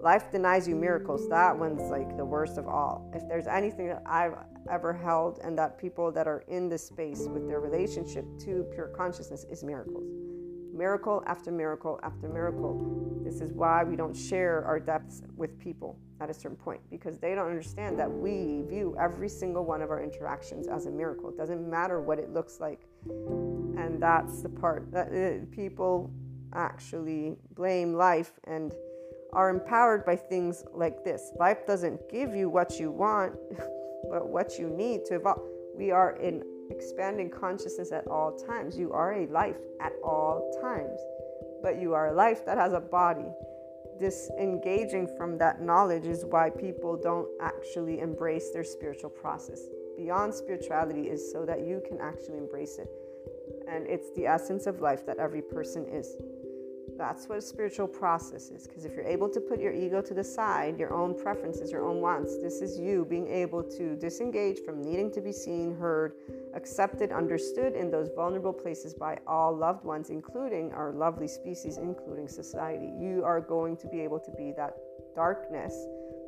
Life 0.01 0.33
denies 0.33 0.67
you 0.67 0.75
miracles. 0.75 1.29
That 1.29 1.57
one's 1.57 1.88
like 1.88 2.17
the 2.17 2.25
worst 2.25 2.59
of 2.59 2.67
all. 2.67 3.09
If 3.15 3.23
there's 3.29 3.47
anything 3.47 3.87
that 3.87 4.03
I've 4.05 4.35
ever 4.69 4.93
held 4.93 5.38
and 5.45 5.57
that 5.59 5.79
people 5.79 6.11
that 6.11 6.27
are 6.27 6.45
in 6.49 6.69
this 6.69 6.85
space 6.85 7.29
with 7.29 7.47
their 7.47 7.61
relationship 7.61 8.25
to 8.41 8.67
pure 8.75 8.88
consciousness 8.88 9.47
is 9.49 9.62
miracles. 9.62 10.32
Miracle 10.73 11.23
after 11.27 11.51
miracle 11.51 12.01
after 12.03 12.29
miracle. 12.29 13.21
This 13.23 13.41
is 13.41 13.53
why 13.53 13.85
we 13.85 13.97
don't 13.97 14.17
share 14.17 14.65
our 14.65 14.81
depths 14.81 15.23
with 15.37 15.59
people 15.59 15.99
at 16.21 16.31
a 16.31 16.35
certain 16.35 16.57
point 16.57 16.81
because 16.91 17.19
they 17.19 17.35
don't 17.35 17.49
understand 17.49 17.99
that 17.99 18.11
we 18.11 18.63
view 18.69 18.97
every 18.99 19.29
single 19.29 19.65
one 19.65 19.83
of 19.83 19.91
our 19.91 20.03
interactions 20.03 20.69
as 20.69 20.87
a 20.87 20.91
miracle. 20.91 21.29
It 21.29 21.37
doesn't 21.37 21.69
matter 21.69 22.01
what 22.01 22.19
it 22.19 22.33
looks 22.33 22.61
like 22.61 22.81
and 23.07 24.01
that's 24.01 24.43
the 24.43 24.49
part 24.49 24.91
that 24.93 25.09
uh, 25.09 25.45
people 25.51 26.11
actually 26.55 27.37
blame 27.55 27.95
life 27.95 28.33
and 28.45 28.75
are 29.33 29.49
empowered 29.51 30.05
by 30.05 30.15
things 30.15 30.65
like 30.73 31.05
this. 31.05 31.33
Life 31.39 31.67
doesn't 31.67 32.09
give 32.11 32.35
you 32.35 32.49
what 32.49 32.79
you 32.79 32.91
want, 32.91 33.35
but 34.11 34.29
what 34.29 34.59
you 34.59 34.69
need 34.69 35.05
to 35.07 35.17
evolve. 35.17 35.43
We 35.75 35.91
are 35.91 36.17
in 36.17 36.43
expanding 36.73 37.31
consciousness 37.31 37.93
at 37.93 38.07
all 38.09 38.37
times. 38.37 38.77
You 38.77 38.93
are 38.93 39.13
a 39.15 39.27
life 39.27 39.61
at 39.81 39.93
all 40.03 40.59
times, 40.61 40.99
but 41.63 41.81
you 41.81 41.95
are 41.95 42.09
a 42.09 42.15
life 42.15 42.45
that 42.47 42.59
has 42.59 42.73
a 42.73 42.81
body. 42.81 43.31
Disengaging 44.01 45.09
from 45.17 45.39
that 45.39 45.63
knowledge 45.63 46.07
is 46.07 46.25
why 46.25 46.51
people 46.51 46.99
don't 47.01 47.29
actually 47.41 48.01
embrace 48.01 48.51
their 48.51 48.65
spiritual 48.65 49.11
process. 49.11 49.61
Beyond 49.97 50.35
spirituality 50.35 51.03
is 51.03 51.31
so 51.31 51.45
that 51.45 51.61
you 51.61 51.83
can 51.87 52.01
actually 52.01 52.39
embrace 52.39 52.79
it 52.79 52.89
and 53.69 53.87
it's 53.87 54.11
the 54.13 54.27
essence 54.27 54.67
of 54.67 54.81
life 54.81 55.07
that 55.07 55.19
every 55.19 55.43
person 55.43 55.87
is. 55.87 56.17
That's 56.99 57.27
what 57.27 57.39
a 57.39 57.43
spiritual 57.43 57.89
process 57.89 58.51
is. 58.51 58.67
Because 58.67 58.85
if 58.85 58.95
you're 58.95 59.07
able 59.07 59.29
to 59.31 59.41
put 59.41 59.61
your 59.61 59.73
ego 59.73 60.03
to 60.03 60.15
the 60.15 60.25
side, 60.25 60.79
your 60.79 60.93
own 60.93 61.19
preferences, 61.19 61.71
your 61.71 61.89
own 61.89 62.01
wants, 62.01 62.37
this 62.43 62.61
is 62.61 62.79
you 62.79 63.07
being 63.09 63.29
able 63.29 63.63
to 63.63 63.97
disengage 63.97 64.59
from 64.61 64.83
needing 64.83 65.11
to 65.13 65.21
be 65.21 65.33
seen, 65.33 65.75
heard, 65.75 66.13
accepted, 66.55 67.12
understood 67.12 67.75
in 67.75 67.91
those 67.91 68.11
vulnerable 68.15 68.53
places 68.53 68.95
by 68.95 69.19
all 69.27 69.57
loved 69.57 69.85
ones, 69.85 70.11
including 70.11 70.73
our 70.73 70.93
lovely 70.93 71.29
species, 71.29 71.79
including 71.79 72.29
society. 72.29 72.93
You 72.99 73.23
are 73.25 73.41
going 73.41 73.77
to 73.79 73.87
be 73.88 74.01
able 74.01 74.21
to 74.21 74.31
be 74.33 74.53
that 74.57 74.77
darkness, 75.15 75.75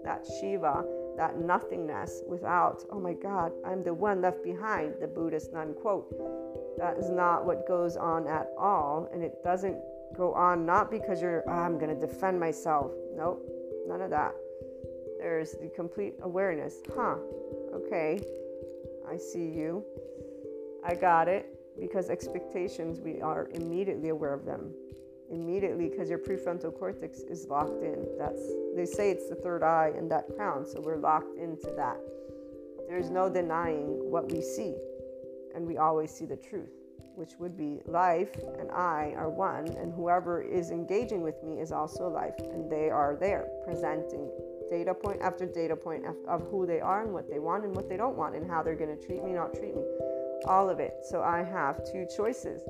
that 0.04 0.24
Shiva, 0.40 0.84
that 1.16 1.38
nothingness 1.38 2.22
without, 2.26 2.82
oh 2.90 3.00
my 3.00 3.14
God, 3.14 3.52
I'm 3.66 3.82
the 3.82 3.94
one 3.94 4.20
left 4.20 4.42
behind, 4.42 4.94
the 5.00 5.06
Buddhist 5.06 5.52
nun 5.52 5.74
quote. 5.74 6.10
That 6.78 6.98
is 6.98 7.08
not 7.08 7.44
what 7.44 7.68
goes 7.68 7.96
on 7.96 8.26
at 8.26 8.48
all. 8.58 9.08
And 9.12 9.22
it 9.22 9.42
doesn't 9.44 9.78
go 10.16 10.34
on 10.34 10.66
not 10.66 10.90
because 10.90 11.20
you're, 11.22 11.44
oh, 11.46 11.52
I'm 11.52 11.78
going 11.78 11.98
to 11.98 12.06
defend 12.06 12.38
myself. 12.38 12.90
Nope, 13.16 13.48
none 13.86 14.00
of 14.00 14.10
that. 14.10 14.34
There's 15.18 15.52
the 15.52 15.70
complete 15.74 16.14
awareness. 16.22 16.74
Huh, 16.94 17.16
okay, 17.74 18.20
I 19.08 19.16
see 19.16 19.48
you. 19.48 19.84
I 20.84 20.94
got 20.94 21.28
it. 21.28 21.50
Because 21.78 22.08
expectations, 22.08 23.00
we 23.00 23.20
are 23.20 23.48
immediately 23.52 24.10
aware 24.10 24.32
of 24.32 24.44
them. 24.44 24.72
Immediately, 25.30 25.88
because 25.88 26.08
your 26.08 26.20
prefrontal 26.20 26.72
cortex 26.78 27.18
is 27.18 27.48
locked 27.48 27.82
in. 27.82 28.06
That's 28.16 28.40
they 28.76 28.86
say 28.86 29.10
it's 29.10 29.28
the 29.28 29.34
third 29.34 29.64
eye 29.64 29.92
in 29.98 30.08
that 30.10 30.26
crown, 30.36 30.64
so 30.64 30.80
we're 30.80 30.98
locked 30.98 31.36
into 31.36 31.72
that. 31.76 31.96
There's 32.88 33.10
no 33.10 33.28
denying 33.28 34.08
what 34.10 34.30
we 34.30 34.40
see 34.40 34.74
and 35.54 35.66
we 35.66 35.78
always 35.78 36.10
see 36.10 36.26
the 36.26 36.36
truth, 36.36 36.70
which 37.14 37.30
would 37.38 37.56
be 37.56 37.80
life 37.86 38.34
and 38.58 38.70
I 38.70 39.14
are 39.16 39.30
one, 39.30 39.68
and 39.78 39.92
whoever 39.92 40.42
is 40.42 40.70
engaging 40.70 41.22
with 41.22 41.42
me 41.42 41.60
is 41.60 41.72
also 41.72 42.08
life, 42.08 42.34
and 42.38 42.70
they 42.70 42.90
are 42.90 43.16
there 43.18 43.48
presenting 43.64 44.30
data 44.70 44.92
point 44.92 45.20
after 45.22 45.46
data 45.46 45.76
point 45.76 46.04
of 46.28 46.42
who 46.50 46.66
they 46.66 46.80
are 46.80 47.02
and 47.02 47.12
what 47.12 47.30
they 47.30 47.38
want 47.38 47.64
and 47.64 47.74
what 47.74 47.88
they 47.88 47.96
don't 47.96 48.16
want, 48.16 48.34
and 48.34 48.50
how 48.50 48.62
they're 48.62 48.74
going 48.74 48.96
to 48.96 49.06
treat 49.06 49.22
me, 49.24 49.32
not 49.32 49.54
treat 49.54 49.74
me. 49.74 49.84
All 50.46 50.68
of 50.68 50.80
it. 50.80 50.94
So 51.08 51.22
I 51.22 51.42
have 51.42 51.84
two 51.90 52.06
choices. 52.16 52.62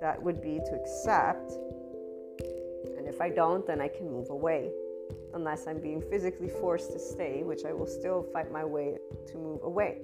That 0.00 0.22
would 0.22 0.40
be 0.42 0.60
to 0.66 0.74
accept, 0.74 1.52
and 2.96 3.06
if 3.06 3.20
I 3.20 3.30
don't, 3.30 3.66
then 3.66 3.80
I 3.80 3.88
can 3.88 4.10
move 4.10 4.30
away 4.30 4.70
unless 5.34 5.66
I'm 5.66 5.80
being 5.80 6.02
physically 6.10 6.48
forced 6.48 6.92
to 6.92 6.98
stay, 6.98 7.42
which 7.42 7.64
I 7.64 7.72
will 7.72 7.86
still 7.86 8.22
fight 8.32 8.52
my 8.52 8.64
way 8.64 8.96
to 9.28 9.36
move 9.36 9.60
away 9.62 10.00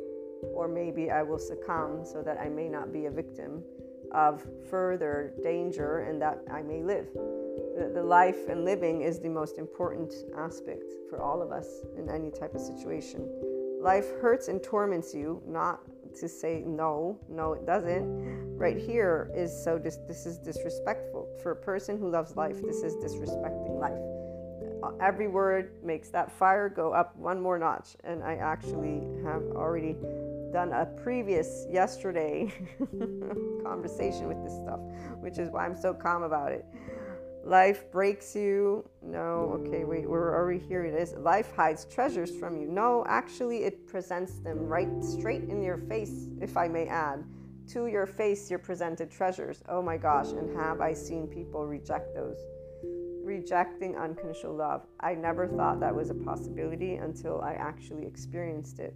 or 0.54 0.68
maybe 0.68 1.10
I 1.10 1.22
will 1.22 1.38
succumb 1.38 2.04
so 2.04 2.22
that 2.22 2.38
I 2.38 2.48
may 2.48 2.68
not 2.68 2.92
be 2.92 3.06
a 3.06 3.10
victim 3.10 3.62
of 4.12 4.44
further 4.68 5.34
danger 5.42 6.00
and 6.00 6.20
that 6.20 6.42
I 6.50 6.62
may 6.62 6.82
live. 6.82 7.06
The, 7.14 7.92
the, 7.94 8.02
life 8.02 8.48
and 8.48 8.64
living 8.64 9.02
is 9.02 9.20
the 9.20 9.28
most 9.28 9.58
important 9.58 10.12
aspect 10.36 10.92
for 11.08 11.22
all 11.22 11.40
of 11.40 11.52
us 11.52 11.66
in 11.96 12.10
any 12.10 12.30
type 12.30 12.54
of 12.54 12.60
situation. 12.60 13.28
Life 13.80 14.10
hurts 14.20 14.48
and 14.48 14.62
torments 14.62 15.14
you, 15.14 15.42
not 15.46 15.80
to 16.16 16.28
say 16.28 16.62
no, 16.66 17.18
no, 17.28 17.52
it 17.52 17.66
doesn't. 17.66 18.56
Right 18.56 18.76
here 18.76 19.30
is 19.34 19.52
so 19.64 19.78
dis- 19.78 19.98
this 20.06 20.26
is 20.26 20.38
disrespectful. 20.38 21.28
For 21.42 21.52
a 21.52 21.56
person 21.56 21.98
who 21.98 22.10
loves 22.10 22.36
life, 22.36 22.60
this 22.62 22.82
is 22.82 22.94
disrespecting 22.96 23.78
life 23.78 24.00
uh, 24.82 24.92
every 25.00 25.28
word 25.28 25.72
makes 25.82 26.08
that 26.10 26.30
fire 26.30 26.68
go 26.68 26.92
up 26.92 27.16
one 27.16 27.40
more 27.40 27.58
notch. 27.58 27.96
And 28.04 28.22
I 28.22 28.34
actually 28.34 29.02
have 29.24 29.42
already 29.54 29.96
done 30.52 30.72
a 30.72 30.86
previous 31.02 31.66
yesterday 31.70 32.52
conversation 33.62 34.26
with 34.28 34.42
this 34.42 34.54
stuff, 34.54 34.80
which 35.20 35.38
is 35.38 35.50
why 35.50 35.64
I'm 35.64 35.76
so 35.76 35.94
calm 35.94 36.22
about 36.22 36.52
it. 36.52 36.64
Life 37.44 37.90
breaks 37.90 38.36
you. 38.36 38.88
No, 39.02 39.60
okay, 39.60 39.84
wait, 39.84 40.08
we're 40.08 40.34
already 40.34 40.58
here. 40.58 40.84
It 40.84 40.94
is. 40.94 41.14
Life 41.14 41.52
hides 41.56 41.86
treasures 41.86 42.30
from 42.30 42.60
you. 42.60 42.68
No, 42.68 43.04
actually, 43.08 43.64
it 43.64 43.86
presents 43.86 44.38
them 44.40 44.58
right 44.58 44.88
straight 45.02 45.44
in 45.44 45.62
your 45.62 45.78
face, 45.78 46.28
if 46.40 46.56
I 46.56 46.68
may 46.68 46.86
add. 46.86 47.24
To 47.68 47.86
your 47.86 48.06
face, 48.06 48.50
you're 48.50 48.58
presented 48.58 49.10
treasures. 49.10 49.62
Oh 49.68 49.80
my 49.80 49.96
gosh, 49.96 50.32
and 50.32 50.54
have 50.56 50.80
I 50.80 50.92
seen 50.92 51.26
people 51.26 51.66
reject 51.66 52.14
those? 52.14 52.38
Rejecting 53.24 53.96
unconditional 53.96 54.54
love. 54.54 54.86
I 55.00 55.14
never 55.14 55.46
thought 55.46 55.80
that 55.80 55.94
was 55.94 56.10
a 56.10 56.14
possibility 56.14 56.96
until 56.96 57.40
I 57.40 57.52
actually 57.52 58.06
experienced 58.06 58.80
it. 58.80 58.94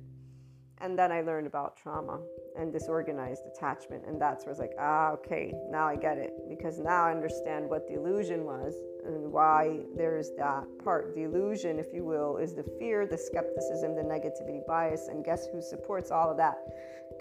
And 0.79 0.99
then 0.99 1.13
I 1.13 1.23
learned 1.23 1.47
about 1.47 1.77
trauma. 1.77 2.21
And 2.57 2.73
disorganized 2.73 3.43
attachment. 3.47 4.05
And 4.07 4.21
that's 4.21 4.45
where 4.45 4.53
it's 4.53 4.61
like, 4.61 4.75
ah, 4.79 5.13
okay, 5.13 5.53
now 5.71 5.87
I 5.87 5.97
get 5.97 6.19
it. 6.19 6.33
Because 6.49 6.79
now 6.79 7.05
I 7.05 7.11
understand 7.11 7.69
what 7.69 7.87
the 7.89 7.95
illusion 7.95 8.45
was 8.45 8.75
and 9.05 9.33
why 9.33 9.81
there's 9.97 10.31
that 10.39 10.65
part. 10.83 11.15
The 11.15 11.23
illusion, 11.25 11.79
if 11.79 11.93
you 11.93 12.05
will, 12.05 12.37
is 12.37 12.55
the 12.55 12.65
fear, 12.79 13.07
the 13.07 13.19
skepticism, 13.19 13.95
the 13.95 14.03
negativity 14.03 14.65
bias. 14.67 15.09
And 15.09 15.25
guess 15.25 15.47
who 15.53 15.61
supports 15.61 16.11
all 16.11 16.31
of 16.31 16.37
that? 16.39 16.59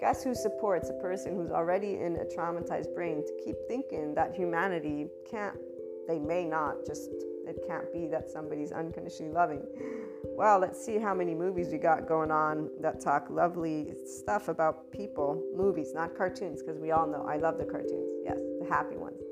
Guess 0.00 0.24
who 0.24 0.34
supports 0.34 0.90
a 0.90 0.94
person 0.94 1.36
who's 1.36 1.50
already 1.50 1.94
in 1.94 2.16
a 2.16 2.24
traumatized 2.24 2.94
brain 2.94 3.24
to 3.26 3.44
keep 3.44 3.56
thinking 3.68 4.14
that 4.14 4.34
humanity 4.34 5.08
can't, 5.30 5.56
they 6.08 6.18
may 6.18 6.44
not 6.44 6.84
just 6.86 7.10
it 7.56 7.66
can't 7.66 7.92
be 7.92 8.06
that 8.08 8.28
somebody's 8.28 8.72
unconditionally 8.72 9.32
loving. 9.32 9.62
Well, 10.36 10.58
let's 10.58 10.84
see 10.84 10.98
how 10.98 11.14
many 11.14 11.34
movies 11.34 11.68
we 11.70 11.78
got 11.78 12.08
going 12.08 12.30
on 12.30 12.70
that 12.80 13.00
talk 13.00 13.28
lovely 13.30 13.94
stuff 14.04 14.48
about 14.48 14.90
people. 14.90 15.42
Movies, 15.56 15.92
not 15.94 16.16
cartoons, 16.16 16.62
because 16.62 16.78
we 16.80 16.90
all 16.90 17.06
know 17.06 17.24
I 17.28 17.36
love 17.36 17.58
the 17.58 17.64
cartoons. 17.64 18.10
Yes, 18.24 18.40
the 18.60 18.66
happy 18.68 18.96
ones. 18.96 19.22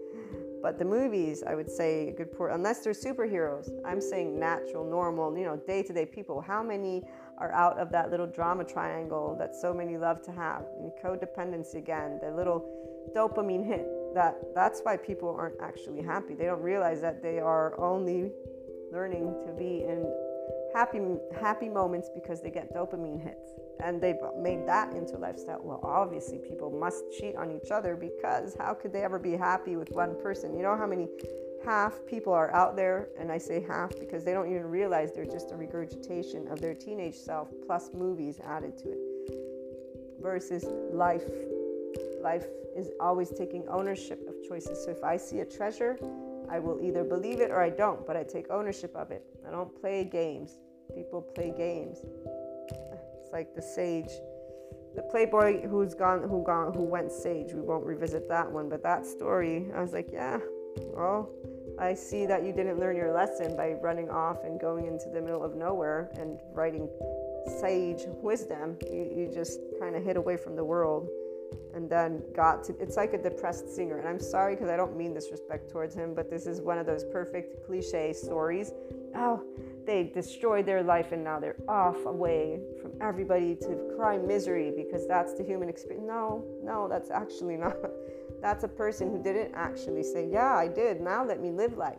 But 0.62 0.78
the 0.78 0.84
movies, 0.84 1.42
I 1.44 1.56
would 1.56 1.68
say 1.68 2.14
good 2.16 2.30
port, 2.30 2.52
unless 2.52 2.84
they're 2.84 2.92
superheroes. 2.92 3.68
I'm 3.84 4.00
saying 4.00 4.38
natural, 4.38 4.88
normal, 4.88 5.36
you 5.36 5.44
know, 5.44 5.56
day 5.56 5.82
to 5.82 5.92
day 5.92 6.06
people. 6.06 6.40
How 6.40 6.62
many 6.62 7.02
are 7.38 7.50
out 7.50 7.78
of 7.78 7.90
that 7.90 8.12
little 8.12 8.28
drama 8.28 8.62
triangle 8.62 9.34
that 9.40 9.56
so 9.56 9.74
many 9.74 9.98
love 9.98 10.22
to 10.22 10.30
have? 10.30 10.62
And 10.78 10.92
codependency 11.02 11.76
again, 11.76 12.20
the 12.22 12.30
little 12.30 12.64
dopamine 13.16 13.66
hit 13.66 13.88
that 14.14 14.36
that's 14.54 14.80
why 14.82 14.96
people 14.96 15.34
aren't 15.38 15.60
actually 15.60 16.02
happy. 16.02 16.34
They 16.34 16.46
don't 16.46 16.62
realize 16.62 17.00
that 17.00 17.22
they 17.22 17.38
are 17.38 17.78
only 17.80 18.32
learning 18.92 19.34
to 19.46 19.52
be 19.52 19.84
in 19.84 20.06
happy 20.74 21.00
happy 21.40 21.68
moments 21.68 22.10
because 22.14 22.40
they 22.42 22.50
get 22.50 22.74
dopamine 22.74 23.22
hits 23.22 23.52
and 23.84 24.00
they've 24.00 24.16
made 24.38 24.66
that 24.66 24.92
into 24.94 25.18
lifestyle. 25.18 25.60
Well, 25.62 25.80
obviously 25.82 26.38
people 26.38 26.70
must 26.70 27.04
cheat 27.18 27.36
on 27.36 27.50
each 27.50 27.70
other 27.70 27.96
because 27.96 28.54
how 28.58 28.74
could 28.74 28.92
they 28.92 29.02
ever 29.02 29.18
be 29.18 29.36
happy 29.36 29.76
with 29.76 29.90
one 29.90 30.16
person? 30.20 30.56
You 30.56 30.62
know 30.62 30.76
how 30.76 30.86
many 30.86 31.08
half 31.64 31.94
people 32.06 32.32
are 32.32 32.52
out 32.52 32.76
there 32.76 33.08
and 33.18 33.30
I 33.30 33.38
say 33.38 33.64
half 33.66 33.98
because 33.98 34.24
they 34.24 34.32
don't 34.32 34.50
even 34.50 34.66
realize 34.66 35.12
they're 35.12 35.24
just 35.24 35.52
a 35.52 35.56
regurgitation 35.56 36.48
of 36.48 36.60
their 36.60 36.74
teenage 36.74 37.14
self 37.14 37.48
plus 37.66 37.90
movies 37.94 38.40
added 38.44 38.76
to 38.78 38.92
it 38.92 38.98
versus 40.20 40.64
life 40.92 41.28
life 42.22 42.46
is 42.76 42.90
always 43.00 43.30
taking 43.30 43.66
ownership 43.68 44.20
of 44.28 44.34
choices. 44.48 44.84
So 44.84 44.90
if 44.90 45.02
I 45.04 45.16
see 45.16 45.40
a 45.40 45.44
treasure, 45.44 45.98
I 46.50 46.58
will 46.58 46.80
either 46.82 47.04
believe 47.04 47.40
it 47.40 47.50
or 47.50 47.60
I 47.60 47.70
don't, 47.70 48.06
but 48.06 48.16
I 48.16 48.24
take 48.24 48.50
ownership 48.50 48.94
of 48.96 49.10
it. 49.10 49.24
I 49.46 49.50
don't 49.50 49.74
play 49.80 50.04
games. 50.04 50.58
People 50.94 51.22
play 51.22 51.52
games. 51.56 51.98
It's 53.20 53.32
like 53.32 53.54
the 53.54 53.62
sage, 53.62 54.10
the 54.94 55.02
playboy 55.02 55.66
who's 55.66 55.94
gone, 55.94 56.22
who 56.22 56.42
gone, 56.44 56.72
who 56.74 56.84
went 56.84 57.10
sage. 57.10 57.52
We 57.52 57.60
won't 57.60 57.84
revisit 57.84 58.28
that 58.28 58.50
one, 58.50 58.68
but 58.68 58.82
that 58.82 59.06
story, 59.06 59.70
I 59.74 59.80
was 59.80 59.92
like, 59.92 60.10
yeah, 60.12 60.38
well, 60.76 61.30
I 61.78 61.94
see 61.94 62.26
that 62.26 62.44
you 62.44 62.52
didn't 62.52 62.78
learn 62.78 62.96
your 62.96 63.12
lesson 63.14 63.56
by 63.56 63.72
running 63.72 64.10
off 64.10 64.44
and 64.44 64.60
going 64.60 64.86
into 64.86 65.08
the 65.08 65.20
middle 65.20 65.42
of 65.42 65.54
nowhere 65.54 66.10
and 66.18 66.38
writing 66.52 66.88
sage 67.60 68.02
wisdom. 68.22 68.76
You, 68.90 69.10
you 69.16 69.30
just 69.32 69.60
kind 69.80 69.96
of 69.96 70.04
hid 70.04 70.16
away 70.16 70.36
from 70.36 70.54
the 70.54 70.64
world 70.64 71.08
and 71.74 71.88
then 71.88 72.22
got 72.34 72.64
to 72.64 72.76
it's 72.80 72.96
like 72.96 73.14
a 73.14 73.18
depressed 73.22 73.74
singer. 73.74 73.98
And 73.98 74.08
i'm 74.08 74.20
sorry 74.20 74.54
because 74.54 74.70
i 74.70 74.76
don't 74.76 74.96
mean 74.96 75.14
disrespect 75.14 75.70
towards 75.70 75.94
him 75.94 76.14
but 76.14 76.30
this 76.30 76.46
is 76.46 76.60
one 76.60 76.78
of 76.78 76.86
those 76.86 77.04
perfect 77.04 77.66
cliche 77.66 78.12
stories. 78.12 78.72
Oh 79.14 79.42
they 79.86 80.04
destroyed 80.04 80.66
their 80.66 80.82
life 80.82 81.12
and 81.12 81.24
now 81.24 81.40
they're 81.40 81.56
off 81.68 82.04
away 82.06 82.60
from 82.80 82.92
everybody 83.00 83.54
to 83.56 83.92
cry 83.96 84.16
misery 84.16 84.72
because 84.76 85.06
that's 85.06 85.34
the 85.34 85.42
human 85.42 85.68
experience 85.68 86.06
no 86.06 86.44
no 86.62 86.88
that's 86.88 87.10
actually 87.10 87.56
not 87.66 87.76
that's 88.40 88.64
a 88.64 88.68
person 88.68 89.10
who 89.10 89.22
didn't 89.22 89.52
actually 89.54 90.02
say 90.02 90.28
yeah 90.30 90.56
i 90.56 90.68
did 90.68 91.00
now 91.00 91.24
let 91.24 91.40
me 91.40 91.50
live 91.50 91.76
life. 91.76 91.98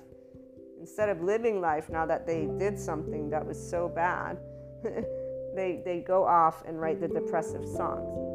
Instead 0.80 1.08
of 1.08 1.22
living 1.22 1.62
life 1.62 1.89
now 1.89 2.06
that 2.06 2.28
they 2.28 2.47
did 2.58 2.78
something 2.78 3.30
that 3.30 3.45
was 3.45 3.58
so 3.58 3.88
bad 3.88 4.38
they 5.56 5.82
they 5.86 6.04
go 6.06 6.26
off 6.26 6.64
and 6.66 6.80
write 6.80 6.99
the 6.99 7.08
depressive 7.08 7.66
songs 7.66 8.32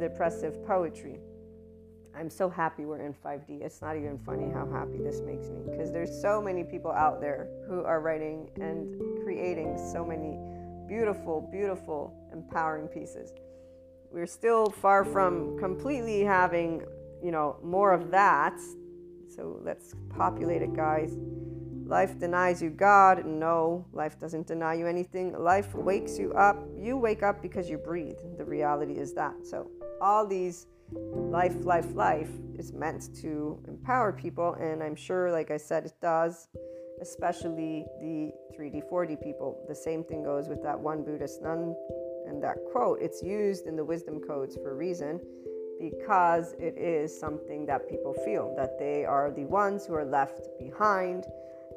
depressive 0.00 0.64
poetry. 0.66 1.20
I'm 2.14 2.28
so 2.28 2.48
happy 2.50 2.84
we're 2.84 3.00
in 3.00 3.14
5D. 3.14 3.62
It's 3.62 3.80
not 3.80 3.96
even 3.96 4.18
funny 4.18 4.50
how 4.52 4.68
happy 4.70 4.98
this 4.98 5.20
makes 5.20 5.48
me 5.48 5.60
because 5.70 5.92
there's 5.92 6.20
so 6.20 6.42
many 6.42 6.64
people 6.64 6.90
out 6.90 7.20
there 7.20 7.48
who 7.68 7.84
are 7.84 8.00
writing 8.00 8.50
and 8.56 9.22
creating 9.22 9.78
so 9.92 10.04
many 10.04 10.38
beautiful, 10.88 11.48
beautiful, 11.52 12.12
empowering 12.32 12.88
pieces. 12.88 13.32
We're 14.10 14.26
still 14.26 14.66
far 14.66 15.04
from 15.04 15.56
completely 15.58 16.24
having, 16.24 16.82
you 17.22 17.30
know, 17.30 17.56
more 17.62 17.92
of 17.92 18.10
that. 18.10 18.58
So 19.28 19.60
let's 19.62 19.94
populate 20.08 20.62
it, 20.62 20.74
guys. 20.74 21.16
Life 21.90 22.20
denies 22.20 22.62
you 22.62 22.70
God. 22.70 23.26
No, 23.26 23.84
life 23.92 24.16
doesn't 24.16 24.46
deny 24.46 24.74
you 24.74 24.86
anything. 24.86 25.36
Life 25.36 25.74
wakes 25.74 26.20
you 26.20 26.32
up. 26.34 26.56
You 26.78 26.96
wake 26.96 27.24
up 27.24 27.42
because 27.42 27.68
you 27.68 27.78
breathe. 27.78 28.18
The 28.38 28.44
reality 28.44 28.92
is 28.92 29.12
that. 29.14 29.34
So, 29.42 29.68
all 30.00 30.24
these 30.24 30.68
life, 30.92 31.56
life, 31.64 31.92
life 31.96 32.30
is 32.56 32.72
meant 32.72 33.12
to 33.22 33.60
empower 33.66 34.12
people. 34.12 34.54
And 34.60 34.84
I'm 34.84 34.94
sure, 34.94 35.32
like 35.32 35.50
I 35.50 35.56
said, 35.56 35.84
it 35.84 35.94
does, 36.00 36.46
especially 37.02 37.84
the 38.00 38.30
3D, 38.56 38.88
4D 38.88 39.20
people. 39.20 39.64
The 39.66 39.74
same 39.74 40.04
thing 40.04 40.22
goes 40.22 40.48
with 40.48 40.62
that 40.62 40.78
one 40.78 41.02
Buddhist 41.02 41.42
nun 41.42 41.74
and 42.28 42.40
that 42.40 42.58
quote. 42.70 43.00
It's 43.02 43.20
used 43.20 43.66
in 43.66 43.74
the 43.74 43.84
wisdom 43.84 44.20
codes 44.20 44.54
for 44.54 44.70
a 44.70 44.76
reason 44.76 45.18
because 45.80 46.54
it 46.60 46.78
is 46.78 47.18
something 47.18 47.66
that 47.66 47.88
people 47.90 48.14
feel 48.24 48.54
that 48.56 48.78
they 48.78 49.04
are 49.04 49.32
the 49.32 49.46
ones 49.46 49.86
who 49.86 49.94
are 49.94 50.04
left 50.04 50.46
behind 50.56 51.24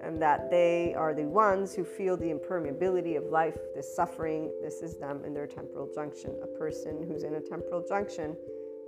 and 0.04 0.22
that 0.22 0.50
they 0.50 0.94
are 0.96 1.14
the 1.14 1.24
ones 1.24 1.74
who 1.74 1.84
feel 1.86 2.18
the 2.18 2.30
impermeability 2.30 3.16
of 3.18 3.24
life, 3.26 3.58
the 3.76 3.82
suffering. 3.82 4.52
This 4.62 4.82
is 4.82 4.98
them 4.98 5.24
in 5.26 5.34
their 5.34 5.48
temporal 5.48 5.90
junction. 5.94 6.36
A 6.44 6.48
person 6.60 7.06
who's 7.08 7.24
in 7.24 7.36
a 7.36 7.42
temporal 7.42 7.86
junction 7.88 8.36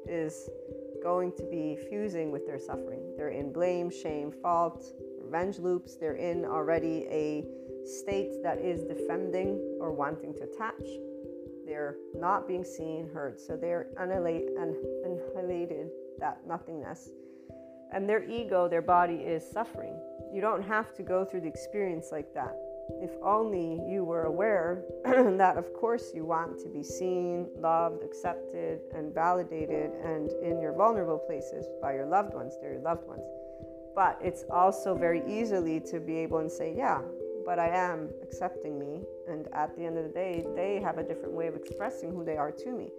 is 0.08 0.50
going 1.02 1.32
to 1.38 1.44
be 1.44 1.78
fusing 1.90 2.32
with 2.32 2.46
their 2.46 2.60
suffering. 2.60 3.14
They're 3.16 3.30
in 3.30 3.54
blame, 3.54 3.90
shame, 3.90 4.32
fault, 4.32 4.86
revenge 5.22 5.58
loops. 5.60 5.96
They're 5.96 6.16
in 6.16 6.44
already 6.44 7.08
a 7.10 7.46
state 7.86 8.44
that 8.44 8.60
is 8.60 8.84
defending 8.84 9.78
or 9.80 9.94
wanting 9.94 10.34
to 10.34 10.44
attach. 10.44 10.86
They're 11.66 11.96
not 12.14 12.48
being 12.48 12.64
seen, 12.64 13.10
heard. 13.12 13.40
So 13.40 13.56
they're 13.56 13.88
annihilated, 13.98 15.90
that 16.20 16.46
nothingness. 16.48 17.10
And 17.94 18.10
their 18.10 18.24
ego, 18.24 18.68
their 18.68 18.82
body 18.82 19.16
is 19.16 19.44
suffering 19.50 19.96
you 20.36 20.42
don't 20.42 20.62
have 20.62 20.94
to 20.96 21.02
go 21.02 21.24
through 21.24 21.40
the 21.40 21.48
experience 21.48 22.10
like 22.12 22.34
that. 22.34 22.54
If 23.02 23.12
only 23.24 23.82
you 23.90 24.04
were 24.04 24.24
aware 24.24 24.84
that, 25.06 25.56
of 25.56 25.74
course, 25.74 26.12
you 26.14 26.26
want 26.26 26.60
to 26.60 26.68
be 26.68 26.84
seen, 26.84 27.48
loved, 27.58 28.04
accepted, 28.04 28.82
and 28.94 29.14
validated, 29.14 29.92
and 30.04 30.32
in 30.44 30.60
your 30.62 30.74
vulnerable 30.74 31.18
places 31.18 31.66
by 31.82 31.94
your 31.94 32.06
loved 32.06 32.34
ones, 32.34 32.54
they're 32.62 32.74
your 32.74 32.82
loved 32.82 33.08
ones. 33.08 33.24
But 33.96 34.20
it's 34.22 34.44
also 34.52 34.94
very 34.94 35.24
easily 35.26 35.80
to 35.92 36.02
be 36.02 36.18
able 36.18 36.40
and 36.40 36.52
say, 36.52 36.76
yeah, 36.76 37.00
but 37.46 37.58
I 37.58 37.70
am 37.70 38.10
accepting 38.22 38.78
me. 38.78 39.04
And 39.30 39.48
at 39.54 39.74
the 39.78 39.86
end 39.86 39.98
of 39.98 40.04
the 40.04 40.10
day, 40.10 40.46
they 40.54 40.82
have 40.82 40.98
a 40.98 41.04
different 41.04 41.34
way 41.34 41.48
of 41.48 41.56
expressing 41.56 42.12
who 42.12 42.26
they 42.26 42.36
are 42.36 42.52
to 42.52 42.72
me. 42.72 42.90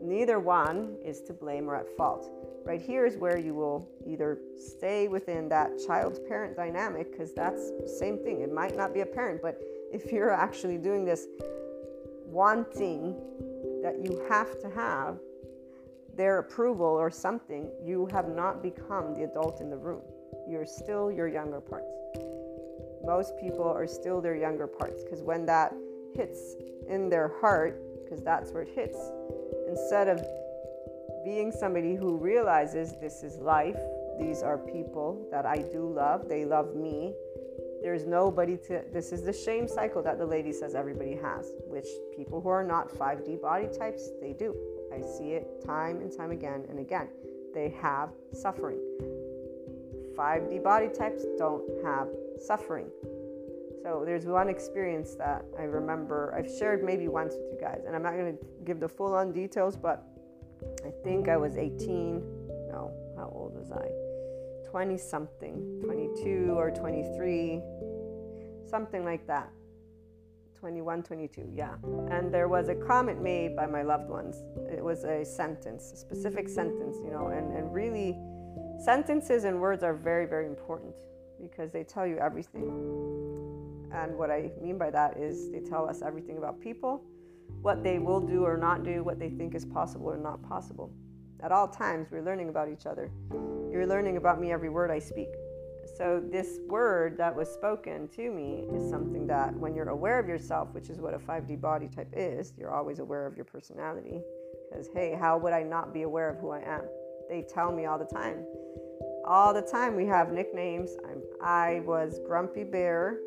Neither 0.00 0.38
one 0.38 0.94
is 1.04 1.22
to 1.22 1.32
blame 1.32 1.68
or 1.68 1.74
at 1.74 1.88
fault. 1.96 2.30
Right 2.64 2.80
here 2.80 3.04
is 3.06 3.16
where 3.16 3.38
you 3.38 3.54
will 3.54 3.88
either 4.06 4.38
stay 4.56 5.08
within 5.08 5.48
that 5.48 5.70
child 5.86 6.18
parent 6.28 6.56
dynamic, 6.56 7.10
because 7.10 7.32
that's 7.34 7.70
the 7.80 7.88
same 7.88 8.18
thing. 8.18 8.40
It 8.40 8.52
might 8.52 8.76
not 8.76 8.94
be 8.94 9.00
a 9.00 9.06
parent, 9.06 9.42
but 9.42 9.60
if 9.92 10.12
you're 10.12 10.30
actually 10.30 10.78
doing 10.78 11.04
this 11.04 11.26
wanting 12.26 13.14
that 13.82 13.98
you 14.00 14.24
have 14.28 14.60
to 14.60 14.70
have 14.70 15.18
their 16.14 16.38
approval 16.38 16.86
or 16.86 17.10
something, 17.10 17.68
you 17.82 18.06
have 18.12 18.28
not 18.28 18.62
become 18.62 19.14
the 19.14 19.24
adult 19.24 19.60
in 19.60 19.68
the 19.68 19.76
room. 19.76 20.02
You're 20.48 20.66
still 20.66 21.10
your 21.10 21.28
younger 21.28 21.60
parts. 21.60 21.86
Most 23.04 23.36
people 23.40 23.64
are 23.64 23.86
still 23.86 24.20
their 24.20 24.36
younger 24.36 24.66
parts 24.66 25.02
because 25.02 25.22
when 25.22 25.44
that 25.46 25.74
hits 26.14 26.54
in 26.86 27.08
their 27.08 27.32
heart, 27.40 27.82
because 28.04 28.22
that's 28.22 28.52
where 28.52 28.62
it 28.62 28.68
hits, 28.68 28.98
instead 29.68 30.08
of 30.08 30.24
being 31.24 31.52
somebody 31.52 31.94
who 31.94 32.16
realizes 32.16 32.94
this 33.00 33.22
is 33.22 33.38
life, 33.38 33.78
these 34.18 34.42
are 34.42 34.58
people 34.58 35.26
that 35.30 35.46
I 35.46 35.58
do 35.58 35.88
love, 35.88 36.28
they 36.28 36.44
love 36.44 36.74
me. 36.74 37.14
There's 37.82 38.06
nobody 38.06 38.56
to, 38.68 38.84
this 38.92 39.12
is 39.12 39.22
the 39.22 39.32
shame 39.32 39.66
cycle 39.66 40.02
that 40.02 40.18
the 40.18 40.26
lady 40.26 40.52
says 40.52 40.74
everybody 40.74 41.16
has, 41.16 41.52
which 41.66 41.88
people 42.16 42.40
who 42.40 42.48
are 42.48 42.62
not 42.62 42.88
5D 42.90 43.40
body 43.40 43.66
types, 43.76 44.10
they 44.20 44.32
do. 44.32 44.54
I 44.92 45.00
see 45.00 45.32
it 45.32 45.64
time 45.64 45.96
and 45.96 46.16
time 46.16 46.30
again 46.30 46.64
and 46.68 46.78
again. 46.78 47.08
They 47.54 47.70
have 47.80 48.10
suffering. 48.32 48.78
5D 50.16 50.62
body 50.62 50.88
types 50.88 51.24
don't 51.38 51.64
have 51.84 52.08
suffering. 52.38 52.86
So 53.82 54.04
there's 54.04 54.26
one 54.26 54.48
experience 54.48 55.14
that 55.16 55.44
I 55.58 55.62
remember 55.62 56.32
I've 56.36 56.48
shared 56.48 56.84
maybe 56.84 57.08
once 57.08 57.34
with 57.34 57.52
you 57.52 57.58
guys, 57.60 57.82
and 57.84 57.96
I'm 57.96 58.02
not 58.02 58.12
going 58.12 58.36
to 58.36 58.44
give 58.64 58.78
the 58.78 58.88
full 58.88 59.14
on 59.14 59.32
details, 59.32 59.76
but 59.76 60.06
I 60.84 60.90
think 61.04 61.28
I 61.28 61.36
was 61.36 61.56
18. 61.56 62.20
No, 62.70 62.92
how 63.16 63.30
old 63.34 63.54
was 63.54 63.70
I? 63.70 63.88
20 64.70 64.96
something, 64.96 65.80
22 65.84 66.54
or 66.56 66.70
23, 66.70 67.60
something 68.68 69.04
like 69.04 69.26
that. 69.26 69.50
21, 70.58 71.02
22, 71.02 71.50
yeah. 71.52 71.74
And 72.08 72.32
there 72.32 72.48
was 72.48 72.68
a 72.68 72.74
comment 72.74 73.20
made 73.20 73.56
by 73.56 73.66
my 73.66 73.82
loved 73.82 74.08
ones. 74.08 74.44
It 74.70 74.82
was 74.82 75.04
a 75.04 75.24
sentence, 75.24 75.92
a 75.92 75.96
specific 75.96 76.48
sentence, 76.48 76.98
you 77.04 77.10
know, 77.10 77.28
and, 77.28 77.52
and 77.52 77.74
really, 77.74 78.16
sentences 78.82 79.44
and 79.44 79.60
words 79.60 79.82
are 79.82 79.94
very, 79.94 80.24
very 80.24 80.46
important 80.46 80.94
because 81.40 81.72
they 81.72 81.84
tell 81.84 82.06
you 82.06 82.16
everything. 82.18 82.68
And 83.92 84.16
what 84.16 84.30
I 84.30 84.52
mean 84.60 84.78
by 84.78 84.90
that 84.90 85.18
is 85.18 85.50
they 85.50 85.60
tell 85.60 85.88
us 85.88 86.00
everything 86.00 86.38
about 86.38 86.60
people, 86.60 87.04
what 87.62 87.82
they 87.82 87.98
will 87.98 88.20
do 88.20 88.44
or 88.44 88.56
not 88.56 88.84
do, 88.84 89.02
what 89.02 89.18
they 89.18 89.30
think 89.30 89.54
is 89.54 89.64
possible 89.64 90.06
or 90.06 90.18
not 90.18 90.42
possible. 90.42 90.92
At 91.42 91.52
all 91.52 91.68
times, 91.68 92.08
we're 92.10 92.22
learning 92.22 92.48
about 92.48 92.68
each 92.68 92.86
other. 92.86 93.10
You're 93.70 93.86
learning 93.86 94.16
about 94.16 94.40
me 94.40 94.52
every 94.52 94.68
word 94.68 94.90
I 94.90 94.98
speak. 94.98 95.28
So, 95.96 96.22
this 96.30 96.60
word 96.68 97.16
that 97.18 97.34
was 97.34 97.48
spoken 97.48 98.08
to 98.16 98.30
me 98.30 98.66
is 98.72 98.88
something 98.88 99.26
that 99.26 99.52
when 99.54 99.74
you're 99.74 99.88
aware 99.88 100.18
of 100.18 100.28
yourself, 100.28 100.68
which 100.72 100.88
is 100.88 100.98
what 101.00 101.14
a 101.14 101.18
5D 101.18 101.60
body 101.60 101.88
type 101.88 102.12
is, 102.12 102.52
you're 102.56 102.72
always 102.72 103.00
aware 103.00 103.26
of 103.26 103.36
your 103.36 103.44
personality. 103.44 104.20
Because, 104.70 104.88
hey, 104.94 105.16
how 105.18 105.38
would 105.38 105.52
I 105.52 105.62
not 105.62 105.92
be 105.92 106.02
aware 106.02 106.30
of 106.30 106.38
who 106.38 106.50
I 106.50 106.60
am? 106.60 106.82
They 107.28 107.42
tell 107.42 107.72
me 107.72 107.86
all 107.86 107.98
the 107.98 108.04
time. 108.04 108.44
All 109.26 109.52
the 109.52 109.62
time 109.62 109.96
we 109.96 110.06
have 110.06 110.32
nicknames. 110.32 110.96
I'm, 111.08 111.22
I 111.42 111.80
was 111.84 112.20
Grumpy 112.26 112.64
Bear. 112.64 113.18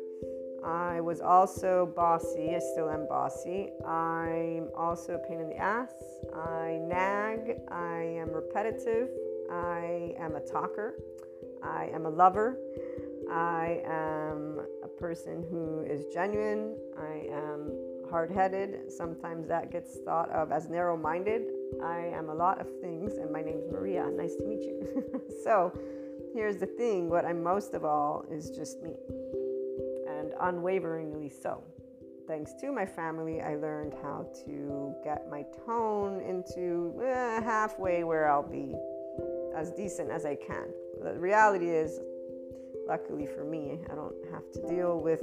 I 0.66 1.00
was 1.00 1.20
also 1.20 1.92
bossy. 1.94 2.56
I 2.56 2.58
still 2.58 2.90
am 2.90 3.06
bossy. 3.08 3.70
I'm 3.86 4.68
also 4.76 5.14
a 5.14 5.18
pain 5.18 5.40
in 5.40 5.48
the 5.48 5.56
ass. 5.56 5.92
I 6.34 6.80
nag. 6.82 7.60
I 7.70 8.02
am 8.18 8.30
repetitive. 8.32 9.08
I 9.50 10.14
am 10.18 10.34
a 10.34 10.40
talker. 10.40 10.94
I 11.62 11.88
am 11.94 12.06
a 12.06 12.10
lover. 12.10 12.58
I 13.30 13.80
am 13.86 14.60
a 14.82 14.88
person 14.88 15.44
who 15.50 15.84
is 15.88 16.04
genuine. 16.12 16.76
I 16.98 17.28
am 17.32 17.70
hard 18.10 18.30
headed. 18.30 18.90
Sometimes 18.90 19.46
that 19.48 19.70
gets 19.70 19.98
thought 20.04 20.30
of 20.30 20.50
as 20.50 20.68
narrow 20.68 20.96
minded. 20.96 21.42
I 21.82 22.10
am 22.14 22.28
a 22.28 22.34
lot 22.34 22.60
of 22.60 22.68
things, 22.80 23.18
and 23.18 23.30
my 23.30 23.42
name 23.42 23.58
is 23.58 23.70
Maria. 23.70 24.08
Nice 24.10 24.36
to 24.36 24.44
meet 24.44 24.62
you. 24.62 25.22
so, 25.44 25.72
here's 26.34 26.58
the 26.58 26.66
thing 26.66 27.08
what 27.08 27.24
I'm 27.24 27.42
most 27.42 27.74
of 27.74 27.84
all 27.84 28.24
is 28.30 28.50
just 28.50 28.82
me, 28.82 28.94
and 30.26 30.34
unwaveringly 30.40 31.28
so. 31.28 31.62
Thanks 32.26 32.52
to 32.60 32.72
my 32.72 32.84
family, 32.84 33.40
I 33.40 33.54
learned 33.54 33.94
how 34.02 34.26
to 34.44 34.94
get 35.04 35.30
my 35.30 35.44
tone 35.64 36.20
into 36.20 37.00
eh, 37.04 37.40
halfway 37.40 38.02
where 38.02 38.28
I'll 38.28 38.42
be 38.42 38.74
as 39.54 39.70
decent 39.70 40.10
as 40.10 40.26
I 40.26 40.34
can. 40.34 40.66
The 41.02 41.14
reality 41.14 41.70
is, 41.70 42.00
luckily 42.88 43.26
for 43.26 43.44
me, 43.44 43.78
I 43.90 43.94
don't 43.94 44.14
have 44.32 44.50
to 44.54 44.68
deal 44.68 45.00
with 45.00 45.22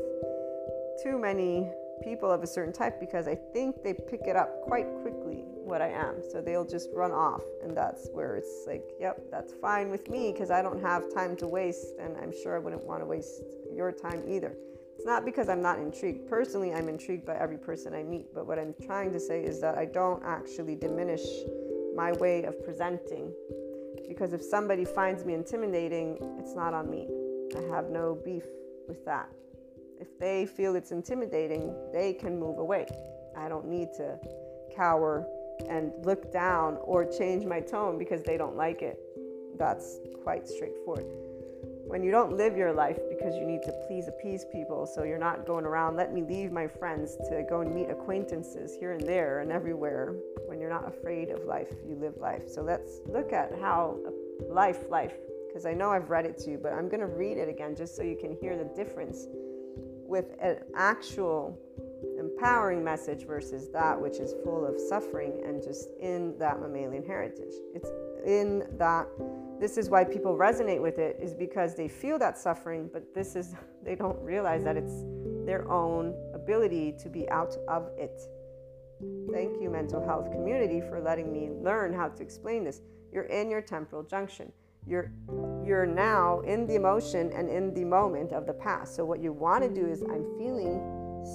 too 1.04 1.20
many 1.20 1.70
people 2.04 2.32
of 2.32 2.41
a 2.41 2.47
certain 2.47 2.74
type 2.74 2.99
because 2.99 3.28
I 3.28 3.36
think 3.36 3.84
they 3.84 3.93
pick 3.93 4.22
it 4.26 4.36
up 4.36 4.62
quite 4.62 4.88
quickly 5.01 5.43
what 5.64 5.82
I 5.82 5.89
am. 5.89 6.22
So 6.32 6.41
they'll 6.41 6.66
just 6.66 6.89
run 6.93 7.12
off. 7.12 7.43
And 7.62 7.76
that's 7.76 8.10
where 8.14 8.38
it's 8.38 8.64
like, 8.66 8.84
yep, 8.99 9.20
that's 9.30 9.54
fine 9.54 9.89
with 9.89 10.10
me 10.10 10.32
because 10.32 10.51
I 10.51 10.62
don't 10.62 10.82
have 10.82 11.14
time 11.14 11.36
to 11.38 11.47
waste. 11.47 11.93
And 11.99 12.16
I'm 12.18 12.32
sure 12.32 12.56
I 12.56 12.60
wouldn't 12.60 12.84
want 12.86 13.01
to 13.01 13.06
waste 13.06 13.43
your 13.74 13.91
time 13.91 14.24
either. 14.28 14.56
It's 14.96 15.06
not 15.06 15.26
because 15.26 15.50
I'm 15.50 15.62
not 15.62 15.80
intrigued. 15.80 16.30
Personally, 16.30 16.74
I'm 16.74 16.88
intrigued 16.88 17.26
by 17.26 17.36
every 17.36 17.58
person 17.58 17.94
I 17.94 18.04
meet. 18.04 18.34
But 18.34 18.48
what 18.48 18.60
I'm 18.60 18.74
trying 18.86 19.12
to 19.14 19.20
say 19.20 19.44
is 19.44 19.60
that 19.62 19.78
I 19.78 19.86
don't 19.86 20.24
actually 20.24 20.76
diminish 20.76 21.22
my 21.96 22.12
way 22.14 22.44
of 22.44 22.64
presenting 22.64 23.32
because 24.08 24.34
if 24.34 24.41
somebody 24.41 24.86
finds 24.86 25.26
me 25.26 25.34
intimidating, 25.34 26.18
it's 26.39 26.56
not 26.56 26.74
on 26.74 26.89
me. 26.89 27.08
I 27.58 27.76
have 27.76 27.89
no 27.89 28.20
beef 28.24 28.44
with 28.88 29.04
that. 29.06 29.30
If 30.00 30.20
they 30.20 30.46
feel 30.46 30.76
it's 30.76 30.91
intimidating, 30.91 31.74
they 31.94 32.14
can 32.14 32.39
move 32.39 32.58
away. 32.58 32.88
I 33.38 33.48
don't 33.48 33.68
need 33.68 33.89
to 33.98 34.20
cower 34.76 35.26
and 35.70 35.91
look 36.04 36.32
down 36.32 36.78
or 36.82 37.06
change 37.06 37.46
my 37.46 37.60
tone 37.60 37.98
because 37.98 38.24
they 38.24 38.38
don't 38.38 38.56
like 38.56 38.82
it. 38.82 39.00
That's 39.58 40.00
quite 40.24 40.48
straightforward. 40.48 41.06
When 41.94 42.02
you 42.02 42.10
don't 42.10 42.36
live 42.36 42.58
your 42.58 42.74
life 42.74 42.98
because 43.08 43.36
you 43.36 43.46
need 43.46 43.62
to 43.66 43.72
please 43.86 44.08
appease 44.08 44.46
people, 44.52 44.88
so 44.88 45.04
you're 45.04 45.20
not 45.20 45.46
going 45.46 45.64
around, 45.64 45.96
let 45.96 46.12
me 46.12 46.24
leave 46.24 46.52
my 46.52 46.66
friends 46.66 47.18
to 47.30 47.46
go 47.48 47.62
and 47.62 47.72
meet 47.72 47.88
acquaintances 47.88 48.76
here 48.80 48.94
and 48.94 49.02
there 49.08 49.41
and 49.41 49.52
everywhere. 49.52 50.16
When 50.48 50.60
you're 50.60 50.72
not 50.72 50.88
afraid 50.88 51.30
of 51.30 51.46
life, 51.46 51.72
you 51.88 51.96
live 51.96 52.18
life. 52.18 52.50
So 52.50 52.64
let's 52.64 52.94
look 53.06 53.32
at 53.32 53.52
how 53.62 54.00
life, 54.50 54.89
life, 54.89 55.14
because 55.48 55.68
I 55.68 55.76
know 55.76 55.91
I've 55.91 56.10
read 56.10 56.26
it 56.26 56.39
to 56.39 56.50
you, 56.50 56.58
but 56.58 56.74
I'm 56.74 56.89
going 56.89 57.00
to 57.00 57.06
read 57.06 57.38
it 57.38 57.48
again 57.48 57.76
just 57.76 57.96
so 57.96 58.02
you 58.02 58.18
can 58.20 58.36
hear 58.41 58.58
the 58.58 58.72
difference 58.76 59.28
with 60.08 60.34
an 60.41 60.62
actual 60.76 61.56
empowering 62.18 62.84
message 62.84 63.28
versus 63.28 63.70
that 63.70 64.02
which 64.02 64.18
is 64.18 64.34
full 64.44 64.66
of 64.66 64.80
suffering 64.80 65.44
and 65.46 65.62
just 65.62 65.89
in 66.00 66.36
that 66.39 66.60
mammalian 66.60 67.06
heritage. 67.06 67.54
It's 67.76 67.91
in 68.26 68.68
that 68.80 69.08
this 69.64 69.78
is 69.78 69.89
why 69.89 70.03
people 70.03 70.36
resonate 70.36 70.82
with 70.82 70.99
it 70.99 71.18
is 71.22 71.34
because 71.34 71.74
they 71.74 71.88
feel 71.88 72.20
that 72.20 72.38
suffering 72.38 72.89
but 72.91 73.16
this 73.16 73.34
is 73.34 73.55
they 73.86 73.95
don't 73.95 74.22
realize 74.22 74.61
that 74.61 74.76
it's 74.76 75.05
their 75.45 75.72
own 75.72 76.14
ability 76.34 76.93
to 77.01 77.07
be 77.07 77.30
out 77.30 77.55
of 77.70 77.89
it. 77.97 78.22
Thank 79.32 79.61
you 79.61 79.70
mental 79.70 80.05
health 80.05 80.30
community 80.34 80.82
for 80.82 80.99
letting 80.99 81.32
me 81.32 81.49
learn 81.49 81.93
how 81.93 82.09
to 82.09 82.22
explain 82.22 82.66
this. 82.66 82.82
You're 83.14 83.30
in 83.39 83.49
your 83.49 83.61
temporal 83.61 84.03
junction. 84.03 84.51
You're 84.86 85.14
you're 85.66 85.86
now 85.86 86.41
in 86.41 86.68
the 86.68 86.76
emotion 86.76 87.32
and 87.32 87.47
in 87.47 87.74
the 87.74 87.86
moment 87.86 88.34
of 88.34 88.45
the 88.45 88.53
past. 88.53 88.97
So 88.97 89.05
what 89.05 89.22
you 89.22 89.32
want 89.32 89.64
to 89.64 89.70
do 89.70 89.88
is 89.88 90.01
i'm 90.01 90.26
feeling 90.38 90.76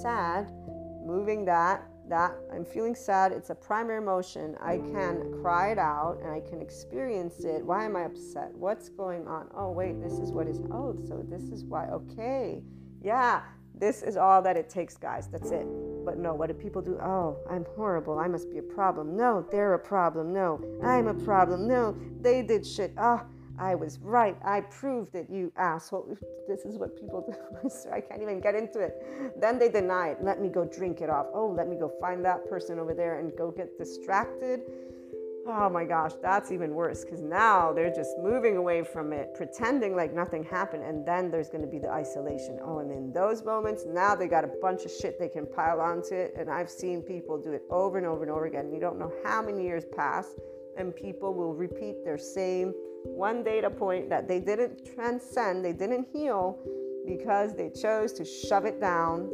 sad 0.03 0.51
moving 1.03 1.45
that 1.45 1.83
that 2.09 2.35
I'm 2.53 2.65
feeling 2.65 2.95
sad, 2.95 3.31
it's 3.31 3.49
a 3.49 3.55
primary 3.55 3.97
emotion. 3.97 4.55
I 4.61 4.77
can 4.77 5.31
cry 5.41 5.71
it 5.71 5.77
out 5.77 6.19
and 6.23 6.31
I 6.31 6.41
can 6.41 6.61
experience 6.61 7.45
it. 7.45 7.63
Why 7.63 7.85
am 7.85 7.95
I 7.95 8.03
upset? 8.03 8.51
What's 8.53 8.89
going 8.89 9.27
on? 9.27 9.47
Oh, 9.55 9.71
wait, 9.71 10.01
this 10.01 10.13
is 10.13 10.31
what 10.31 10.47
is, 10.47 10.59
oh, 10.71 10.97
so 11.07 11.23
this 11.29 11.43
is 11.43 11.63
why. 11.63 11.87
Okay. 11.87 12.63
Yeah, 13.01 13.41
this 13.75 14.01
is 14.01 14.17
all 14.17 14.41
that 14.41 14.57
it 14.57 14.69
takes, 14.69 14.97
guys. 14.97 15.27
That's 15.27 15.51
it. 15.51 15.65
But 16.03 16.17
no, 16.17 16.33
what 16.33 16.47
do 16.47 16.53
people 16.53 16.81
do? 16.81 16.97
Oh, 17.01 17.37
I'm 17.49 17.65
horrible. 17.75 18.19
I 18.19 18.27
must 18.27 18.49
be 18.49 18.57
a 18.57 18.63
problem. 18.63 19.15
No, 19.15 19.45
they're 19.51 19.75
a 19.75 19.79
problem. 19.79 20.33
No, 20.33 20.59
I'm 20.83 21.07
a 21.07 21.13
problem. 21.13 21.67
No, 21.67 21.95
they 22.19 22.41
did 22.41 22.65
shit. 22.65 22.93
Ah. 22.97 23.23
Oh, 23.23 23.38
I 23.59 23.75
was 23.75 23.99
right. 23.99 24.37
I 24.43 24.61
proved 24.61 25.15
it, 25.15 25.27
you 25.29 25.51
asshole. 25.57 26.17
This 26.47 26.61
is 26.61 26.77
what 26.77 26.99
people 26.99 27.25
do. 27.27 27.69
I 27.93 27.99
can't 27.99 28.21
even 28.21 28.39
get 28.39 28.55
into 28.55 28.79
it. 28.79 28.95
Then 29.39 29.59
they 29.59 29.69
deny 29.69 30.09
it. 30.09 30.19
Let 30.21 30.41
me 30.41 30.47
go 30.47 30.65
drink 30.65 31.01
it 31.01 31.09
off. 31.09 31.27
Oh, 31.33 31.47
let 31.47 31.67
me 31.67 31.75
go 31.75 31.91
find 31.99 32.23
that 32.23 32.49
person 32.49 32.79
over 32.79 32.93
there 32.93 33.19
and 33.19 33.35
go 33.37 33.51
get 33.51 33.77
distracted. 33.77 34.61
Oh 35.45 35.67
my 35.67 35.83
gosh, 35.83 36.11
that's 36.21 36.51
even 36.51 36.75
worse 36.75 37.03
because 37.03 37.21
now 37.21 37.73
they're 37.73 37.93
just 37.93 38.17
moving 38.19 38.57
away 38.57 38.83
from 38.83 39.11
it, 39.11 39.33
pretending 39.33 39.95
like 39.95 40.13
nothing 40.13 40.43
happened, 40.43 40.83
and 40.83 41.05
then 41.07 41.31
there's 41.31 41.49
going 41.49 41.63
to 41.63 41.67
be 41.67 41.79
the 41.79 41.89
isolation. 41.89 42.59
Oh, 42.61 42.79
and 42.79 42.91
in 42.91 43.11
those 43.11 43.43
moments, 43.43 43.83
now 43.87 44.15
they 44.15 44.27
got 44.27 44.43
a 44.43 44.51
bunch 44.61 44.85
of 44.85 44.91
shit 44.91 45.17
they 45.17 45.29
can 45.29 45.47
pile 45.47 45.81
onto 45.81 46.13
it. 46.13 46.35
And 46.37 46.49
I've 46.49 46.69
seen 46.69 47.01
people 47.01 47.41
do 47.41 47.53
it 47.53 47.63
over 47.69 47.97
and 47.97 48.05
over 48.05 48.21
and 48.21 48.31
over 48.31 48.45
again. 48.45 48.71
You 48.71 48.79
don't 48.79 48.99
know 48.99 49.11
how 49.25 49.41
many 49.41 49.63
years 49.63 49.85
pass, 49.95 50.35
and 50.77 50.95
people 50.95 51.33
will 51.33 51.55
repeat 51.55 52.05
their 52.05 52.17
same 52.17 52.73
one 53.03 53.43
data 53.43 53.69
point 53.69 54.09
that 54.09 54.27
they 54.27 54.39
didn't 54.39 54.93
transcend, 54.93 55.63
they 55.63 55.73
didn't 55.73 56.07
heal 56.13 56.59
because 57.05 57.55
they 57.55 57.69
chose 57.69 58.13
to 58.13 58.25
shove 58.25 58.65
it 58.65 58.79
down 58.79 59.29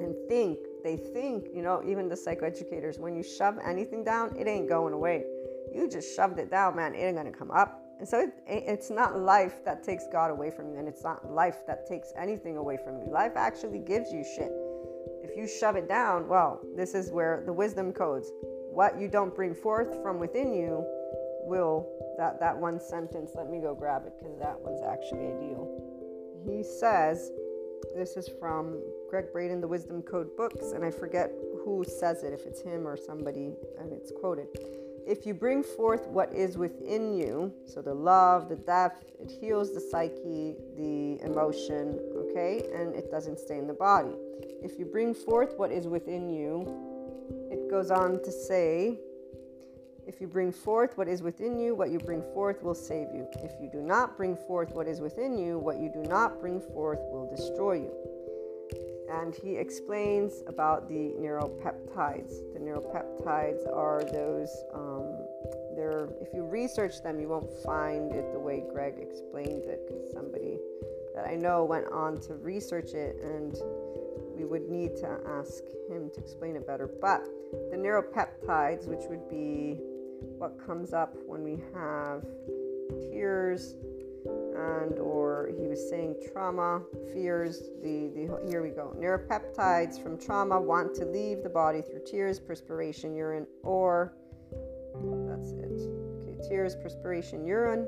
and 0.00 0.14
think. 0.28 0.58
They 0.82 0.96
think, 0.96 1.46
you 1.54 1.62
know, 1.62 1.82
even 1.86 2.08
the 2.08 2.14
psychoeducators, 2.14 2.98
when 2.98 3.16
you 3.16 3.22
shove 3.22 3.58
anything 3.64 4.04
down, 4.04 4.36
it 4.36 4.46
ain't 4.46 4.68
going 4.68 4.92
away. 4.92 5.24
You 5.74 5.88
just 5.88 6.14
shoved 6.14 6.38
it 6.38 6.50
down, 6.50 6.76
man, 6.76 6.94
it 6.94 6.98
ain't 6.98 7.16
gonna 7.16 7.32
come 7.32 7.50
up. 7.50 7.80
And 7.98 8.08
so 8.08 8.20
it, 8.20 8.32
it's 8.46 8.90
not 8.90 9.18
life 9.18 9.64
that 9.64 9.82
takes 9.82 10.06
God 10.12 10.30
away 10.30 10.50
from 10.50 10.70
you, 10.72 10.78
and 10.78 10.86
it's 10.86 11.02
not 11.02 11.30
life 11.30 11.66
that 11.66 11.86
takes 11.86 12.12
anything 12.18 12.56
away 12.56 12.76
from 12.84 12.98
you. 12.98 13.06
Life 13.10 13.32
actually 13.36 13.78
gives 13.78 14.12
you 14.12 14.24
shit. 14.36 14.52
If 15.22 15.36
you 15.36 15.48
shove 15.48 15.76
it 15.76 15.88
down, 15.88 16.28
well, 16.28 16.60
this 16.76 16.94
is 16.94 17.10
where 17.10 17.42
the 17.46 17.52
wisdom 17.52 17.92
codes. 17.92 18.30
What 18.70 19.00
you 19.00 19.08
don't 19.08 19.34
bring 19.34 19.54
forth 19.54 20.02
from 20.02 20.18
within 20.18 20.52
you 20.52 20.84
will 21.44 21.86
that 22.18 22.40
that 22.40 22.56
one 22.56 22.80
sentence 22.80 23.32
let 23.34 23.50
me 23.50 23.60
go 23.60 23.74
grab 23.74 24.02
it 24.06 24.12
because 24.18 24.38
that 24.38 24.58
one's 24.60 24.82
actually 24.82 25.26
a 25.26 25.38
deal. 25.38 25.68
He 26.46 26.62
says 26.62 27.30
this 27.94 28.16
is 28.16 28.28
from 28.40 28.80
gregg 29.10 29.32
braden 29.32 29.60
the 29.60 29.68
wisdom 29.68 30.02
code 30.02 30.34
books 30.36 30.72
and 30.72 30.84
i 30.84 30.90
forget 30.90 31.30
who 31.64 31.84
says 31.86 32.22
it 32.22 32.32
if 32.32 32.46
it's 32.46 32.60
him 32.62 32.86
or 32.86 32.96
somebody 32.96 33.52
and 33.78 33.92
it's 33.92 34.12
quoted. 34.20 34.48
If 35.06 35.26
you 35.26 35.34
bring 35.34 35.62
forth 35.62 36.06
what 36.06 36.32
is 36.32 36.56
within 36.56 37.14
you 37.14 37.52
so 37.66 37.82
the 37.82 37.94
love 37.94 38.48
the 38.48 38.56
depth 38.56 39.04
it 39.20 39.30
heals 39.30 39.74
the 39.74 39.80
psyche 39.80 40.56
the 40.76 41.20
emotion 41.24 42.00
okay 42.16 42.62
and 42.74 42.94
it 42.94 43.10
doesn't 43.10 43.38
stay 43.38 43.58
in 43.58 43.66
the 43.66 43.74
body. 43.74 44.14
If 44.62 44.78
you 44.78 44.86
bring 44.86 45.14
forth 45.14 45.54
what 45.56 45.70
is 45.70 45.86
within 45.86 46.30
you 46.30 46.66
it 47.50 47.70
goes 47.70 47.90
on 47.90 48.22
to 48.22 48.32
say 48.32 48.98
If 50.06 50.20
you 50.20 50.26
bring 50.26 50.52
forth 50.52 50.98
what 50.98 51.08
is 51.08 51.22
within 51.22 51.58
you, 51.58 51.74
what 51.74 51.90
you 51.90 51.98
bring 51.98 52.22
forth 52.22 52.62
will 52.62 52.74
save 52.74 53.08
you. 53.14 53.26
If 53.42 53.52
you 53.60 53.70
do 53.72 53.80
not 53.80 54.16
bring 54.16 54.36
forth 54.36 54.74
what 54.74 54.86
is 54.86 55.00
within 55.00 55.38
you, 55.38 55.58
what 55.58 55.78
you 55.78 55.88
do 55.88 56.02
not 56.08 56.40
bring 56.40 56.60
forth 56.60 57.00
will 57.10 57.28
destroy 57.34 57.74
you. 57.74 57.92
And 59.10 59.34
he 59.34 59.56
explains 59.56 60.42
about 60.46 60.88
the 60.88 61.14
neuropeptides. 61.18 62.52
The 62.52 62.60
neuropeptides 62.60 63.66
are 63.72 64.04
those, 64.04 64.50
um, 64.74 65.18
they're, 65.76 66.08
if 66.20 66.34
you 66.34 66.44
research 66.44 67.02
them, 67.02 67.18
you 67.20 67.28
won't 67.28 67.52
find 67.64 68.12
it 68.12 68.32
the 68.32 68.38
way 68.38 68.62
Gregg 68.72 68.94
explains 68.98 69.66
it 69.66 69.86
because 69.86 70.10
somebody 70.12 70.58
that 71.14 71.26
I 71.26 71.36
know 71.36 71.64
went 71.64 71.86
on 71.92 72.20
to 72.22 72.34
research 72.34 72.92
it 72.92 73.16
and 73.22 73.56
we 74.36 74.44
would 74.44 74.68
need 74.68 74.96
to 74.96 75.18
ask 75.28 75.62
him 75.88 76.10
to 76.14 76.20
explain 76.20 76.56
it 76.56 76.66
better. 76.66 76.86
But 76.86 77.24
the 77.70 77.76
neuropeptides, 77.76 78.86
which 78.86 79.04
would 79.08 79.28
be 79.28 79.80
what 80.38 80.58
comes 80.64 80.92
up 80.92 81.14
when 81.26 81.42
we 81.42 81.58
have 81.74 82.24
tears 83.10 83.76
and 84.26 84.98
or 84.98 85.50
he 85.58 85.66
was 85.66 85.88
saying 85.90 86.14
trauma 86.32 86.80
fears 87.12 87.70
the, 87.82 88.08
the 88.14 88.48
here 88.48 88.62
we 88.62 88.70
go. 88.70 88.94
Neuropeptides 88.98 90.02
from 90.02 90.18
trauma 90.18 90.60
want 90.60 90.94
to 90.94 91.04
leave 91.04 91.42
the 91.42 91.48
body 91.48 91.82
through 91.82 92.00
tears 92.06 92.40
perspiration 92.40 93.14
urine 93.14 93.46
or 93.62 94.14
that's 95.28 95.50
it. 95.50 95.80
Okay 96.22 96.48
tears 96.48 96.76
perspiration 96.76 97.44
urine. 97.44 97.86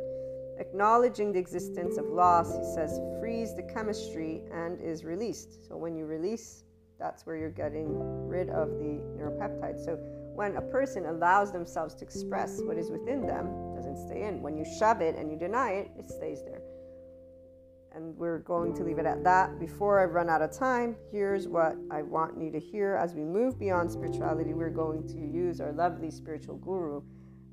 Acknowledging 0.58 1.32
the 1.32 1.38
existence 1.38 1.98
of 1.98 2.06
loss 2.06 2.56
he 2.56 2.64
says 2.74 3.00
frees 3.20 3.54
the 3.54 3.62
chemistry 3.62 4.42
and 4.52 4.80
is 4.80 5.04
released. 5.04 5.68
So 5.68 5.76
when 5.76 5.94
you 5.94 6.06
release 6.06 6.64
that's 6.98 7.26
where 7.26 7.36
you're 7.36 7.50
getting 7.50 7.86
rid 8.26 8.48
of 8.48 8.70
the 8.70 9.00
neuropeptides. 9.18 9.84
So 9.84 9.98
when 10.36 10.56
a 10.56 10.60
person 10.60 11.06
allows 11.06 11.50
themselves 11.50 11.94
to 11.94 12.04
express 12.04 12.60
what 12.60 12.76
is 12.76 12.90
within 12.90 13.26
them, 13.26 13.74
doesn't 13.74 13.96
stay 14.06 14.24
in. 14.24 14.42
When 14.42 14.56
you 14.56 14.66
shove 14.78 15.00
it 15.00 15.16
and 15.16 15.30
you 15.30 15.38
deny 15.38 15.72
it, 15.72 15.90
it 15.98 16.10
stays 16.10 16.44
there. 16.44 16.60
And 17.94 18.14
we're 18.18 18.40
going 18.40 18.74
to 18.74 18.84
leave 18.84 18.98
it 18.98 19.06
at 19.06 19.24
that. 19.24 19.58
Before 19.58 19.98
I 19.98 20.04
run 20.04 20.28
out 20.28 20.42
of 20.42 20.52
time, 20.52 20.94
here's 21.10 21.48
what 21.48 21.76
I 21.90 22.02
want 22.02 22.38
you 22.38 22.50
to 22.50 22.60
hear 22.60 22.96
as 22.96 23.14
we 23.14 23.24
move 23.24 23.58
beyond 23.58 23.90
spirituality. 23.90 24.52
We're 24.52 24.68
going 24.68 25.08
to 25.08 25.18
use 25.18 25.62
our 25.62 25.72
lovely 25.72 26.10
spiritual 26.10 26.56
guru 26.56 27.00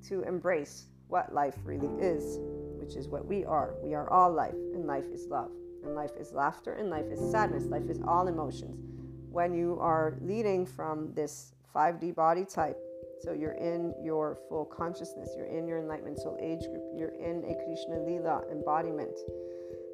to 0.09 0.23
embrace 0.23 0.87
what 1.07 1.33
life 1.33 1.55
really 1.63 1.87
is, 2.01 2.39
which 2.77 2.97
is 2.97 3.07
what 3.07 3.25
we 3.25 3.45
are. 3.45 3.75
We 3.81 3.93
are 3.93 4.09
all 4.09 4.33
life, 4.33 4.55
and 4.73 4.85
life 4.85 5.05
is 5.13 5.27
love, 5.27 5.51
and 5.85 5.95
life 5.95 6.11
is 6.19 6.33
laughter, 6.33 6.73
and 6.73 6.89
life 6.89 7.05
is 7.09 7.31
sadness, 7.31 7.63
life 7.65 7.89
is 7.89 8.01
all 8.05 8.27
emotions. 8.27 8.83
When 9.29 9.53
you 9.53 9.77
are 9.79 10.17
leading 10.21 10.65
from 10.65 11.13
this 11.13 11.52
5D 11.75 12.15
body 12.15 12.45
type. 12.45 12.77
So 13.21 13.31
you're 13.31 13.53
in 13.53 13.93
your 14.03 14.37
full 14.49 14.65
consciousness, 14.65 15.29
you're 15.37 15.45
in 15.45 15.67
your 15.67 15.79
enlightenment 15.79 16.17
soul 16.17 16.37
age 16.41 16.61
group, 16.67 16.83
you're 16.93 17.15
in 17.15 17.43
a 17.45 17.55
Krishna 17.65 17.99
Lila 18.05 18.43
embodiment. 18.51 19.17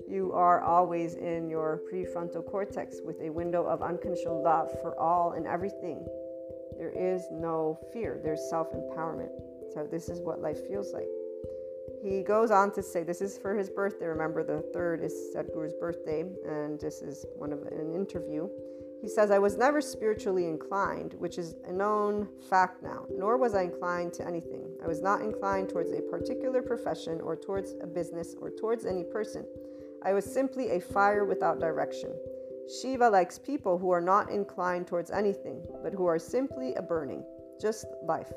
You 0.10 0.32
are 0.34 0.62
always 0.62 1.14
in 1.14 1.50
your 1.50 1.82
prefrontal 1.92 2.44
cortex 2.44 3.00
with 3.04 3.22
a 3.22 3.30
window 3.30 3.68
of 3.68 3.84
unconditional 3.84 4.44
love 4.44 4.72
for 4.82 5.00
all 5.00 5.34
and 5.34 5.46
everything. 5.46 6.04
There 6.78 6.90
is 6.90 7.28
no 7.30 7.78
fear, 7.94 8.20
there's 8.24 8.50
self 8.50 8.70
empowerment. 8.74 9.30
So, 9.74 9.86
this 9.86 10.10
is 10.10 10.20
what 10.22 10.42
life 10.42 10.66
feels 10.68 10.92
like. 10.94 11.08
He 12.02 12.24
goes 12.24 12.50
on 12.50 12.72
to 12.74 12.82
say, 12.82 13.04
This 13.04 13.22
is 13.22 13.38
for 13.38 13.56
his 13.56 13.70
birthday. 13.70 14.06
Remember, 14.06 14.44
the 14.44 14.62
third 14.74 15.04
is 15.04 15.14
Sadhguru's 15.36 15.74
birthday, 15.74 16.22
and 16.48 16.80
this 16.80 17.02
is 17.02 17.26
one 17.36 17.52
of 17.52 17.62
an 17.64 17.94
interview. 17.94 18.50
He 19.02 19.08
says, 19.08 19.32
I 19.32 19.40
was 19.40 19.58
never 19.58 19.80
spiritually 19.80 20.46
inclined, 20.46 21.14
which 21.14 21.38
is 21.38 21.56
a 21.66 21.72
known 21.72 22.28
fact 22.50 22.84
now, 22.84 23.06
nor 23.10 23.38
was 23.38 23.56
I 23.56 23.64
inclined 23.64 24.14
to 24.14 24.28
anything. 24.28 24.66
I 24.84 24.88
was 24.88 25.02
not 25.02 25.22
inclined 25.22 25.70
towards 25.70 25.92
a 25.92 26.02
particular 26.02 26.62
profession 26.62 27.22
or 27.22 27.38
towards 27.38 27.76
a 27.82 27.88
business 27.88 28.36
or 28.42 28.52
towards 28.52 28.86
any 28.86 29.04
person. 29.04 29.46
I 30.04 30.14
was 30.14 30.26
simply 30.26 30.72
a 30.72 30.82
fire 30.82 31.24
without 31.24 31.60
direction. 31.60 32.14
Shiva 32.82 33.10
likes 33.10 33.40
people 33.40 33.78
who 33.78 33.90
are 33.92 34.02
not 34.02 34.30
inclined 34.30 34.88
towards 34.88 35.12
anything, 35.12 35.66
but 35.82 35.94
who 35.94 36.06
are 36.06 36.20
simply 36.20 36.76
a 36.76 36.82
burning, 36.82 37.24
just 37.60 37.86
life. 38.04 38.32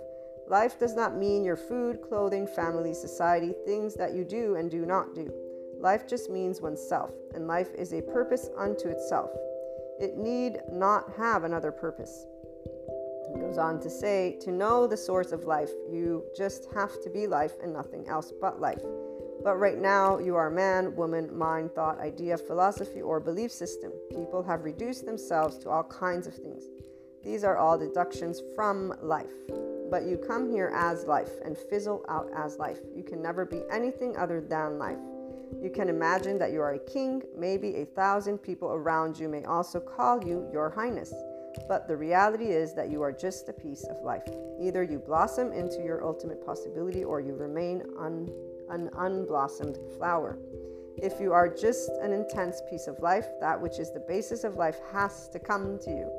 Life 0.49 0.79
does 0.79 0.95
not 0.95 1.17
mean 1.17 1.45
your 1.45 1.57
food, 1.57 2.01
clothing, 2.03 2.47
family, 2.47 2.95
society, 2.95 3.53
things 3.67 3.95
that 3.95 4.15
you 4.15 4.25
do 4.25 4.57
and 4.57 4.71
do 4.71 4.87
not 4.87 5.15
do. 5.15 5.33
Life 5.79 6.07
just 6.07 6.31
means 6.31 6.61
oneself, 6.61 7.11
and 7.35 7.49
life 7.49 7.75
is 7.75 7.93
a 7.93 8.03
purpose 8.03 8.49
unto 8.57 8.89
itself. 8.89 9.31
It 10.03 10.19
need 10.19 10.59
not 10.69 11.13
have 11.17 11.45
another 11.45 11.71
purpose. 11.71 12.27
He 13.33 13.41
goes 13.41 13.57
on 13.57 13.79
to 13.83 13.89
say, 13.89 14.37
to 14.41 14.51
know 14.51 14.89
the 14.89 14.97
source 14.97 15.31
of 15.31 15.45
life, 15.45 15.71
you 15.89 16.25
just 16.37 16.67
have 16.75 17.01
to 17.05 17.09
be 17.09 17.29
life 17.29 17.53
and 17.63 17.73
nothing 17.73 18.09
else 18.09 18.33
but 18.41 18.61
life. 18.61 18.83
But 19.45 19.61
right 19.61 19.79
now, 19.79 20.19
you 20.19 20.35
are 20.35 20.51
man, 20.51 20.97
woman, 20.97 21.33
mind, 21.39 21.71
thought, 21.73 22.01
idea, 22.01 22.37
philosophy, 22.37 23.01
or 23.01 23.21
belief 23.21 23.53
system. 23.53 23.93
People 24.11 24.43
have 24.43 24.65
reduced 24.65 25.07
themselves 25.07 25.57
to 25.59 25.71
all 25.71 25.85
kinds 25.85 26.27
of 26.27 26.35
things. 26.35 26.65
These 27.23 27.45
are 27.45 27.57
all 27.57 27.79
deductions 27.79 28.43
from 28.57 28.93
life. 29.03 29.31
But 29.89 30.03
you 30.03 30.17
come 30.17 30.51
here 30.51 30.73
as 30.75 31.05
life 31.05 31.31
and 31.45 31.57
fizzle 31.57 32.05
out 32.09 32.29
as 32.37 32.59
life. 32.59 32.81
You 32.93 33.05
can 33.05 33.23
never 33.23 33.45
be 33.45 33.63
anything 33.71 34.17
other 34.17 34.41
than 34.41 34.81
life. 34.81 34.99
You 35.61 35.71
can 35.71 35.89
imagine 35.89 36.39
that 36.39 36.53
you 36.53 36.61
are 36.61 36.75
a 36.75 36.79
king, 36.79 37.23
maybe 37.37 37.77
a 37.77 37.85
thousand 37.85 38.39
people 38.39 38.69
around 38.69 39.19
you 39.19 39.29
may 39.29 39.45
also 39.45 39.81
call 39.81 40.25
you 40.25 40.49
Your 40.53 40.71
Highness. 40.71 41.13
But 41.69 41.87
the 41.87 41.97
reality 41.97 42.47
is 42.47 42.75
that 42.75 42.91
you 42.91 43.03
are 43.03 43.13
just 43.13 43.49
a 43.49 43.53
piece 43.53 43.85
of 43.85 44.03
life. 44.03 44.27
Either 44.61 44.83
you 44.83 44.99
blossom 44.99 45.53
into 45.53 45.83
your 45.83 46.05
ultimate 46.05 46.45
possibility 46.45 47.05
or 47.05 47.21
you 47.21 47.35
remain 47.35 47.83
un, 47.99 48.31
an 48.71 48.89
unblossomed 48.95 49.79
flower. 49.97 50.39
If 50.97 51.21
you 51.21 51.33
are 51.33 51.49
just 51.49 51.91
an 52.01 52.13
intense 52.13 52.63
piece 52.71 52.87
of 52.87 52.99
life, 53.01 53.27
that 53.41 53.61
which 53.61 53.79
is 53.79 53.93
the 53.93 54.01
basis 54.01 54.45
of 54.45 54.57
life 54.57 54.79
has 54.93 55.29
to 55.29 55.39
come 55.39 55.79
to 55.81 55.91
you. 55.91 56.11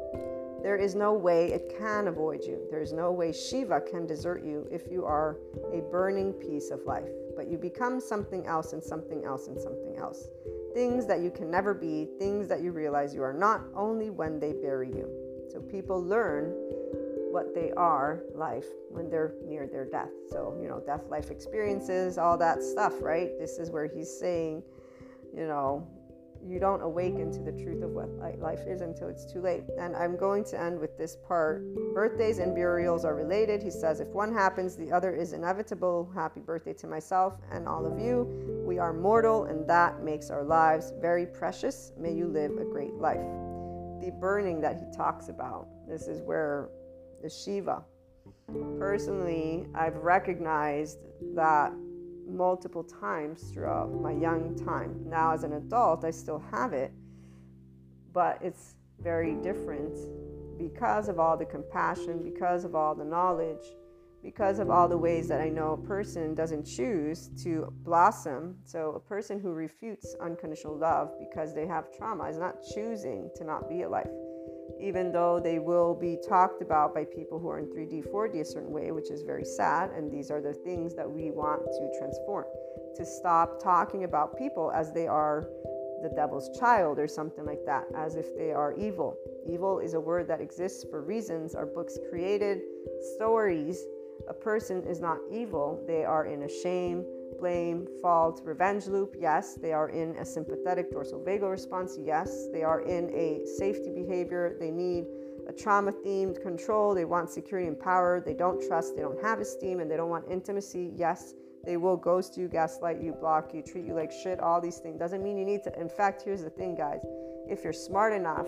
There 0.62 0.78
is 0.78 0.96
no 0.96 1.14
way 1.14 1.52
it 1.52 1.76
can 1.78 2.08
avoid 2.08 2.44
you. 2.44 2.66
There 2.70 2.82
is 2.82 2.94
no 2.94 3.12
way 3.12 3.34
Shiva 3.34 3.82
can 3.82 4.06
desert 4.06 4.44
you 4.44 4.68
if 4.72 4.90
you 4.90 5.06
are 5.06 5.38
a 5.74 5.82
burning 5.92 6.34
piece 6.34 6.72
of 6.72 6.86
life 6.86 7.10
but 7.36 7.48
you 7.48 7.58
become 7.58 8.00
something 8.00 8.46
else 8.46 8.74
and 8.74 8.84
something 8.84 9.26
else 9.26 9.48
and 9.48 9.60
something 9.60 9.96
else. 9.98 10.28
Things 10.74 11.06
that 11.08 11.22
you 11.22 11.32
can 11.32 11.52
never 11.52 11.74
be, 11.74 12.08
things 12.20 12.48
that 12.48 12.62
you 12.62 12.72
realize 12.72 13.14
you 13.14 13.24
are 13.24 13.34
not 13.34 13.62
only 13.76 14.10
when 14.10 14.40
they 14.40 14.54
bury 14.54 14.88
you. 14.88 15.10
So 15.52 15.60
people 15.62 16.02
learn 16.02 16.54
what 17.32 17.56
they 17.56 17.72
are 17.72 18.22
life 18.36 18.68
when 18.90 19.10
they're 19.10 19.34
near 19.46 19.68
their 19.68 19.86
death. 19.86 20.12
So, 20.30 20.58
you 20.62 20.68
know, 20.68 20.82
death 20.86 21.10
life 21.10 21.32
experiences, 21.32 22.18
all 22.18 22.38
that 22.38 22.62
stuff, 22.62 22.94
right? 23.02 23.32
This 23.40 23.58
is 23.58 23.72
where 23.72 23.88
he's 23.88 24.10
saying, 24.10 24.64
you 25.36 25.48
know, 25.48 25.88
you 26.46 26.60
don't 26.60 26.82
awaken 26.82 27.32
to 27.32 27.40
the 27.40 27.52
truth 27.52 27.84
of 27.84 27.92
what 27.92 28.10
life 28.40 28.62
is 28.68 28.82
until 28.82 29.08
it's 29.08 29.26
too 29.26 29.42
late. 29.42 29.64
And 29.80 29.96
I'm 29.96 30.18
going 30.18 30.44
to 30.46 30.60
end 30.60 30.80
with 30.80 30.98
this 30.98 31.16
part. 31.16 31.64
Birthdays 31.94 32.40
and 32.40 32.54
burials 32.54 33.06
are 33.06 33.16
related. 33.16 33.64
He 33.64 33.72
says, 33.72 34.00
if 34.00 34.10
one 34.10 34.34
happens, 34.34 34.76
the 34.76 34.92
other 34.92 35.14
is 35.14 35.34
inevitable. 35.34 36.12
Happy 36.14 36.42
birthday 36.42 36.74
to 36.74 36.88
myself 36.88 37.38
and 37.52 37.68
all 37.68 37.86
of 37.86 38.00
you. 38.00 38.28
We 38.66 38.80
are 38.80 38.94
mortal, 38.94 39.46
and 39.46 39.68
that 39.70 40.04
makes 40.04 40.30
our 40.30 40.44
lives 40.44 40.94
very 41.00 41.26
precious. 41.26 41.92
May 41.98 42.14
you 42.14 42.28
live 42.28 42.52
a 42.58 42.66
great 42.66 42.96
life. 42.96 43.26
The 44.02 44.12
burning 44.20 44.60
that 44.62 44.78
he 44.78 44.86
talks 44.96 45.30
about, 45.30 45.68
this 45.88 46.08
is 46.08 46.22
where 46.22 46.70
the 47.22 47.30
Shiva. 47.30 47.84
Personally, 48.78 49.68
I've 49.74 49.96
recognized 49.96 51.00
that 51.36 51.74
multiple 52.28 52.84
times 52.84 53.52
throughout 53.52 53.94
my 53.94 54.12
young 54.12 54.56
time. 54.56 55.04
Now, 55.08 55.34
as 55.34 55.44
an 55.44 55.54
adult, 55.54 56.04
I 56.04 56.12
still 56.12 56.44
have 56.52 56.74
it, 56.74 56.92
but 58.12 58.40
it's 58.42 58.76
very 59.00 59.36
different 59.36 59.98
because 60.58 61.10
of 61.10 61.20
all 61.20 61.38
the 61.38 61.46
compassion, 61.46 62.24
because 62.24 62.64
of 62.64 62.76
all 62.76 62.96
the 62.96 63.04
knowledge, 63.04 63.66
because 64.22 64.60
of 64.60 64.70
all 64.70 64.88
the 64.88 64.98
ways 64.98 65.28
that 65.28 65.42
I 65.42 65.50
know 65.50 65.74
a 65.74 65.88
person 65.88 66.34
doesn't 66.34 66.64
choose 66.64 67.30
to 67.44 67.74
blossom. 67.84 68.56
So, 68.64 68.92
a 68.92 69.00
person 69.00 69.40
who 69.40 69.52
refutes 69.52 70.16
unconditional 70.22 70.78
love 70.78 71.12
because 71.20 71.54
they 71.54 71.68
have 71.68 71.96
trauma 71.98 72.26
is 72.26 72.38
not 72.38 72.56
choosing 72.74 73.30
to 73.36 73.44
not 73.44 73.70
be 73.70 73.82
alive 73.82 74.10
even 74.80 75.12
though 75.12 75.40
they 75.40 75.60
will 75.60 75.94
be 75.94 76.18
talked 76.28 76.62
about 76.62 76.94
by 76.94 77.06
people 77.06 77.40
who 77.40 77.50
are 77.50 77.60
in 77.60 77.66
3D, 77.66 78.08
4D 78.08 78.42
a 78.42 78.46
certain 78.46 78.72
way, 78.72 78.92
which 78.92 79.12
is 79.12 79.22
very 79.22 79.46
sad. 79.46 79.92
And 79.92 80.12
these 80.12 80.32
are 80.32 80.42
the 80.42 80.54
things 80.54 80.96
that 80.96 81.10
we 81.10 81.32
want 81.32 81.62
to 81.64 82.00
transform 82.00 82.46
to 82.96 83.06
stop 83.06 83.62
talking 83.62 84.04
about 84.04 84.38
people 84.38 84.72
as 84.72 84.92
they 84.92 85.08
are 85.08 85.48
the 86.04 86.10
devil's 86.10 86.50
child 86.60 87.00
or 87.00 87.08
something 87.08 87.46
like 87.46 87.66
that, 87.66 87.86
as 87.96 88.16
if 88.16 88.36
they 88.38 88.52
are 88.52 88.74
evil. 88.78 89.18
Evil 89.50 89.80
is 89.80 89.94
a 89.94 90.00
word 90.00 90.28
that 90.28 90.42
exists 90.42 90.86
for 90.90 91.02
reasons 91.02 91.56
our 91.56 91.66
books 91.66 91.98
created, 92.10 92.60
stories. 93.16 93.86
A 94.28 94.34
person 94.34 94.84
is 94.86 95.00
not 95.00 95.18
evil, 95.32 95.84
they 95.88 96.04
are 96.04 96.26
in 96.26 96.44
a 96.44 96.50
shame, 96.50 97.06
blame, 97.40 97.88
fault, 98.02 98.42
revenge 98.44 98.88
loop. 98.88 99.16
Yes, 99.20 99.56
they 99.56 99.74
are 99.74 99.90
in 99.90 100.16
a 100.18 100.26
sympathetic 100.26 100.92
dorsal 100.92 101.20
vagal 101.20 101.50
response. 101.50 101.98
Yes, 102.02 102.48
they 102.52 102.64
are 102.64 102.82
in 102.82 103.10
a 103.10 103.46
safety 103.58 103.90
behavior. 103.90 104.56
They 104.60 104.72
need 104.72 105.06
a 105.48 105.54
trauma 105.54 105.92
themed 105.92 106.42
control. 106.42 106.94
They 106.94 107.06
want 107.06 107.30
security 107.30 107.68
and 107.68 107.80
power. 107.80 108.22
They 108.26 108.34
don't 108.34 108.66
trust. 108.68 108.96
They 108.96 109.02
don't 109.02 109.22
have 109.22 109.40
esteem 109.40 109.80
and 109.80 109.90
they 109.90 109.98
don't 109.98 110.10
want 110.10 110.26
intimacy. 110.30 110.92
Yes, 110.96 111.34
they 111.66 111.78
will 111.78 111.98
ghost 111.98 112.38
you, 112.38 112.48
gaslight 112.48 113.02
you, 113.02 113.14
block 113.14 113.54
you, 113.54 113.62
treat 113.62 113.86
you 113.86 113.94
like 113.94 114.12
shit, 114.12 114.40
all 114.40 114.60
these 114.60 114.78
things. 114.78 115.00
Doesn't 115.00 115.24
mean 115.24 115.38
you 115.38 115.46
need 115.46 115.64
to. 115.64 115.80
In 115.80 115.90
fact, 115.90 116.22
here's 116.22 116.44
the 116.44 116.50
thing, 116.50 116.76
guys. 116.76 117.00
If 117.48 117.64
you're 117.64 117.74
smart 117.74 118.14
enough, 118.14 118.48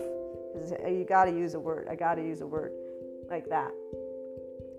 you 0.86 1.04
got 1.08 1.26
to 1.26 1.30
use 1.30 1.54
a 1.54 1.60
word. 1.60 1.88
I 1.90 1.94
got 1.94 2.14
to 2.16 2.22
use 2.22 2.40
a 2.40 2.46
word 2.46 2.72
like 3.30 3.48
that. 3.48 3.72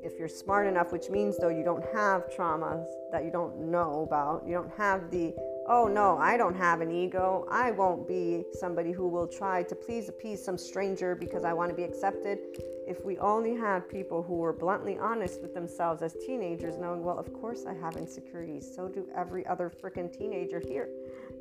If 0.08 0.18
you're 0.18 0.30
smart 0.30 0.68
enough, 0.68 0.94
which 0.94 1.10
means 1.10 1.36
though 1.36 1.50
you 1.50 1.66
don't 1.66 1.84
have 1.94 2.30
traumas 2.34 2.88
that 3.12 3.26
you 3.26 3.30
don't 3.30 3.70
know 3.70 4.04
about, 4.08 4.48
you 4.48 4.54
don't 4.54 4.72
have 4.78 5.12
the 5.12 5.36
oh 5.68 5.90
no, 5.90 6.18
I 6.18 6.38
don't 6.38 6.56
have 6.56 6.80
an 6.80 6.94
ego. 6.94 7.46
I 7.52 7.72
won't 7.72 8.08
be 8.08 8.46
somebody 8.54 8.94
who 8.94 9.10
will 9.10 9.28
try 9.28 9.64
to 9.64 9.76
please 9.76 10.08
appease 10.08 10.42
some 10.42 10.58
stranger 10.58 11.14
because 11.14 11.44
I 11.44 11.52
want 11.52 11.72
to 11.72 11.76
be 11.76 11.84
accepted. 11.84 12.40
If 12.88 13.04
we 13.04 13.18
only 13.18 13.54
had 13.54 13.90
people 13.90 14.24
who 14.24 14.36
were 14.36 14.54
bluntly 14.54 14.98
honest 14.98 15.42
with 15.42 15.54
themselves 15.54 16.02
as 16.02 16.14
teenagers, 16.26 16.78
knowing, 16.78 17.04
well, 17.04 17.20
of 17.20 17.34
course 17.34 17.66
I 17.68 17.74
have 17.74 17.98
insecurities, 17.98 18.66
so 18.74 18.88
do 18.88 19.06
every 19.14 19.46
other 19.46 19.70
freaking 19.70 20.10
teenager 20.18 20.62
here. 20.62 20.88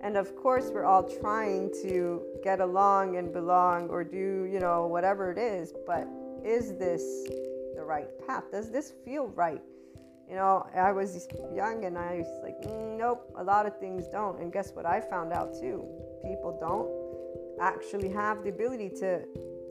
And 0.00 0.16
of 0.16 0.34
course, 0.34 0.70
we're 0.74 0.86
all 0.86 1.04
trying 1.04 1.70
to 1.82 2.20
get 2.42 2.58
along 2.58 3.16
and 3.16 3.32
belong 3.32 3.88
or 3.90 4.02
do, 4.02 4.48
you 4.52 4.58
know, 4.58 4.88
whatever 4.88 5.30
it 5.30 5.38
is, 5.38 5.72
but 5.86 6.08
is 6.44 6.76
this 6.76 7.28
the 7.76 7.84
right 7.84 8.08
path? 8.26 8.44
Does 8.50 8.70
this 8.70 8.92
feel 9.04 9.28
right? 9.28 9.62
you 10.28 10.34
know, 10.34 10.66
I 10.74 10.92
was 10.92 11.28
young 11.54 11.84
and 11.84 11.96
I 11.96 12.16
was 12.16 12.42
like, 12.42 12.56
nope, 12.98 13.32
a 13.36 13.44
lot 13.44 13.66
of 13.66 13.78
things 13.78 14.08
don't. 14.08 14.40
And 14.40 14.52
guess 14.52 14.72
what 14.72 14.84
I 14.84 15.00
found 15.00 15.32
out 15.32 15.54
too? 15.54 15.86
People 16.24 16.58
don't 16.60 16.90
actually 17.60 18.10
have 18.10 18.42
the 18.42 18.50
ability 18.50 18.90
to 19.00 19.22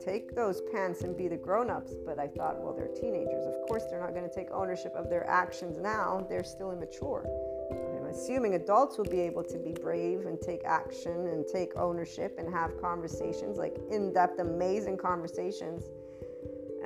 take 0.02 0.34
those 0.34 0.62
pants 0.72 1.02
and 1.02 1.16
be 1.16 1.28
the 1.28 1.36
grown 1.36 1.68
ups. 1.68 1.92
But 2.06 2.18
I 2.18 2.28
thought, 2.28 2.58
well, 2.62 2.74
they're 2.74 2.88
teenagers. 2.88 3.44
Of 3.44 3.68
course, 3.68 3.84
they're 3.90 4.00
not 4.00 4.14
going 4.14 4.28
to 4.28 4.34
take 4.34 4.50
ownership 4.50 4.94
of 4.94 5.10
their 5.10 5.26
actions 5.28 5.78
now. 5.78 6.26
They're 6.28 6.44
still 6.44 6.72
immature. 6.72 7.26
I'm 7.70 8.06
assuming 8.06 8.54
adults 8.54 8.96
will 8.96 9.04
be 9.04 9.20
able 9.20 9.44
to 9.44 9.58
be 9.58 9.72
brave 9.72 10.20
and 10.26 10.40
take 10.40 10.64
action 10.64 11.28
and 11.28 11.44
take 11.46 11.76
ownership 11.76 12.36
and 12.38 12.52
have 12.54 12.80
conversations, 12.80 13.58
like 13.58 13.76
in 13.90 14.14
depth, 14.14 14.38
amazing 14.38 14.96
conversations. 14.96 15.84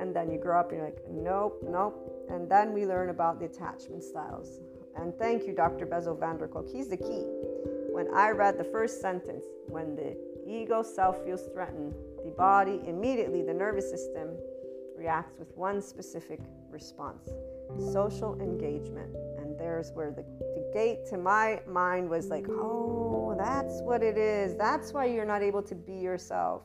And 0.01 0.15
then 0.15 0.31
you 0.31 0.39
grow 0.39 0.59
up 0.59 0.71
and 0.71 0.79
you're 0.79 0.85
like, 0.85 1.03
nope, 1.11 1.63
nope, 1.63 2.25
and 2.27 2.49
then 2.49 2.73
we 2.73 2.87
learn 2.87 3.09
about 3.09 3.39
the 3.39 3.45
attachment 3.45 4.03
styles. 4.03 4.59
And 4.95 5.13
thank 5.19 5.45
you, 5.45 5.53
Dr. 5.53 5.85
Bessel 5.85 6.15
van 6.15 6.37
der 6.37 6.47
Kolk. 6.47 6.67
He's 6.67 6.87
the 6.87 6.97
key. 6.97 7.23
When 7.91 8.07
I 8.13 8.31
read 8.31 8.57
the 8.57 8.63
first 8.63 8.99
sentence, 8.99 9.45
when 9.67 9.95
the 9.95 10.17
ego 10.47 10.81
self 10.81 11.23
feels 11.23 11.43
threatened, 11.53 11.93
the 12.25 12.31
body, 12.31 12.81
immediately 12.87 13.43
the 13.43 13.53
nervous 13.53 13.91
system, 13.91 14.29
reacts 14.97 15.37
with 15.37 15.55
one 15.55 15.81
specific 15.81 16.39
response 16.71 17.29
social 17.91 18.39
engagement. 18.41 19.15
And 19.37 19.57
there's 19.57 19.91
where 19.93 20.11
the, 20.11 20.23
the 20.55 20.69
gate 20.73 21.05
to 21.09 21.17
my 21.17 21.61
mind 21.67 22.09
was 22.09 22.27
like, 22.27 22.45
oh, 22.49 23.35
that's 23.37 23.81
what 23.81 24.03
it 24.03 24.17
is. 24.17 24.57
That's 24.57 24.93
why 24.93 25.05
you're 25.05 25.25
not 25.25 25.41
able 25.41 25.63
to 25.63 25.75
be 25.75 25.93
yourself. 25.93 26.63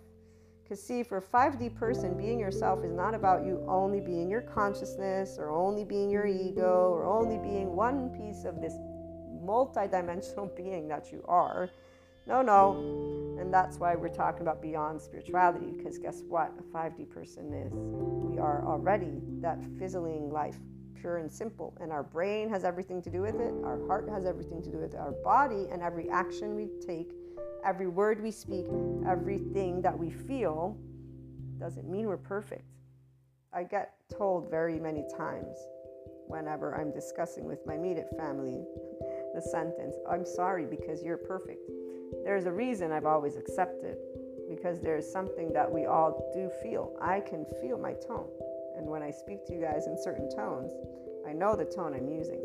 Because, 0.66 0.82
see, 0.82 1.04
for 1.04 1.18
a 1.18 1.22
5D 1.22 1.76
person, 1.76 2.16
being 2.16 2.40
yourself 2.40 2.82
is 2.82 2.92
not 2.92 3.14
about 3.14 3.46
you 3.46 3.64
only 3.68 4.00
being 4.00 4.28
your 4.28 4.40
consciousness 4.40 5.36
or 5.38 5.50
only 5.50 5.84
being 5.84 6.10
your 6.10 6.26
ego 6.26 6.90
or 6.90 7.04
only 7.04 7.38
being 7.38 7.76
one 7.76 8.08
piece 8.10 8.44
of 8.44 8.60
this 8.60 8.72
multidimensional 9.44 10.54
being 10.56 10.88
that 10.88 11.12
you 11.12 11.24
are. 11.28 11.70
No, 12.26 12.42
no. 12.42 13.36
And 13.38 13.54
that's 13.54 13.78
why 13.78 13.94
we're 13.94 14.08
talking 14.08 14.42
about 14.42 14.60
beyond 14.60 15.00
spirituality, 15.00 15.70
because 15.70 15.98
guess 15.98 16.22
what? 16.26 16.52
A 16.58 16.76
5D 16.76 17.10
person 17.10 17.54
is. 17.54 17.72
We 17.72 18.40
are 18.40 18.66
already 18.66 19.20
that 19.42 19.60
fizzling 19.78 20.30
life, 20.30 20.56
pure 21.00 21.18
and 21.18 21.30
simple. 21.30 21.76
And 21.80 21.92
our 21.92 22.02
brain 22.02 22.48
has 22.48 22.64
everything 22.64 23.00
to 23.02 23.10
do 23.10 23.20
with 23.22 23.36
it, 23.36 23.54
our 23.62 23.86
heart 23.86 24.08
has 24.08 24.26
everything 24.26 24.64
to 24.64 24.72
do 24.72 24.78
with 24.78 24.94
it, 24.94 24.98
our 24.98 25.12
body 25.12 25.68
and 25.70 25.80
every 25.80 26.10
action 26.10 26.56
we 26.56 26.70
take 26.84 27.12
every 27.64 27.88
word 27.88 28.22
we 28.22 28.30
speak, 28.30 28.66
everything 29.06 29.82
that 29.82 29.98
we 29.98 30.10
feel, 30.10 30.76
doesn't 31.58 31.88
mean 31.88 32.06
we're 32.06 32.16
perfect. 32.16 32.64
I 33.52 33.64
get 33.64 33.94
told 34.16 34.50
very 34.50 34.78
many 34.78 35.04
times 35.16 35.56
whenever 36.26 36.74
I'm 36.74 36.92
discussing 36.92 37.44
with 37.44 37.64
my 37.66 37.74
immediate 37.74 38.08
family 38.18 38.60
the 39.34 39.42
sentence, 39.42 39.96
I'm 40.08 40.24
sorry 40.24 40.66
because 40.66 41.02
you're 41.02 41.16
perfect. 41.16 41.60
There's 42.24 42.46
a 42.46 42.52
reason 42.52 42.92
I've 42.92 43.06
always 43.06 43.36
accepted 43.36 43.96
because 44.48 44.80
there's 44.80 45.10
something 45.10 45.52
that 45.52 45.70
we 45.70 45.86
all 45.86 46.30
do 46.34 46.50
feel. 46.62 46.96
I 47.00 47.20
can 47.20 47.44
feel 47.60 47.78
my 47.78 47.94
tone. 47.94 48.28
And 48.76 48.86
when 48.86 49.02
I 49.02 49.10
speak 49.10 49.46
to 49.46 49.54
you 49.54 49.60
guys 49.60 49.86
in 49.86 49.96
certain 50.00 50.28
tones, 50.30 50.72
I 51.26 51.32
know 51.32 51.56
the 51.56 51.64
tone 51.64 51.94
I'm 51.94 52.08
using. 52.08 52.42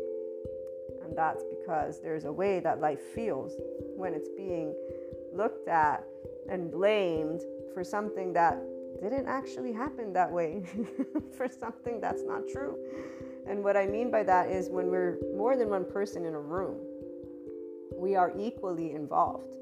And 1.04 1.16
that's 1.16 1.44
because 1.62 2.00
there's 2.00 2.24
a 2.24 2.32
way 2.32 2.60
that 2.60 2.80
life 2.80 3.00
feels 3.14 3.52
when 3.96 4.14
it's 4.14 4.28
being 4.36 4.74
looked 5.34 5.68
at 5.68 6.04
and 6.48 6.70
blamed 6.70 7.42
for 7.72 7.84
something 7.84 8.32
that 8.32 8.60
didn't 9.00 9.26
actually 9.26 9.72
happen 9.72 10.12
that 10.12 10.30
way, 10.30 10.62
for 11.36 11.48
something 11.48 12.00
that's 12.00 12.22
not 12.24 12.42
true. 12.52 12.76
And 13.46 13.64
what 13.64 13.76
I 13.76 13.86
mean 13.86 14.10
by 14.10 14.22
that 14.24 14.48
is 14.48 14.68
when 14.68 14.88
we're 14.88 15.18
more 15.36 15.56
than 15.56 15.68
one 15.68 15.84
person 15.84 16.24
in 16.24 16.34
a 16.34 16.40
room, 16.40 16.78
we 17.96 18.14
are 18.14 18.32
equally 18.38 18.92
involved. 18.92 19.54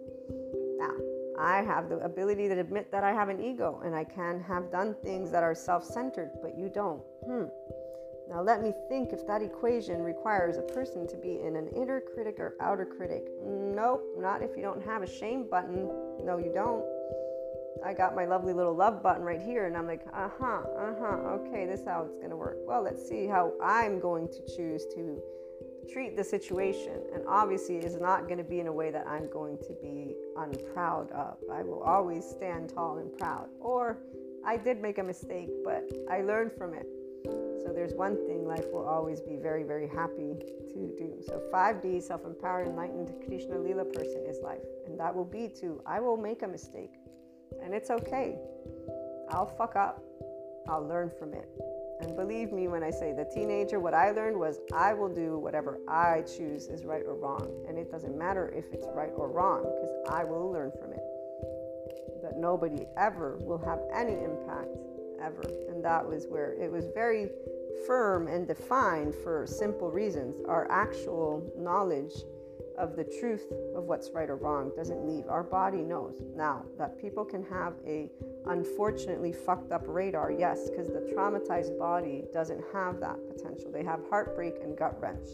Now, 0.79 0.93
I 1.39 1.63
have 1.63 1.89
the 1.89 1.99
ability 1.99 2.49
to 2.49 2.61
admit 2.61 2.91
that 2.93 3.03
I 3.03 3.13
have 3.13 3.29
an 3.29 3.43
ego 3.43 3.81
and 3.85 3.95
I 3.95 4.05
can 4.05 4.41
have 4.41 4.71
done 4.71 4.95
things 5.03 5.31
that 5.31 5.43
are 5.43 5.55
self 5.55 5.85
centered, 5.85 6.31
but 6.43 6.59
you 6.59 6.71
don't. 6.73 7.03
Hmm. 7.27 7.45
Now, 8.31 8.43
let 8.43 8.63
me 8.63 8.73
think 8.89 9.13
if 9.13 9.27
that 9.27 9.43
equation 9.43 10.03
requires 10.03 10.57
a 10.57 10.63
person 10.63 11.05
to 11.09 11.17
be 11.17 11.41
in 11.41 11.57
an 11.57 11.67
inner 11.75 12.01
critic 12.01 12.39
or 12.39 12.55
outer 12.61 12.85
critic. 12.85 13.25
Nope, 13.45 14.05
not 14.17 14.41
if 14.41 14.57
you 14.57 14.63
don't 14.63 14.81
have 14.85 15.03
a 15.03 15.07
shame 15.07 15.49
button. 15.51 15.91
No, 16.23 16.39
you 16.39 16.53
don't. 16.55 16.85
I 17.85 17.93
got 17.93 18.15
my 18.15 18.27
lovely 18.27 18.53
little 18.53 18.75
love 18.75 19.03
button 19.03 19.25
right 19.25 19.41
here, 19.41 19.67
and 19.67 19.77
I'm 19.77 19.89
like, 19.89 20.03
uh 20.15 20.29
huh, 20.39 20.63
uh 20.79 20.95
huh, 21.01 21.17
okay, 21.41 21.67
this 21.67 21.81
is 21.81 21.87
how 21.87 22.03
it's 22.03 22.15
to 22.31 22.37
work. 22.37 22.59
Well, 22.67 22.83
let's 22.83 23.09
see 23.09 23.27
how 23.27 23.53
I'm 23.61 23.99
going 23.99 24.29
to 24.29 24.57
choose 24.57 24.85
to 24.95 25.21
treat 25.91 26.17
the 26.17 26.23
situation. 26.23 27.01
And 27.13 27.25
obviously, 27.27 27.79
it's 27.79 27.97
not 27.97 28.29
to 28.39 28.45
be 28.45 28.61
in 28.61 28.69
a 28.69 28.73
way 28.73 28.93
that 28.93 29.09
I'm 29.09 29.29
going 29.29 29.59
to 29.59 29.75
be 29.83 30.15
unproud 30.37 31.11
of. 31.11 31.39
I 31.53 31.63
will 31.63 31.83
always 31.83 32.25
stand 32.25 32.69
tall 32.69 32.99
and 32.99 33.17
proud. 33.19 33.49
Or 33.59 33.99
I 34.47 34.57
did 34.57 34.81
make 34.81 34.99
a 34.99 35.03
mistake, 35.03 35.49
but 35.65 35.91
I 36.09 36.21
learned 36.21 36.53
from 36.53 36.75
it. 36.75 36.87
So 37.71 37.77
there's 37.77 37.95
one 37.95 38.17
thing 38.27 38.49
life 38.49 38.67
will 38.73 38.85
always 38.85 39.21
be 39.21 39.37
very, 39.37 39.63
very 39.63 39.87
happy 39.87 40.35
to 40.71 40.93
do. 40.99 41.23
So 41.25 41.41
5D, 41.55 42.03
self-empowered, 42.03 42.67
enlightened 42.67 43.13
Krishna 43.25 43.61
Lila 43.61 43.85
person 43.85 44.25
is 44.29 44.41
life. 44.43 44.59
And 44.89 44.99
that 44.99 45.15
will 45.15 45.25
be 45.25 45.47
too. 45.47 45.81
I 45.87 46.01
will 46.01 46.17
make 46.17 46.43
a 46.43 46.49
mistake. 46.49 46.95
And 47.63 47.73
it's 47.73 47.89
okay. 47.91 48.35
I'll 49.31 49.47
fuck 49.47 49.77
up. 49.77 50.03
I'll 50.69 50.85
learn 50.85 51.13
from 51.17 51.33
it. 51.33 51.49
And 52.01 52.17
believe 52.17 52.51
me 52.51 52.67
when 52.67 52.83
I 52.83 52.91
say 52.91 53.13
the 53.13 53.31
teenager, 53.33 53.79
what 53.79 53.95
I 53.95 54.11
learned 54.11 54.37
was 54.37 54.59
I 54.75 54.93
will 54.93 55.15
do 55.15 55.39
whatever 55.39 55.79
I 55.89 56.23
choose 56.23 56.67
is 56.67 56.85
right 56.85 57.05
or 57.07 57.15
wrong. 57.15 57.65
And 57.69 57.79
it 57.79 57.89
doesn't 57.89 58.19
matter 58.19 58.49
if 58.49 58.65
it's 58.73 58.89
right 58.97 59.13
or 59.15 59.31
wrong 59.31 59.63
because 59.63 59.95
I 60.11 60.25
will 60.25 60.51
learn 60.51 60.73
from 60.73 60.93
it. 60.93 61.05
But 62.21 62.37
nobody 62.37 62.87
ever 62.97 63.39
will 63.41 63.59
have 63.59 63.79
any 63.95 64.15
impact 64.15 64.77
ever. 65.23 65.43
And 65.69 65.85
that 65.85 66.05
was 66.05 66.27
where 66.27 66.55
it 66.55 66.71
was 66.73 66.87
very 66.95 67.29
firm 67.87 68.29
and 68.29 68.47
defined 68.47 69.15
for 69.15 69.47
simple 69.47 69.91
reasons. 69.91 70.37
Our 70.47 70.71
actual 70.71 71.43
knowledge 71.57 72.25
of 72.79 72.97
the 72.97 73.05
truth 73.05 73.53
of 73.77 73.85
what's 73.85 74.11
right 74.11 74.31
or 74.31 74.37
wrong 74.37 74.73
doesn't 74.75 75.07
leave. 75.07 75.29
Our 75.29 75.43
body 75.43 75.83
knows 75.83 76.23
now 76.35 76.65
that 76.79 76.99
people 76.99 77.25
can 77.25 77.45
have 77.45 77.75
a 77.87 78.11
unfortunately 78.47 79.33
fucked 79.33 79.71
up 79.71 79.83
radar, 79.87 80.33
yes, 80.33 80.71
because 80.71 80.89
the 80.89 81.13
traumatized 81.15 81.79
body 81.79 82.25
doesn't 82.33 82.63
have 82.73 82.99
that 83.01 83.17
potential. 83.29 83.71
They 83.71 83.85
have 83.85 84.01
heartbreak 84.09 84.55
and 84.63 84.77
gut 84.77 85.01
wrench. 85.01 85.29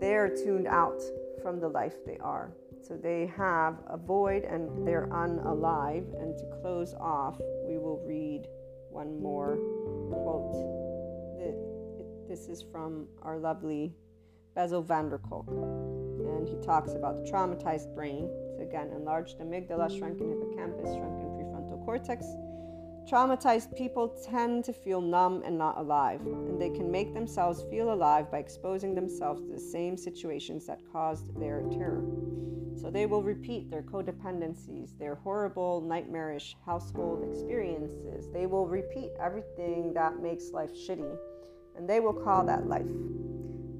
They're 0.00 0.28
tuned 0.28 0.66
out 0.66 1.02
from 1.42 1.60
the 1.60 1.68
life 1.68 2.04
they 2.06 2.16
are. 2.18 2.52
So 2.80 2.96
they 2.96 3.26
have 3.36 3.76
a 3.88 3.96
void 3.96 4.44
and 4.44 4.86
they're 4.86 5.08
unalive. 5.08 6.06
And 6.20 6.36
to 6.38 6.44
close 6.60 6.94
off, 6.94 7.38
we 7.66 7.78
will 7.78 8.02
read 8.06 8.46
one 8.90 9.20
more 9.20 9.56
quote. 10.10 10.85
This 12.28 12.48
is 12.48 12.64
from 12.70 13.06
our 13.22 13.38
lovely 13.38 13.94
Bessel 14.54 14.82
van 14.82 15.08
der 15.08 15.18
Kolk. 15.18 15.48
And 15.48 16.48
he 16.48 16.56
talks 16.56 16.92
about 16.94 17.24
the 17.24 17.30
traumatized 17.30 17.94
brain. 17.94 18.28
So, 18.56 18.62
again, 18.62 18.90
enlarged 18.94 19.38
amygdala, 19.38 19.88
shrunken 19.96 20.28
hippocampus, 20.28 20.94
shrunken 20.94 21.28
prefrontal 21.36 21.84
cortex. 21.84 22.26
Traumatized 23.08 23.76
people 23.76 24.08
tend 24.28 24.64
to 24.64 24.72
feel 24.72 25.00
numb 25.00 25.42
and 25.44 25.56
not 25.56 25.78
alive, 25.78 26.20
and 26.22 26.60
they 26.60 26.70
can 26.70 26.90
make 26.90 27.14
themselves 27.14 27.62
feel 27.70 27.92
alive 27.92 28.30
by 28.32 28.38
exposing 28.38 28.96
themselves 28.96 29.42
to 29.42 29.52
the 29.52 29.60
same 29.60 29.96
situations 29.96 30.66
that 30.66 30.80
caused 30.92 31.38
their 31.38 31.62
terror. 31.70 32.04
So 32.74 32.90
they 32.90 33.06
will 33.06 33.22
repeat 33.22 33.70
their 33.70 33.82
codependencies, 33.82 34.98
their 34.98 35.14
horrible, 35.14 35.80
nightmarish 35.80 36.56
household 36.66 37.22
experiences. 37.30 38.28
They 38.32 38.46
will 38.46 38.66
repeat 38.66 39.12
everything 39.20 39.94
that 39.94 40.20
makes 40.20 40.50
life 40.50 40.74
shitty, 40.74 41.16
and 41.76 41.88
they 41.88 42.00
will 42.00 42.12
call 42.12 42.44
that 42.46 42.66
life. 42.66 42.86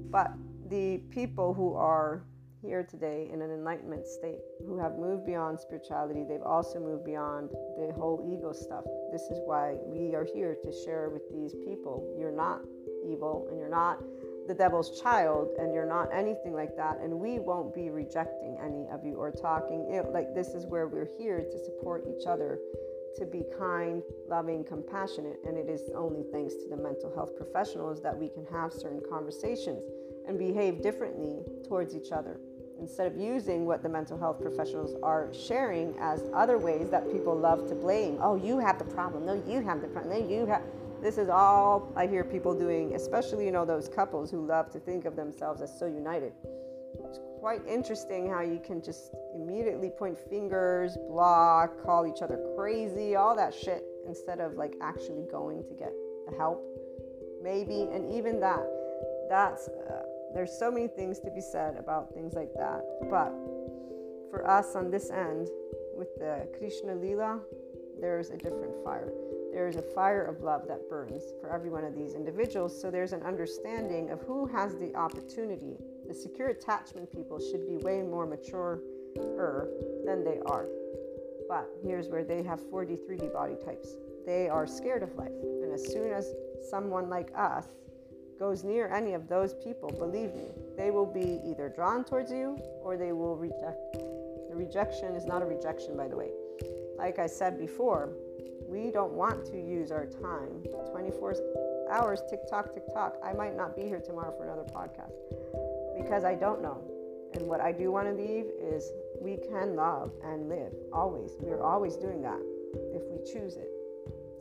But 0.09 0.33
the 0.69 0.97
people 1.09 1.53
who 1.53 1.73
are 1.75 2.23
here 2.61 2.83
today 2.83 3.29
in 3.31 3.41
an 3.41 3.51
enlightenment 3.51 4.07
state, 4.07 4.39
who 4.65 4.77
have 4.77 4.97
moved 4.97 5.25
beyond 5.25 5.59
spirituality, 5.59 6.23
they've 6.27 6.41
also 6.41 6.79
moved 6.79 7.05
beyond 7.05 7.49
the 7.49 7.93
whole 7.93 8.27
ego 8.27 8.51
stuff. 8.51 8.83
This 9.11 9.23
is 9.23 9.39
why 9.45 9.75
we 9.85 10.15
are 10.15 10.27
here 10.33 10.57
to 10.63 10.71
share 10.83 11.09
with 11.09 11.21
these 11.31 11.53
people. 11.65 12.15
You're 12.19 12.31
not 12.31 12.61
evil 13.07 13.47
and 13.49 13.59
you're 13.59 13.69
not 13.69 14.03
the 14.47 14.53
devil's 14.53 15.01
child 15.01 15.49
and 15.59 15.73
you're 15.73 15.85
not 15.85 16.09
anything 16.13 16.53
like 16.53 16.75
that 16.77 16.97
and 17.01 17.11
we 17.13 17.37
won't 17.37 17.73
be 17.75 17.89
rejecting 17.89 18.57
any 18.63 18.87
of 18.91 19.03
you 19.03 19.15
or 19.15 19.29
talking 19.29 19.85
like 20.13 20.33
this 20.33 20.49
is 20.49 20.65
where 20.65 20.87
we're 20.87 21.09
here 21.17 21.45
to 21.51 21.59
support 21.65 22.05
each 22.07 22.25
other 22.25 22.59
to 23.17 23.25
be 23.25 23.43
kind 23.57 24.01
loving 24.27 24.63
compassionate 24.63 25.39
and 25.45 25.57
it 25.57 25.69
is 25.69 25.89
only 25.95 26.23
thanks 26.31 26.55
to 26.55 26.67
the 26.69 26.77
mental 26.77 27.13
health 27.13 27.35
professionals 27.35 28.01
that 28.01 28.17
we 28.17 28.29
can 28.29 28.45
have 28.51 28.71
certain 28.71 29.01
conversations 29.09 29.83
and 30.27 30.37
behave 30.37 30.81
differently 30.81 31.41
towards 31.67 31.95
each 31.95 32.11
other. 32.11 32.39
Instead 32.79 33.07
of 33.07 33.17
using 33.17 33.65
what 33.65 33.81
the 33.81 33.89
mental 33.89 34.17
health 34.17 34.39
professionals 34.39 34.95
are 35.01 35.33
sharing 35.33 35.95
as 35.99 36.23
other 36.33 36.57
ways 36.57 36.89
that 36.89 37.11
people 37.11 37.35
love 37.35 37.67
to 37.67 37.75
blame. 37.75 38.17
Oh 38.21 38.35
you 38.35 38.59
have 38.59 38.77
the 38.77 38.85
problem. 38.85 39.25
No 39.25 39.41
you 39.47 39.61
have 39.61 39.81
the 39.81 39.87
problem. 39.87 40.19
No 40.19 40.27
you 40.27 40.45
have 40.45 40.61
this 41.01 41.17
is 41.17 41.29
all 41.29 41.91
I 41.95 42.07
hear 42.07 42.23
people 42.23 42.57
doing, 42.57 42.95
especially, 42.95 43.45
you 43.45 43.51
know, 43.51 43.65
those 43.65 43.87
couples 43.87 44.31
who 44.31 44.45
love 44.45 44.71
to 44.71 44.79
think 44.79 45.05
of 45.05 45.15
themselves 45.15 45.61
as 45.61 45.77
so 45.77 45.85
united. 45.85 46.33
Quite 47.39 47.61
interesting 47.67 48.29
how 48.29 48.41
you 48.41 48.59
can 48.59 48.81
just 48.81 49.13
immediately 49.35 49.89
point 49.89 50.17
fingers, 50.29 50.97
block, 51.07 51.81
call 51.83 52.07
each 52.07 52.21
other 52.21 52.39
crazy, 52.55 53.15
all 53.15 53.35
that 53.35 53.53
shit, 53.53 53.83
instead 54.07 54.39
of 54.39 54.55
like 54.55 54.75
actually 54.81 55.23
going 55.31 55.63
to 55.65 55.73
get 55.73 55.93
the 56.29 56.35
help. 56.35 56.63
Maybe, 57.41 57.87
and 57.91 58.11
even 58.13 58.39
that, 58.39 58.65
that's, 59.29 59.67
uh, 59.67 60.03
there's 60.33 60.51
so 60.51 60.71
many 60.71 60.87
things 60.87 61.19
to 61.19 61.31
be 61.31 61.41
said 61.41 61.77
about 61.77 62.13
things 62.13 62.33
like 62.33 62.53
that. 62.55 62.83
But 63.09 63.31
for 64.29 64.43
us 64.49 64.75
on 64.75 64.89
this 64.89 65.09
end, 65.09 65.47
with 65.95 66.15
the 66.17 66.47
Krishna 66.57 66.95
Lila, 66.95 67.39
there's 67.99 68.29
a 68.29 68.37
different 68.37 68.83
fire 68.83 69.11
there 69.57 69.67
is 69.67 69.77
a 69.77 69.81
fire 69.81 70.23
of 70.23 70.41
love 70.43 70.67
that 70.67 70.87
burns 70.87 71.33
for 71.41 71.49
every 71.49 71.71
one 71.71 71.83
of 71.83 71.95
these 71.95 72.13
individuals. 72.13 72.79
So 72.79 72.91
there's 72.91 73.11
an 73.11 73.23
understanding 73.23 74.11
of 74.11 74.21
who 74.21 74.45
has 74.45 74.75
the 74.75 74.93
opportunity. 74.95 75.77
The 76.07 76.13
secure 76.13 76.49
attachment 76.49 77.11
people 77.11 77.39
should 77.39 77.67
be 77.67 77.77
way 77.77 78.01
more 78.01 78.25
mature 78.25 78.79
than 80.05 80.23
they 80.23 80.39
are. 80.45 80.67
But 81.49 81.69
here's 81.83 82.07
where 82.07 82.23
they 82.23 82.43
have 82.43 82.59
4D, 82.59 82.99
3D 83.07 83.33
body 83.33 83.55
types. 83.63 83.89
They 84.25 84.49
are 84.49 84.67
scared 84.67 85.03
of 85.03 85.15
life. 85.15 85.31
And 85.63 85.71
as 85.71 85.91
soon 85.91 86.11
as 86.11 86.33
someone 86.69 87.09
like 87.09 87.31
us 87.35 87.67
goes 88.39 88.63
near 88.63 88.89
any 88.89 89.13
of 89.13 89.27
those 89.27 89.53
people, 89.55 89.89
believe 89.89 90.33
me, 90.35 90.51
they 90.77 90.91
will 90.91 91.05
be 91.05 91.41
either 91.45 91.69
drawn 91.69 92.03
towards 92.03 92.31
you 92.31 92.57
or 92.83 92.97
they 92.97 93.11
will 93.11 93.35
reject. 93.35 93.93
The 93.93 94.55
rejection 94.55 95.15
is 95.15 95.25
not 95.25 95.41
a 95.41 95.45
rejection, 95.45 95.97
by 95.97 96.07
the 96.07 96.15
way. 96.15 96.31
Like 96.97 97.19
I 97.19 97.27
said 97.27 97.57
before, 97.57 98.09
we 98.67 98.91
don't 98.91 99.13
want 99.13 99.45
to 99.45 99.57
use 99.57 99.91
our 99.91 100.05
time 100.05 100.63
24 100.91 101.35
hours 101.89 102.21
tick 102.29 102.41
tock 102.49 102.73
tick 102.73 102.83
tock 102.93 103.15
i 103.23 103.31
might 103.31 103.55
not 103.55 103.75
be 103.75 103.83
here 103.83 104.01
tomorrow 104.01 104.33
for 104.35 104.43
another 104.43 104.63
podcast 104.63 105.66
because 105.97 106.23
i 106.23 106.35
don't 106.35 106.61
know 106.61 106.81
and 107.33 107.45
what 107.47 107.59
i 107.59 107.71
do 107.71 107.91
want 107.91 108.07
to 108.07 108.13
leave 108.13 108.45
is 108.61 108.91
we 109.21 109.37
can 109.37 109.75
love 109.75 110.11
and 110.23 110.47
live 110.49 110.73
always 110.93 111.31
we're 111.39 111.63
always 111.63 111.95
doing 111.95 112.21
that 112.21 112.39
if 112.93 113.01
we 113.09 113.17
choose 113.31 113.57
it 113.57 113.69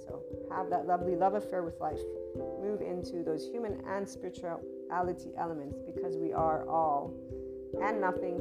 so 0.01 0.23
have 0.51 0.71
that 0.71 0.87
lovely 0.87 1.17
love 1.17 1.35
affair 1.35 1.63
with 1.63 1.79
life 1.81 2.01
move 2.61 2.81
into 2.81 3.23
those 3.23 3.49
human 3.49 3.81
and 3.89 4.09
spirituality 4.09 5.31
elements 5.39 5.79
because 5.87 6.17
we 6.17 6.33
are 6.33 6.69
all 6.69 7.13
and 7.83 8.01
nothing 8.01 8.41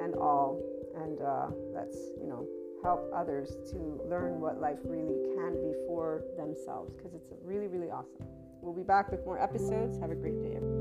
and 0.00 0.14
all 0.14 0.60
and 0.96 1.20
uh, 1.20 1.46
let's 1.74 1.96
you 2.20 2.26
know 2.26 2.46
help 2.84 3.10
others 3.16 3.56
to 3.70 3.98
learn 4.08 4.38
what 4.40 4.60
life 4.60 4.78
really 4.84 5.16
can 5.34 5.54
be 5.54 5.72
for 5.86 6.22
themselves 6.36 6.94
because 6.94 7.14
it's 7.14 7.32
really, 7.42 7.66
really 7.66 7.90
awesome. 7.90 8.26
We'll 8.60 8.74
be 8.74 8.82
back 8.82 9.10
with 9.10 9.24
more 9.24 9.42
episodes. 9.42 9.98
Have 9.98 10.10
a 10.10 10.14
great 10.14 10.40
day, 10.42 10.56
everyone. 10.56 10.73